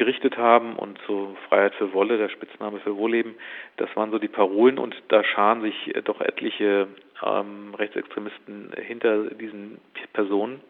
gerichtet 0.00 0.38
haben 0.38 0.76
und 0.76 0.98
so 1.06 1.36
Freiheit 1.46 1.74
für 1.74 1.92
Wolle, 1.92 2.16
der 2.16 2.30
Spitzname 2.30 2.80
für 2.80 2.96
Wohlleben, 2.96 3.34
das 3.76 3.94
waren 3.96 4.10
so 4.10 4.18
die 4.18 4.28
Parolen 4.28 4.78
und 4.78 4.96
da 5.08 5.22
scharen 5.22 5.60
sich 5.60 5.94
äh, 5.94 6.00
doch 6.00 6.22
etliche 6.22 6.88
ähm, 7.22 7.74
Rechtsextremisten 7.74 8.72
hinter 8.82 9.24
diesen 9.24 9.78
Personen. 10.14 10.62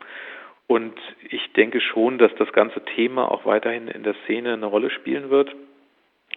Und 0.67 0.99
ich 1.29 1.53
denke 1.53 1.81
schon, 1.81 2.19
dass 2.19 2.35
das 2.39 2.53
ganze 2.53 2.85
Thema 2.97 3.31
auch 3.31 3.47
weiterhin 3.47 3.87
in 3.87 4.03
der 4.03 4.17
Szene 4.25 4.55
eine 4.55 4.67
Rolle 4.67 4.91
spielen 4.91 5.31
wird. 5.31 5.55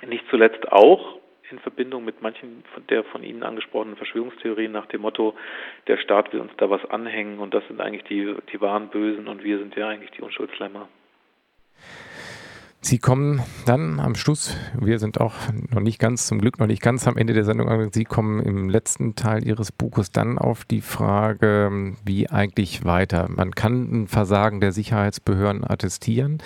Nicht 0.05 0.25
zuletzt 0.29 0.71
auch 0.71 1.17
in 1.49 1.57
Verbindung 1.59 2.05
mit 2.05 2.21
manchen 2.21 2.63
der 2.89 3.03
von 3.05 3.23
Ihnen 3.23 3.41
angesprochenen 3.41 3.95
Verschwörungstheorien 3.95 4.71
nach 4.71 4.85
dem 4.85 5.01
Motto, 5.01 5.33
der 5.87 5.97
Staat 5.97 6.31
will 6.31 6.41
uns 6.41 6.51
da 6.57 6.69
was 6.69 6.85
anhängen 6.85 7.39
und 7.39 7.55
das 7.55 7.65
sind 7.67 7.81
eigentlich 7.81 8.03
die, 8.03 8.35
die 8.51 8.61
wahren 8.61 8.89
Bösen 8.89 9.27
und 9.27 9.43
wir 9.43 9.57
sind 9.57 9.75
ja 9.75 9.87
eigentlich 9.87 10.11
die 10.11 10.21
Unschuldslämmer. 10.21 10.87
Sie 12.86 12.99
kommen 12.99 13.41
dann 13.65 14.01
am 14.01 14.13
Schluss, 14.13 14.57
wir 14.77 14.99
sind 14.99 15.21
auch 15.21 15.36
noch 15.71 15.79
nicht 15.79 15.99
ganz, 15.99 16.27
zum 16.27 16.39
Glück 16.39 16.59
noch 16.59 16.67
nicht 16.67 16.81
ganz 16.81 17.07
am 17.07 17.15
Ende 17.15 17.31
der 17.31 17.45
Sendung, 17.45 17.89
Sie 17.93 18.03
kommen 18.03 18.41
im 18.41 18.67
letzten 18.67 19.15
Teil 19.15 19.47
Ihres 19.47 19.71
Buches 19.71 20.11
dann 20.11 20.38
auf 20.38 20.65
die 20.65 20.81
Frage, 20.81 21.93
wie 22.03 22.29
eigentlich 22.29 22.84
weiter. 22.84 23.29
Man 23.34 23.51
kann 23.51 24.03
ein 24.03 24.07
Versagen 24.09 24.59
der 24.59 24.73
Sicherheitsbehörden 24.73 25.63
attestieren. 25.63 26.39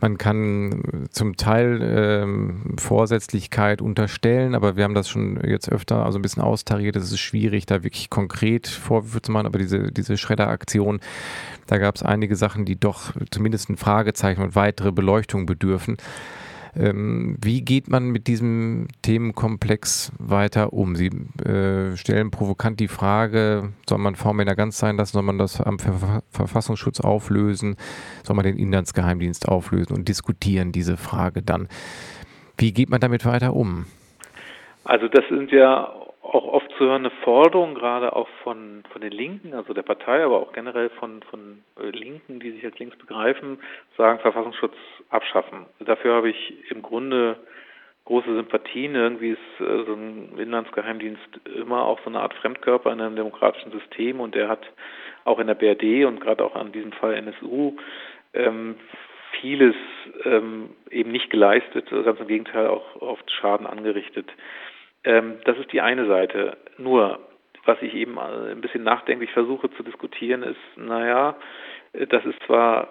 Man 0.00 0.18
kann 0.18 1.08
zum 1.10 1.36
Teil 1.36 1.80
ähm, 1.82 2.76
Vorsätzlichkeit 2.78 3.82
unterstellen, 3.82 4.54
aber 4.54 4.76
wir 4.76 4.84
haben 4.84 4.94
das 4.94 5.08
schon 5.08 5.40
jetzt 5.44 5.72
öfter 5.72 6.04
also 6.04 6.18
ein 6.18 6.22
bisschen 6.22 6.42
austariert. 6.42 6.96
Es 6.96 7.10
ist 7.10 7.18
schwierig, 7.18 7.66
da 7.66 7.82
wirklich 7.82 8.10
konkret 8.10 8.68
Vorwürfe 8.68 9.22
zu 9.22 9.32
machen, 9.32 9.46
aber 9.46 9.58
diese, 9.58 9.90
diese 9.90 10.16
Schredderaktion, 10.16 11.00
da 11.66 11.78
gab 11.78 11.96
es 11.96 12.02
einige 12.02 12.36
Sachen, 12.36 12.64
die 12.64 12.78
doch 12.78 13.12
zumindest 13.30 13.70
ein 13.70 13.76
Fragezeichen 13.76 14.42
und 14.42 14.54
weitere 14.54 14.92
Beleuchtung 14.92 15.46
bedürfen. 15.46 15.96
Ähm, 16.78 17.38
wie 17.42 17.62
geht 17.62 17.88
man 17.88 18.10
mit 18.10 18.26
diesem 18.26 18.88
Themenkomplex 19.00 20.12
weiter 20.18 20.74
um? 20.74 20.94
Sie 20.94 21.06
äh, 21.42 21.96
stellen 21.96 22.30
provokant 22.30 22.80
die 22.80 22.88
Frage, 22.88 23.72
soll 23.88 23.98
man 23.98 24.14
V-Männer 24.14 24.54
ganz 24.54 24.78
sein 24.78 24.96
lassen, 24.96 25.14
soll 25.14 25.22
man 25.22 25.38
das 25.38 25.60
am 25.60 25.78
Ver 25.78 26.22
Verfassungsschutz 26.30 27.00
auflösen, 27.00 27.76
soll 28.24 28.36
man 28.36 28.44
den 28.44 28.58
Inlandsgeheimdienst 28.58 29.48
auflösen 29.48 29.94
und 29.94 30.08
diskutieren 30.08 30.72
diese 30.72 30.98
Frage 30.98 31.40
dann. 31.40 31.68
Wie 32.58 32.72
geht 32.72 32.90
man 32.90 33.00
damit 33.00 33.24
weiter 33.24 33.54
um? 33.54 33.86
Also 34.84 35.08
das 35.08 35.24
sind 35.30 35.50
ja 35.52 35.92
auch 36.34 36.44
oft 36.44 36.70
zu 36.72 36.84
hörende 36.84 37.10
Forderung, 37.22 37.74
gerade 37.74 38.14
auch 38.14 38.28
von, 38.42 38.82
von 38.92 39.00
den 39.00 39.12
Linken, 39.12 39.54
also 39.54 39.72
der 39.72 39.82
Partei, 39.82 40.24
aber 40.24 40.40
auch 40.40 40.52
generell 40.52 40.90
von, 40.90 41.22
von 41.30 41.62
äh, 41.80 41.90
Linken, 41.90 42.40
die 42.40 42.50
sich 42.52 42.64
als 42.64 42.78
links 42.78 42.96
begreifen, 42.96 43.58
sagen, 43.96 44.18
Verfassungsschutz 44.20 44.74
abschaffen. 45.10 45.66
Dafür 45.80 46.14
habe 46.14 46.30
ich 46.30 46.70
im 46.70 46.82
Grunde 46.82 47.36
große 48.06 48.34
Sympathien. 48.34 48.94
Irgendwie 48.94 49.30
ist 49.30 49.60
äh, 49.60 49.84
so 49.84 49.94
ein 49.94 50.38
Inlandsgeheimdienst 50.38 51.40
immer 51.56 51.84
auch 51.84 52.00
so 52.00 52.06
eine 52.06 52.20
Art 52.20 52.34
Fremdkörper 52.34 52.92
in 52.92 53.00
einem 53.00 53.16
demokratischen 53.16 53.72
System 53.72 54.20
und 54.20 54.34
der 54.34 54.48
hat 54.48 54.66
auch 55.24 55.38
in 55.38 55.48
der 55.48 55.54
BRD 55.54 56.06
und 56.06 56.20
gerade 56.20 56.44
auch 56.44 56.54
an 56.54 56.72
diesem 56.72 56.92
Fall 56.92 57.14
NSU 57.14 57.76
ähm, 58.32 58.76
vieles 59.40 59.74
ähm, 60.24 60.70
eben 60.90 61.10
nicht 61.10 61.30
geleistet, 61.30 61.90
ganz 61.90 62.20
im 62.20 62.28
Gegenteil 62.28 62.68
auch 62.68 62.96
oft 63.00 63.30
Schaden 63.30 63.66
angerichtet. 63.66 64.30
Ähm, 65.06 65.38
das 65.44 65.56
ist 65.58 65.72
die 65.72 65.80
eine 65.80 66.06
Seite. 66.06 66.58
Nur, 66.76 67.20
was 67.64 67.80
ich 67.80 67.94
eben 67.94 68.18
äh, 68.18 68.50
ein 68.50 68.60
bisschen 68.60 68.82
nachdenklich 68.82 69.30
versuche 69.30 69.70
zu 69.70 69.82
diskutieren, 69.82 70.42
ist, 70.42 70.58
naja, 70.76 71.36
äh, 71.92 72.06
das 72.06 72.24
ist 72.26 72.42
zwar 72.44 72.88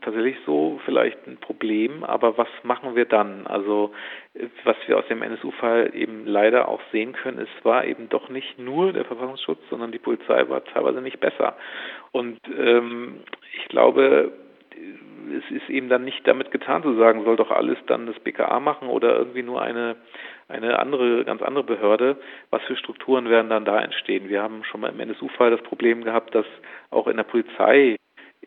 tatsächlich 0.00 0.36
so 0.46 0.80
vielleicht 0.84 1.26
ein 1.26 1.36
Problem, 1.36 2.02
aber 2.02 2.36
was 2.36 2.48
machen 2.62 2.96
wir 2.96 3.04
dann? 3.04 3.46
Also 3.46 3.92
äh, 4.34 4.46
was 4.64 4.76
wir 4.86 4.98
aus 4.98 5.06
dem 5.08 5.22
NSU-Fall 5.22 5.90
eben 5.94 6.24
leider 6.24 6.68
auch 6.68 6.80
sehen 6.92 7.12
können, 7.12 7.38
es 7.38 7.64
war 7.64 7.84
eben 7.84 8.08
doch 8.08 8.28
nicht 8.28 8.58
nur 8.58 8.92
der 8.92 9.04
Verfassungsschutz, 9.04 9.60
sondern 9.68 9.92
die 9.92 9.98
Polizei 9.98 10.48
war 10.48 10.64
teilweise 10.64 11.00
nicht 11.00 11.20
besser. 11.20 11.56
Und 12.12 12.38
ähm, 12.56 13.20
ich 13.54 13.68
glaube, 13.68 14.32
es 14.74 15.50
ist 15.50 15.68
eben 15.68 15.88
dann 15.88 16.04
nicht 16.04 16.26
damit 16.26 16.50
getan 16.50 16.82
zu 16.82 16.96
sagen, 16.96 17.24
soll 17.24 17.36
doch 17.36 17.50
alles 17.50 17.78
dann 17.86 18.06
das 18.06 18.18
BKA 18.20 18.60
machen 18.60 18.88
oder 18.88 19.16
irgendwie 19.16 19.42
nur 19.42 19.62
eine, 19.62 19.96
eine 20.48 20.78
andere, 20.78 21.24
ganz 21.24 21.42
andere 21.42 21.64
Behörde. 21.64 22.16
Was 22.50 22.62
für 22.62 22.76
Strukturen 22.76 23.28
werden 23.28 23.50
dann 23.50 23.64
da 23.64 23.80
entstehen? 23.80 24.28
Wir 24.28 24.42
haben 24.42 24.64
schon 24.64 24.80
mal 24.80 24.90
im 24.90 25.00
NSU-Fall 25.00 25.50
das 25.50 25.62
Problem 25.62 26.04
gehabt, 26.04 26.34
dass 26.34 26.46
auch 26.90 27.06
in 27.06 27.16
der 27.16 27.24
Polizei 27.24 27.96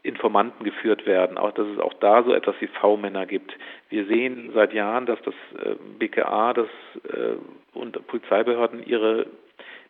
Informanten 0.01 0.65
geführt 0.65 1.05
werden, 1.05 1.37
auch 1.37 1.51
dass 1.51 1.67
es 1.67 1.79
auch 1.79 1.93
da 1.93 2.23
so 2.23 2.33
etwas 2.33 2.55
wie 2.59 2.67
V-Männer 2.67 3.25
gibt. 3.25 3.55
Wir 3.89 4.05
sehen 4.05 4.51
seit 4.53 4.73
Jahren, 4.73 5.05
dass 5.05 5.21
das 5.21 5.35
äh, 5.63 5.75
BKA 5.97 6.53
das, 6.53 6.67
äh, 7.07 7.35
und 7.73 8.05
Polizeibehörden 8.07 8.85
ihre 8.85 9.27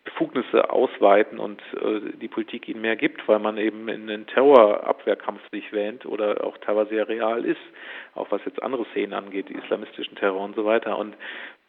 Befugnisse 0.04 0.70
ausweiten 0.70 1.40
und 1.40 1.62
äh, 1.82 2.18
die 2.22 2.28
Politik 2.28 2.68
ihnen 2.68 2.82
mehr 2.82 2.98
gibt, 2.98 3.26
weil 3.28 3.40
man 3.40 3.58
eben 3.58 3.88
in 3.88 4.08
den 4.08 4.28
Terrorabwehrkampf 4.28 5.42
sich 5.52 5.72
wähnt 5.72 6.06
oder 6.06 6.44
auch 6.46 6.58
teilweise 6.58 6.90
sehr 6.90 7.08
real 7.08 7.46
ist, 7.46 7.62
auch 8.14 8.30
was 8.30 8.44
jetzt 8.46 8.62
andere 8.62 8.86
Szenen 8.92 9.14
angeht, 9.14 9.50
islamistischen 9.50 10.16
Terror 10.16 10.42
und 10.42 10.56
so 10.56 10.66
weiter. 10.66 10.98
Und 10.98 11.16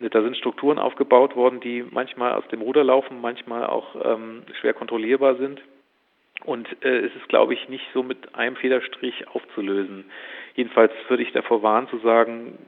da 0.00 0.22
sind 0.22 0.36
Strukturen 0.36 0.78
aufgebaut 0.78 1.36
worden, 1.36 1.60
die 1.60 1.84
manchmal 1.88 2.32
aus 2.32 2.46
dem 2.48 2.60
Ruder 2.60 2.82
laufen, 2.82 3.20
manchmal 3.20 3.66
auch 3.66 3.94
ähm, 4.04 4.42
schwer 4.60 4.74
kontrollierbar 4.74 5.36
sind. 5.36 5.60
Und 6.44 6.66
äh, 6.84 7.06
es 7.06 7.14
ist, 7.14 7.28
glaube 7.28 7.54
ich, 7.54 7.68
nicht 7.68 7.86
so 7.94 8.02
mit 8.02 8.34
einem 8.34 8.56
Federstrich 8.56 9.28
aufzulösen. 9.28 10.04
Jedenfalls 10.56 10.92
würde 11.08 11.22
ich 11.22 11.32
davor 11.32 11.62
warnen 11.62 11.88
zu 11.88 11.98
sagen, 11.98 12.58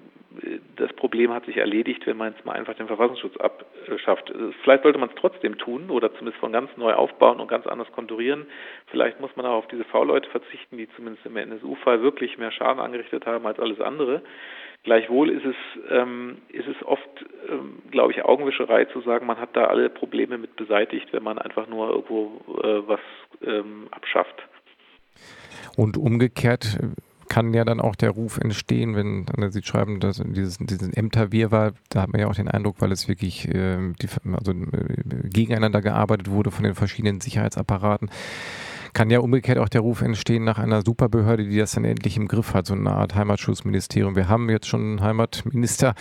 das 0.76 0.92
Problem 0.94 1.32
hat 1.32 1.46
sich 1.46 1.56
erledigt, 1.56 2.06
wenn 2.06 2.16
man 2.16 2.32
jetzt 2.32 2.44
mal 2.44 2.52
einfach 2.52 2.74
den 2.74 2.86
Verfassungsschutz 2.86 3.36
abschafft. 3.36 4.32
Vielleicht 4.62 4.82
sollte 4.82 4.98
man 4.98 5.08
es 5.08 5.14
trotzdem 5.14 5.58
tun 5.58 5.90
oder 5.90 6.12
zumindest 6.12 6.38
von 6.38 6.52
ganz 6.52 6.70
neu 6.76 6.92
aufbauen 6.94 7.40
und 7.40 7.48
ganz 7.48 7.66
anders 7.66 7.90
konturieren. 7.92 8.46
Vielleicht 8.86 9.20
muss 9.20 9.34
man 9.36 9.46
auch 9.46 9.58
auf 9.58 9.68
diese 9.68 9.84
V-Leute 9.84 10.28
verzichten, 10.30 10.76
die 10.76 10.88
zumindest 10.96 11.24
im 11.26 11.36
NSU-Fall 11.36 12.02
wirklich 12.02 12.38
mehr 12.38 12.52
Schaden 12.52 12.80
angerichtet 12.80 13.26
haben 13.26 13.46
als 13.46 13.58
alles 13.58 13.80
andere. 13.80 14.22
Gleichwohl 14.82 15.30
ist 15.30 15.44
es, 15.44 15.56
ähm, 15.90 16.38
ist 16.48 16.68
es 16.68 16.86
oft, 16.86 17.08
ähm, 17.48 17.82
glaube 17.90 18.12
ich, 18.12 18.24
Augenwischerei 18.24 18.84
zu 18.84 19.00
sagen, 19.00 19.26
man 19.26 19.40
hat 19.40 19.56
da 19.56 19.64
alle 19.64 19.88
Probleme 19.88 20.38
mit 20.38 20.54
beseitigt, 20.54 21.12
wenn 21.12 21.24
man 21.24 21.38
einfach 21.38 21.66
nur 21.66 21.90
irgendwo 21.90 22.40
äh, 22.62 22.86
was 22.86 23.00
ähm, 23.44 23.88
abschafft. 23.90 24.46
Und 25.76 25.96
umgekehrt 25.96 26.78
kann 27.28 27.54
ja 27.54 27.64
dann 27.64 27.80
auch 27.80 27.96
der 27.96 28.10
Ruf 28.10 28.38
entstehen, 28.38 28.96
wenn 28.96 29.26
Sie 29.50 29.62
schreiben, 29.62 30.00
dass 30.00 30.22
dieses, 30.24 30.58
diesen 30.58 30.92
Ämterwirrwarr, 30.92 31.72
da 31.88 32.02
hat 32.02 32.12
man 32.12 32.20
ja 32.20 32.28
auch 32.28 32.34
den 32.34 32.48
Eindruck, 32.48 32.76
weil 32.80 32.92
es 32.92 33.08
wirklich 33.08 33.48
äh, 33.48 33.78
die, 34.00 34.08
also, 34.32 34.52
äh, 34.52 35.28
gegeneinander 35.28 35.82
gearbeitet 35.82 36.30
wurde 36.30 36.50
von 36.50 36.64
den 36.64 36.74
verschiedenen 36.74 37.20
Sicherheitsapparaten 37.20 38.10
kann 38.96 39.10
ja 39.10 39.18
umgekehrt 39.18 39.58
auch 39.58 39.68
der 39.68 39.82
Ruf 39.82 40.00
entstehen 40.00 40.44
nach 40.44 40.58
einer 40.58 40.80
Superbehörde, 40.80 41.44
die 41.44 41.58
das 41.58 41.72
dann 41.72 41.84
endlich 41.84 42.16
im 42.16 42.28
Griff 42.28 42.54
hat, 42.54 42.64
so 42.64 42.72
eine 42.72 42.92
Art 42.92 43.14
Heimatschutzministerium. 43.14 44.16
Wir 44.16 44.30
haben 44.30 44.48
jetzt 44.48 44.68
schon 44.68 44.80
einen 44.80 45.02
Heimatminister. 45.02 45.94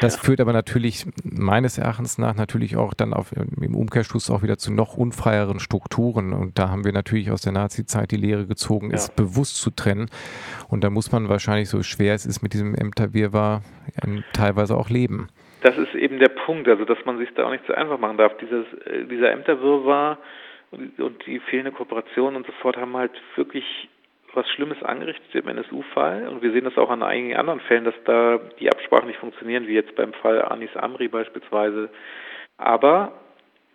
Das 0.00 0.16
ja. 0.16 0.22
führt 0.22 0.40
aber 0.40 0.54
natürlich 0.54 1.04
meines 1.22 1.76
Erachtens 1.76 2.16
nach 2.16 2.34
natürlich 2.34 2.78
auch 2.78 2.94
dann 2.94 3.12
auf, 3.12 3.32
im 3.32 3.74
Umkehrschluss 3.74 4.30
auch 4.30 4.42
wieder 4.42 4.56
zu 4.56 4.72
noch 4.72 4.96
unfreieren 4.96 5.60
Strukturen. 5.60 6.32
Und 6.32 6.58
da 6.58 6.70
haben 6.70 6.86
wir 6.86 6.92
natürlich 6.92 7.30
aus 7.30 7.42
der 7.42 7.52
Nazi-Zeit 7.52 8.10
die 8.10 8.16
Lehre 8.16 8.46
gezogen, 8.46 8.88
ja. 8.88 8.96
es 8.96 9.10
bewusst 9.10 9.56
zu 9.56 9.70
trennen. 9.70 10.08
Und 10.70 10.82
da 10.82 10.88
muss 10.88 11.12
man 11.12 11.28
wahrscheinlich, 11.28 11.68
so 11.68 11.82
schwer 11.82 12.14
es 12.14 12.24
ist 12.24 12.40
mit 12.42 12.54
diesem 12.54 12.74
Ämterwirrwarr, 12.74 13.60
teilweise 14.32 14.78
auch 14.78 14.88
leben. 14.88 15.28
Das 15.60 15.76
ist 15.76 15.94
eben 15.94 16.18
der 16.18 16.30
Punkt, 16.30 16.68
also 16.68 16.86
dass 16.86 17.04
man 17.04 17.18
sich 17.18 17.28
da 17.34 17.44
auch 17.44 17.50
nicht 17.50 17.66
so 17.66 17.74
einfach 17.74 17.98
machen 17.98 18.16
darf. 18.16 18.32
Dieses, 18.38 18.64
äh, 18.86 19.04
dieser 19.04 19.30
Ämterwirrwarr 19.30 20.16
und, 20.70 20.98
und 21.00 21.26
die 21.26 21.40
fehlende 21.40 21.72
Kooperation 21.72 22.36
und 22.36 22.46
so 22.46 22.52
fort 22.60 22.76
haben 22.76 22.96
halt 22.96 23.12
wirklich 23.36 23.64
was 24.32 24.48
Schlimmes 24.50 24.82
angerichtet 24.82 25.34
im 25.34 25.48
NSU-Fall. 25.48 26.28
Und 26.28 26.42
wir 26.42 26.52
sehen 26.52 26.64
das 26.64 26.78
auch 26.78 26.90
an 26.90 27.02
einigen 27.02 27.36
anderen 27.36 27.60
Fällen, 27.60 27.84
dass 27.84 27.94
da 28.04 28.38
die 28.60 28.70
Absprachen 28.70 29.08
nicht 29.08 29.18
funktionieren, 29.18 29.66
wie 29.66 29.74
jetzt 29.74 29.94
beim 29.96 30.12
Fall 30.12 30.42
Anis 30.42 30.74
Amri 30.76 31.08
beispielsweise. 31.08 31.90
Aber 32.56 33.12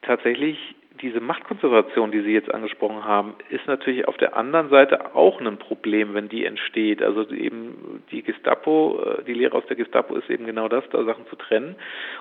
tatsächlich 0.01 0.57
diese 1.01 1.19
Machtkonzentration, 1.19 2.11
die 2.11 2.21
Sie 2.21 2.31
jetzt 2.31 2.53
angesprochen 2.53 3.03
haben, 3.03 3.35
ist 3.49 3.67
natürlich 3.67 4.07
auf 4.07 4.15
der 4.17 4.37
anderen 4.37 4.69
Seite 4.69 5.13
auch 5.13 5.41
ein 5.41 5.57
Problem, 5.57 6.13
wenn 6.13 6.29
die 6.29 6.45
entsteht. 6.45 7.01
Also 7.01 7.29
eben 7.31 8.03
die 8.11 8.23
Gestapo, 8.23 9.01
äh, 9.03 9.23
die 9.23 9.33
Lehre 9.33 9.57
aus 9.57 9.65
der 9.67 9.75
Gestapo 9.75 10.15
ist 10.15 10.29
eben 10.29 10.45
genau 10.45 10.69
das, 10.69 10.83
da 10.91 11.03
Sachen 11.03 11.27
zu 11.27 11.35
trennen. 11.35 11.75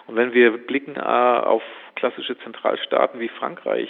Und 0.07 0.17
wenn 0.17 0.33
wir 0.33 0.57
blicken 0.57 0.97
äh, 0.97 1.01
auf 1.01 1.63
klassische 1.95 2.37
Zentralstaaten 2.39 3.21
wie 3.21 3.29
Frankreich, 3.29 3.89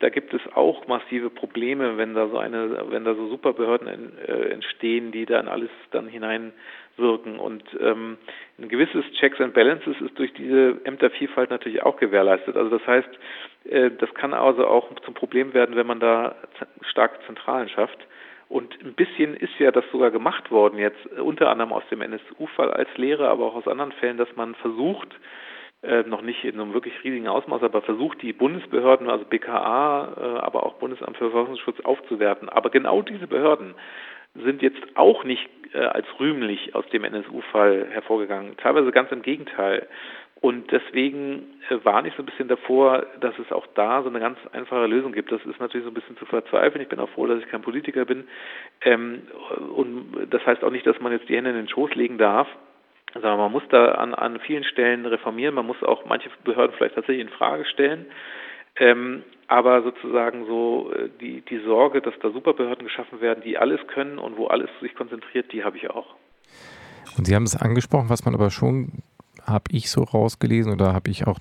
da 0.00 0.08
gibt 0.08 0.32
es 0.32 0.40
auch 0.54 0.86
massive 0.86 1.28
Probleme, 1.28 1.98
wenn 1.98 2.14
da 2.14 2.28
so 2.28 2.38
eine, 2.38 2.86
wenn 2.90 3.04
da 3.04 3.14
so 3.14 3.28
Superbehörden 3.28 3.86
in, 3.86 4.18
äh, 4.26 4.48
entstehen, 4.48 5.12
die 5.12 5.26
da 5.26 5.38
in 5.38 5.46
alles 5.48 5.70
dann 5.90 6.08
hineinwirken. 6.08 7.38
Und 7.38 7.62
ähm, 7.78 8.16
ein 8.58 8.68
gewisses 8.68 9.04
Checks 9.20 9.40
and 9.40 9.52
Balances 9.52 9.94
ist 10.00 10.18
durch 10.18 10.32
diese 10.32 10.80
Ämtervielfalt 10.84 11.50
natürlich 11.50 11.82
auch 11.82 11.98
gewährleistet. 11.98 12.56
Also 12.56 12.78
das 12.78 12.86
heißt, 12.86 13.08
äh, 13.64 13.90
das 13.90 14.12
kann 14.14 14.32
also 14.32 14.66
auch 14.66 14.88
zum 15.04 15.12
Problem 15.12 15.52
werden, 15.52 15.76
wenn 15.76 15.86
man 15.86 16.00
da 16.00 16.34
starke 16.88 17.18
Zentralen 17.26 17.68
schafft. 17.68 17.98
Und 18.48 18.82
ein 18.82 18.94
bisschen 18.94 19.36
ist 19.36 19.56
ja 19.58 19.70
das 19.70 19.84
sogar 19.92 20.10
gemacht 20.10 20.50
worden 20.50 20.78
jetzt, 20.78 21.06
unter 21.18 21.50
anderem 21.50 21.72
aus 21.74 21.84
dem 21.90 22.00
NSU-Fall 22.00 22.72
als 22.72 22.88
Lehre, 22.96 23.28
aber 23.28 23.44
auch 23.44 23.54
aus 23.54 23.68
anderen 23.68 23.92
Fällen, 23.92 24.16
dass 24.16 24.34
man 24.34 24.54
versucht, 24.56 25.08
äh, 25.82 26.02
noch 26.02 26.22
nicht 26.22 26.44
in 26.44 26.60
einem 26.60 26.74
wirklich 26.74 26.92
riesigen 27.02 27.28
Ausmaß, 27.28 27.62
aber 27.62 27.82
versucht 27.82 28.20
die 28.22 28.32
Bundesbehörden, 28.32 29.08
also 29.08 29.24
BKA, 29.24 30.14
äh, 30.16 30.38
aber 30.40 30.64
auch 30.64 30.74
Bundesamt 30.74 31.16
für 31.16 31.30
Verfassungsschutz 31.30 31.80
aufzuwerten. 31.80 32.48
Aber 32.48 32.70
genau 32.70 33.02
diese 33.02 33.26
Behörden 33.26 33.74
sind 34.34 34.62
jetzt 34.62 34.80
auch 34.94 35.24
nicht 35.24 35.48
äh, 35.72 35.78
als 35.78 36.06
rühmlich 36.18 36.74
aus 36.74 36.86
dem 36.88 37.04
NSU-Fall 37.04 37.88
hervorgegangen. 37.90 38.56
Teilweise 38.58 38.92
ganz 38.92 39.10
im 39.10 39.22
Gegenteil. 39.22 39.88
Und 40.40 40.70
deswegen 40.70 41.46
äh, 41.68 41.76
warne 41.82 42.08
ich 42.08 42.14
so 42.14 42.22
ein 42.22 42.26
bisschen 42.26 42.48
davor, 42.48 43.06
dass 43.20 43.38
es 43.38 43.52
auch 43.52 43.66
da 43.74 44.02
so 44.02 44.08
eine 44.08 44.20
ganz 44.20 44.38
einfache 44.52 44.86
Lösung 44.86 45.12
gibt. 45.12 45.30
Das 45.32 45.44
ist 45.44 45.60
natürlich 45.60 45.84
so 45.84 45.90
ein 45.90 45.94
bisschen 45.94 46.16
zu 46.16 46.24
verzweifeln. 46.26 46.82
Ich 46.82 46.88
bin 46.88 46.98
auch 46.98 47.10
froh, 47.10 47.26
dass 47.26 47.40
ich 47.40 47.48
kein 47.48 47.62
Politiker 47.62 48.04
bin. 48.04 48.26
Ähm, 48.82 49.22
und 49.74 50.28
das 50.30 50.44
heißt 50.46 50.64
auch 50.64 50.70
nicht, 50.70 50.86
dass 50.86 51.00
man 51.00 51.12
jetzt 51.12 51.28
die 51.28 51.36
Hände 51.36 51.50
in 51.50 51.56
den 51.56 51.68
Schoß 51.68 51.94
legen 51.94 52.16
darf. 52.16 52.48
Also 53.14 53.26
man 53.26 53.50
muss 53.50 53.62
da 53.70 53.92
an, 53.92 54.14
an 54.14 54.40
vielen 54.40 54.64
Stellen 54.64 55.04
reformieren. 55.06 55.54
Man 55.54 55.66
muss 55.66 55.82
auch 55.82 56.04
manche 56.06 56.30
Behörden 56.44 56.74
vielleicht 56.76 56.94
tatsächlich 56.94 57.26
in 57.26 57.32
Frage 57.32 57.64
stellen. 57.64 58.06
Ähm, 58.76 59.24
aber 59.48 59.82
sozusagen 59.82 60.46
so 60.46 60.92
äh, 60.92 61.08
die, 61.20 61.40
die 61.42 61.58
Sorge, 61.64 62.00
dass 62.00 62.14
da 62.22 62.30
Superbehörden 62.30 62.86
geschaffen 62.86 63.20
werden, 63.20 63.42
die 63.44 63.58
alles 63.58 63.80
können 63.88 64.18
und 64.18 64.36
wo 64.36 64.46
alles 64.46 64.70
sich 64.80 64.94
konzentriert, 64.94 65.52
die 65.52 65.64
habe 65.64 65.76
ich 65.76 65.90
auch. 65.90 66.14
Und 67.18 67.26
Sie 67.26 67.34
haben 67.34 67.42
es 67.42 67.56
angesprochen, 67.56 68.08
was 68.08 68.24
man 68.24 68.34
aber 68.34 68.50
schon 68.50 69.02
habe 69.44 69.64
ich 69.72 69.90
so 69.90 70.02
rausgelesen 70.02 70.72
oder 70.72 70.92
habe 70.92 71.10
ich 71.10 71.26
auch, 71.26 71.40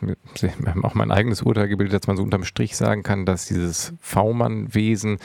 auch 0.82 0.96
mein 0.96 1.12
eigenes 1.12 1.44
Urteil 1.44 1.68
gebildet, 1.68 2.02
dass 2.02 2.08
man 2.08 2.18
so 2.18 2.24
unterm 2.24 2.44
Strich 2.44 2.76
sagen 2.76 3.04
kann, 3.04 3.26
dass 3.26 3.48
dieses 3.48 3.94
V-Mann-Wesen 4.02 5.20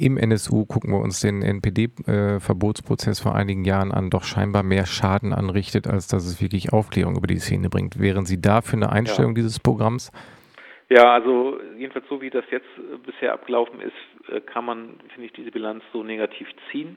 im 0.00 0.16
NSU, 0.16 0.64
gucken 0.66 0.92
wir 0.92 1.00
uns 1.00 1.20
den 1.20 1.42
NPD-Verbotsprozess 1.42 3.20
vor 3.20 3.34
einigen 3.34 3.64
Jahren 3.64 3.92
an, 3.92 4.10
doch 4.10 4.24
scheinbar 4.24 4.62
mehr 4.62 4.86
Schaden 4.86 5.32
anrichtet, 5.32 5.86
als 5.86 6.08
dass 6.08 6.26
es 6.26 6.40
wirklich 6.40 6.72
Aufklärung 6.72 7.16
über 7.16 7.26
die 7.26 7.38
Szene 7.38 7.68
bringt. 7.68 8.00
Wären 8.00 8.24
Sie 8.24 8.40
da 8.40 8.62
für 8.62 8.76
eine 8.76 8.90
Einstellung 8.90 9.32
ja. 9.32 9.42
dieses 9.42 9.60
Programms? 9.60 10.10
Ja, 10.88 11.12
also 11.12 11.60
jedenfalls 11.78 12.08
so 12.08 12.20
wie 12.20 12.30
das 12.30 12.44
jetzt 12.50 12.68
bisher 13.06 13.32
abgelaufen 13.32 13.80
ist, 13.80 13.92
äh, 14.28 14.40
kann 14.40 14.64
man, 14.64 14.98
finde 15.14 15.26
ich, 15.26 15.32
diese 15.32 15.50
Bilanz 15.50 15.84
so 15.92 16.02
negativ 16.02 16.48
ziehen. 16.70 16.96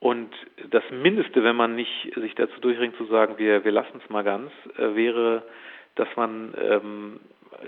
Und 0.00 0.30
das 0.70 0.82
Mindeste, 0.90 1.44
wenn 1.44 1.54
man 1.54 1.76
nicht 1.76 2.12
sich 2.16 2.34
dazu 2.34 2.58
durchringt 2.60 2.96
zu 2.96 3.04
sagen, 3.06 3.34
wir, 3.38 3.64
wir 3.64 3.70
lassen 3.70 4.00
es 4.02 4.10
mal 4.10 4.24
ganz, 4.24 4.50
äh, 4.76 4.96
wäre, 4.96 5.44
dass 5.94 6.08
man 6.16 6.54
ähm, 6.60 7.20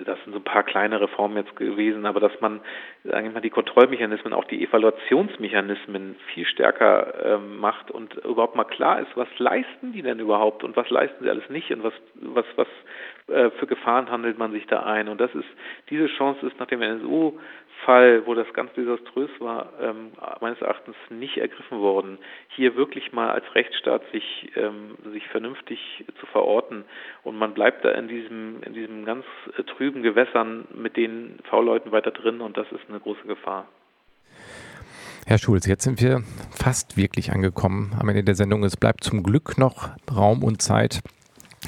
das 0.05 0.23
sind 0.25 0.33
so 0.33 0.39
ein 0.39 0.45
paar 0.45 0.63
kleine 0.63 1.01
Reformen 1.01 1.37
jetzt 1.37 1.57
gewesen, 1.57 2.07
aber 2.07 2.21
dass 2.21 2.33
man, 2.41 2.61
sagen 3.05 3.27
wir 3.27 3.33
mal, 3.33 3.41
die 3.41 3.51
Kontrollmechanismen, 3.51 4.33
auch 4.33 4.45
die 4.45 4.65
Evaluationsmechanismen 4.65 6.17
viel 6.33 6.47
stärker 6.47 7.37
ähm, 7.37 7.59
macht 7.59 7.91
und 7.91 8.15
überhaupt 8.17 8.57
mal 8.57 8.65
klar 8.65 9.01
ist, 9.01 9.17
was 9.17 9.29
leisten 9.39 9.93
die 9.93 10.03
denn 10.03 10.19
überhaupt 10.19 10.65
und 10.65 10.77
was 10.77 10.89
leisten 10.91 11.23
sie 11.23 11.31
alles 11.31 11.49
nicht 11.49 11.71
und 11.71 11.83
was, 11.83 11.95
was, 12.15 12.47
was 12.57 12.67
äh, 12.67 13.14
für 13.27 13.67
Gefahren 13.67 14.11
handelt 14.11 14.39
man 14.39 14.53
sich 14.53 14.67
da 14.67 14.83
ein. 14.83 15.09
Und 15.09 15.19
das 15.19 15.35
ist, 15.35 15.49
diese 15.89 16.09
Chance 16.09 16.47
ist 16.47 16.59
nach 16.61 16.67
dem 16.67 16.83
NSU-Fall, 16.83 18.27
wo 18.27 18.35
das 18.35 18.53
ganz 18.53 18.73
desaströs 18.75 19.31
war, 19.39 19.73
ähm, 19.81 20.13
meines 20.41 20.61
Erachtens 20.61 20.95
nicht 21.09 21.39
ergriffen 21.39 21.79
worden, 21.79 22.19
hier 22.49 22.77
wirklich 22.77 23.13
mal 23.13 23.31
als 23.31 23.45
Rechtsstaat 23.55 24.03
sich, 24.13 24.53
ähm, 24.57 24.99
sich 25.13 25.27
vernünftig 25.29 26.05
zu 26.21 26.27
verorten. 26.27 26.85
Und 27.23 27.39
man 27.39 27.55
bleibt 27.55 27.85
da 27.85 27.93
in 27.93 28.09
diesem, 28.09 28.63
in 28.63 28.75
diesem 28.75 29.07
ganz 29.07 29.25
äh, 29.57 29.63
trüben 29.63 30.03
Gewässern 30.03 30.67
mit 30.75 30.99
den 30.99 31.39
V-Leuten 31.45 31.93
weiter 31.93 32.11
drin 32.11 32.43
und 32.43 32.59
das 32.59 32.71
ist 32.73 32.83
eine 32.91 33.01
große 33.01 33.27
Gefahr. 33.27 33.67
Herr 35.27 35.39
Schulz, 35.39 35.67
jetzt 35.67 35.85
sind 35.85 36.03
wir 36.03 36.21
fast 36.51 36.99
wirklich 36.99 37.33
angekommen 37.33 37.97
am 37.99 38.11
Ende 38.11 38.25
der 38.25 38.35
Sendung. 38.35 38.63
Es 38.63 38.77
bleibt 38.77 39.03
zum 39.03 39.23
Glück 39.23 39.57
noch 39.57 39.89
Raum 40.15 40.45
und 40.45 40.61
Zeit 40.61 41.01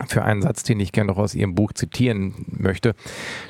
für 0.09 0.25
einen 0.25 0.43
Satz, 0.43 0.63
den 0.63 0.81
ich 0.81 0.93
gerne 0.93 1.13
noch 1.13 1.19
aus 1.19 1.35
Ihrem 1.35 1.55
Buch 1.55 1.73
zitieren 1.73 2.35
möchte. 2.47 2.95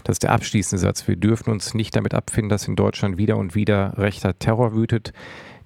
Das 0.05 0.15
ist 0.15 0.23
der 0.23 0.33
abschließende 0.33 0.81
Satz. 0.81 1.07
Wir 1.09 1.17
dürfen 1.17 1.51
uns 1.51 1.75
nicht 1.75 1.97
damit 1.97 2.15
abfinden, 2.15 2.49
dass 2.49 2.69
in 2.69 2.77
Deutschland 2.77 3.19
wieder 3.19 3.37
und 3.37 3.55
wieder 3.55 3.95
rechter 3.97 4.39
Terror 4.39 4.75
wütet. 4.75 5.13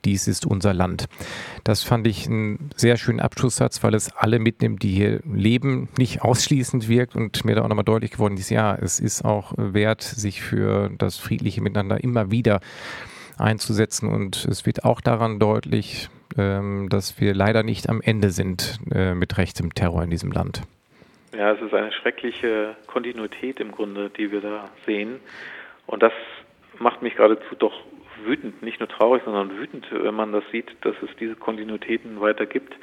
Dies 0.04 0.28
ist 0.28 0.46
unser 0.46 0.72
Land. 0.72 1.08
Das 1.62 1.82
fand 1.82 2.06
ich 2.06 2.26
einen 2.26 2.70
sehr 2.74 2.96
schönen 2.96 3.20
Abschlusssatz, 3.20 3.82
weil 3.82 3.94
es 3.94 4.10
alle 4.16 4.38
mitnimmt, 4.38 4.82
die 4.82 4.94
hier 4.94 5.20
leben, 5.30 5.88
nicht 5.98 6.22
ausschließend 6.22 6.88
wirkt 6.88 7.16
und 7.16 7.44
mir 7.44 7.54
da 7.54 7.62
auch 7.62 7.68
nochmal 7.68 7.84
deutlich 7.84 8.12
geworden 8.12 8.36
ist, 8.38 8.50
ja, 8.50 8.74
es 8.74 8.98
ist 8.98 9.24
auch 9.24 9.52
wert, 9.56 10.02
sich 10.02 10.40
für 10.40 10.90
das 10.96 11.16
friedliche 11.16 11.60
Miteinander 11.60 12.02
immer 12.02 12.30
wieder 12.30 12.60
einzusetzen 13.36 14.08
und 14.08 14.46
es 14.50 14.64
wird 14.66 14.84
auch 14.84 15.00
daran 15.00 15.38
deutlich, 15.38 16.08
dass 16.36 17.20
wir 17.20 17.34
leider 17.34 17.62
nicht 17.62 17.88
am 17.88 18.00
Ende 18.02 18.30
sind 18.30 18.78
äh, 18.92 19.14
mit 19.14 19.36
rechtsem 19.36 19.74
Terror 19.74 20.02
in 20.02 20.10
diesem 20.10 20.32
Land. 20.32 20.62
Ja, 21.36 21.52
es 21.52 21.60
ist 21.60 21.74
eine 21.74 21.92
schreckliche 21.92 22.76
Kontinuität 22.86 23.60
im 23.60 23.72
Grunde, 23.72 24.10
die 24.10 24.32
wir 24.32 24.40
da 24.40 24.68
sehen. 24.86 25.20
Und 25.86 26.02
das 26.02 26.12
macht 26.78 27.02
mich 27.02 27.16
geradezu 27.16 27.54
doch 27.58 27.74
wütend, 28.24 28.62
nicht 28.62 28.80
nur 28.80 28.88
traurig, 28.88 29.22
sondern 29.24 29.56
wütend, 29.58 29.86
wenn 29.90 30.14
man 30.14 30.32
das 30.32 30.44
sieht, 30.52 30.68
dass 30.82 30.94
es 31.02 31.08
diese 31.18 31.36
Kontinuitäten 31.36 32.20
weiter 32.20 32.46
gibt 32.46 32.74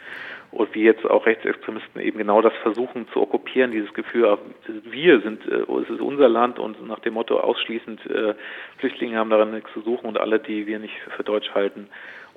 und 0.51 0.73
wie 0.73 0.83
jetzt 0.83 1.05
auch 1.05 1.25
Rechtsextremisten 1.25 2.01
eben 2.01 2.17
genau 2.17 2.41
das 2.41 2.53
versuchen 2.61 3.07
zu 3.13 3.21
okkupieren, 3.21 3.71
dieses 3.71 3.93
Gefühl, 3.93 4.25
ah, 4.25 4.37
wir 4.83 5.21
sind, 5.21 5.45
äh, 5.45 5.63
es 5.81 5.89
ist 5.89 6.01
unser 6.01 6.29
Land 6.29 6.59
und 6.59 6.85
nach 6.87 6.99
dem 6.99 7.13
Motto 7.13 7.39
ausschließend 7.39 8.05
äh, 8.07 8.33
Flüchtlinge 8.77 9.17
haben 9.17 9.29
daran 9.29 9.51
nichts 9.51 9.71
zu 9.73 9.81
suchen 9.81 10.07
und 10.07 10.17
alle, 10.17 10.39
die 10.39 10.67
wir 10.67 10.79
nicht 10.79 10.95
für 11.15 11.23
deutsch 11.23 11.51
halten. 11.53 11.87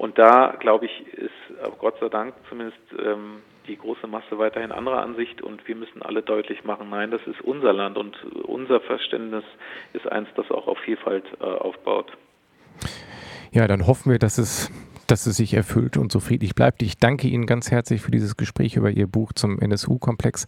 Und 0.01 0.17
da, 0.19 0.57
glaube 0.59 0.87
ich, 0.87 1.13
ist 1.13 1.31
Gott 1.79 1.95
sei 2.01 2.09
Dank 2.09 2.33
zumindest 2.49 2.79
ähm, 2.99 3.43
die 3.69 3.77
große 3.77 4.07
Masse 4.07 4.39
weiterhin 4.39 4.73
anderer 4.73 5.03
Ansicht 5.03 5.43
und 5.43 5.69
wir 5.69 5.77
müssen 5.77 6.01
alle 6.01 6.23
deutlich 6.23 6.65
machen, 6.65 6.89
nein, 6.89 7.11
das 7.11 7.21
ist 7.27 7.43
unser 7.43 7.75
Land 7.75 7.99
und 7.99 8.17
unser 8.45 8.81
Verständnis 8.81 9.45
ist 9.93 10.11
eins, 10.11 10.27
das 10.37 10.51
auch 10.51 10.69
auf 10.69 10.79
Vielfalt 10.79 11.25
äh, 11.39 11.45
aufbaut. 11.45 12.17
Ja, 13.51 13.69
dann 13.69 13.87
hoffen 13.87 14.11
wir, 14.11 14.19
dass 14.19 14.39
es, 14.39 14.73
dass 15.07 15.27
es 15.27 15.37
sich 15.37 15.53
erfüllt 15.53 15.99
und 15.99 16.11
so 16.11 16.19
friedlich 16.19 16.55
bleibt. 16.55 16.81
Ich 16.81 16.97
danke 16.97 17.29
Ihnen 17.29 17.45
ganz 17.45 17.71
herzlich 17.71 18.01
für 18.01 18.11
dieses 18.11 18.39
Gespräch 18.39 18.77
über 18.77 18.89
Ihr 18.89 19.07
Buch 19.07 19.35
zum 19.35 19.61
NSU-Komplex 19.61 20.47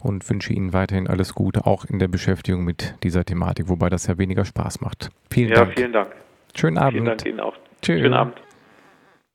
und 0.00 0.28
wünsche 0.28 0.52
Ihnen 0.52 0.72
weiterhin 0.72 1.06
alles 1.06 1.36
Gute, 1.36 1.64
auch 1.64 1.84
in 1.84 2.00
der 2.00 2.08
Beschäftigung 2.08 2.64
mit 2.64 2.96
dieser 3.04 3.24
Thematik, 3.24 3.68
wobei 3.68 3.88
das 3.88 4.08
ja 4.08 4.18
weniger 4.18 4.44
Spaß 4.44 4.80
macht. 4.80 5.10
Vielen 5.30 5.50
ja, 5.50 5.54
Dank. 5.54 5.74
Vielen 5.76 5.92
Dank. 5.92 6.10
Schönen 6.56 6.76
Abend. 6.76 6.94
Vielen 6.94 7.04
Dank 7.04 7.24
Ihnen 7.24 7.38
auch. 7.38 7.54
Tschüss. 7.82 8.00
Schönen 8.00 8.14
Abend. 8.14 8.42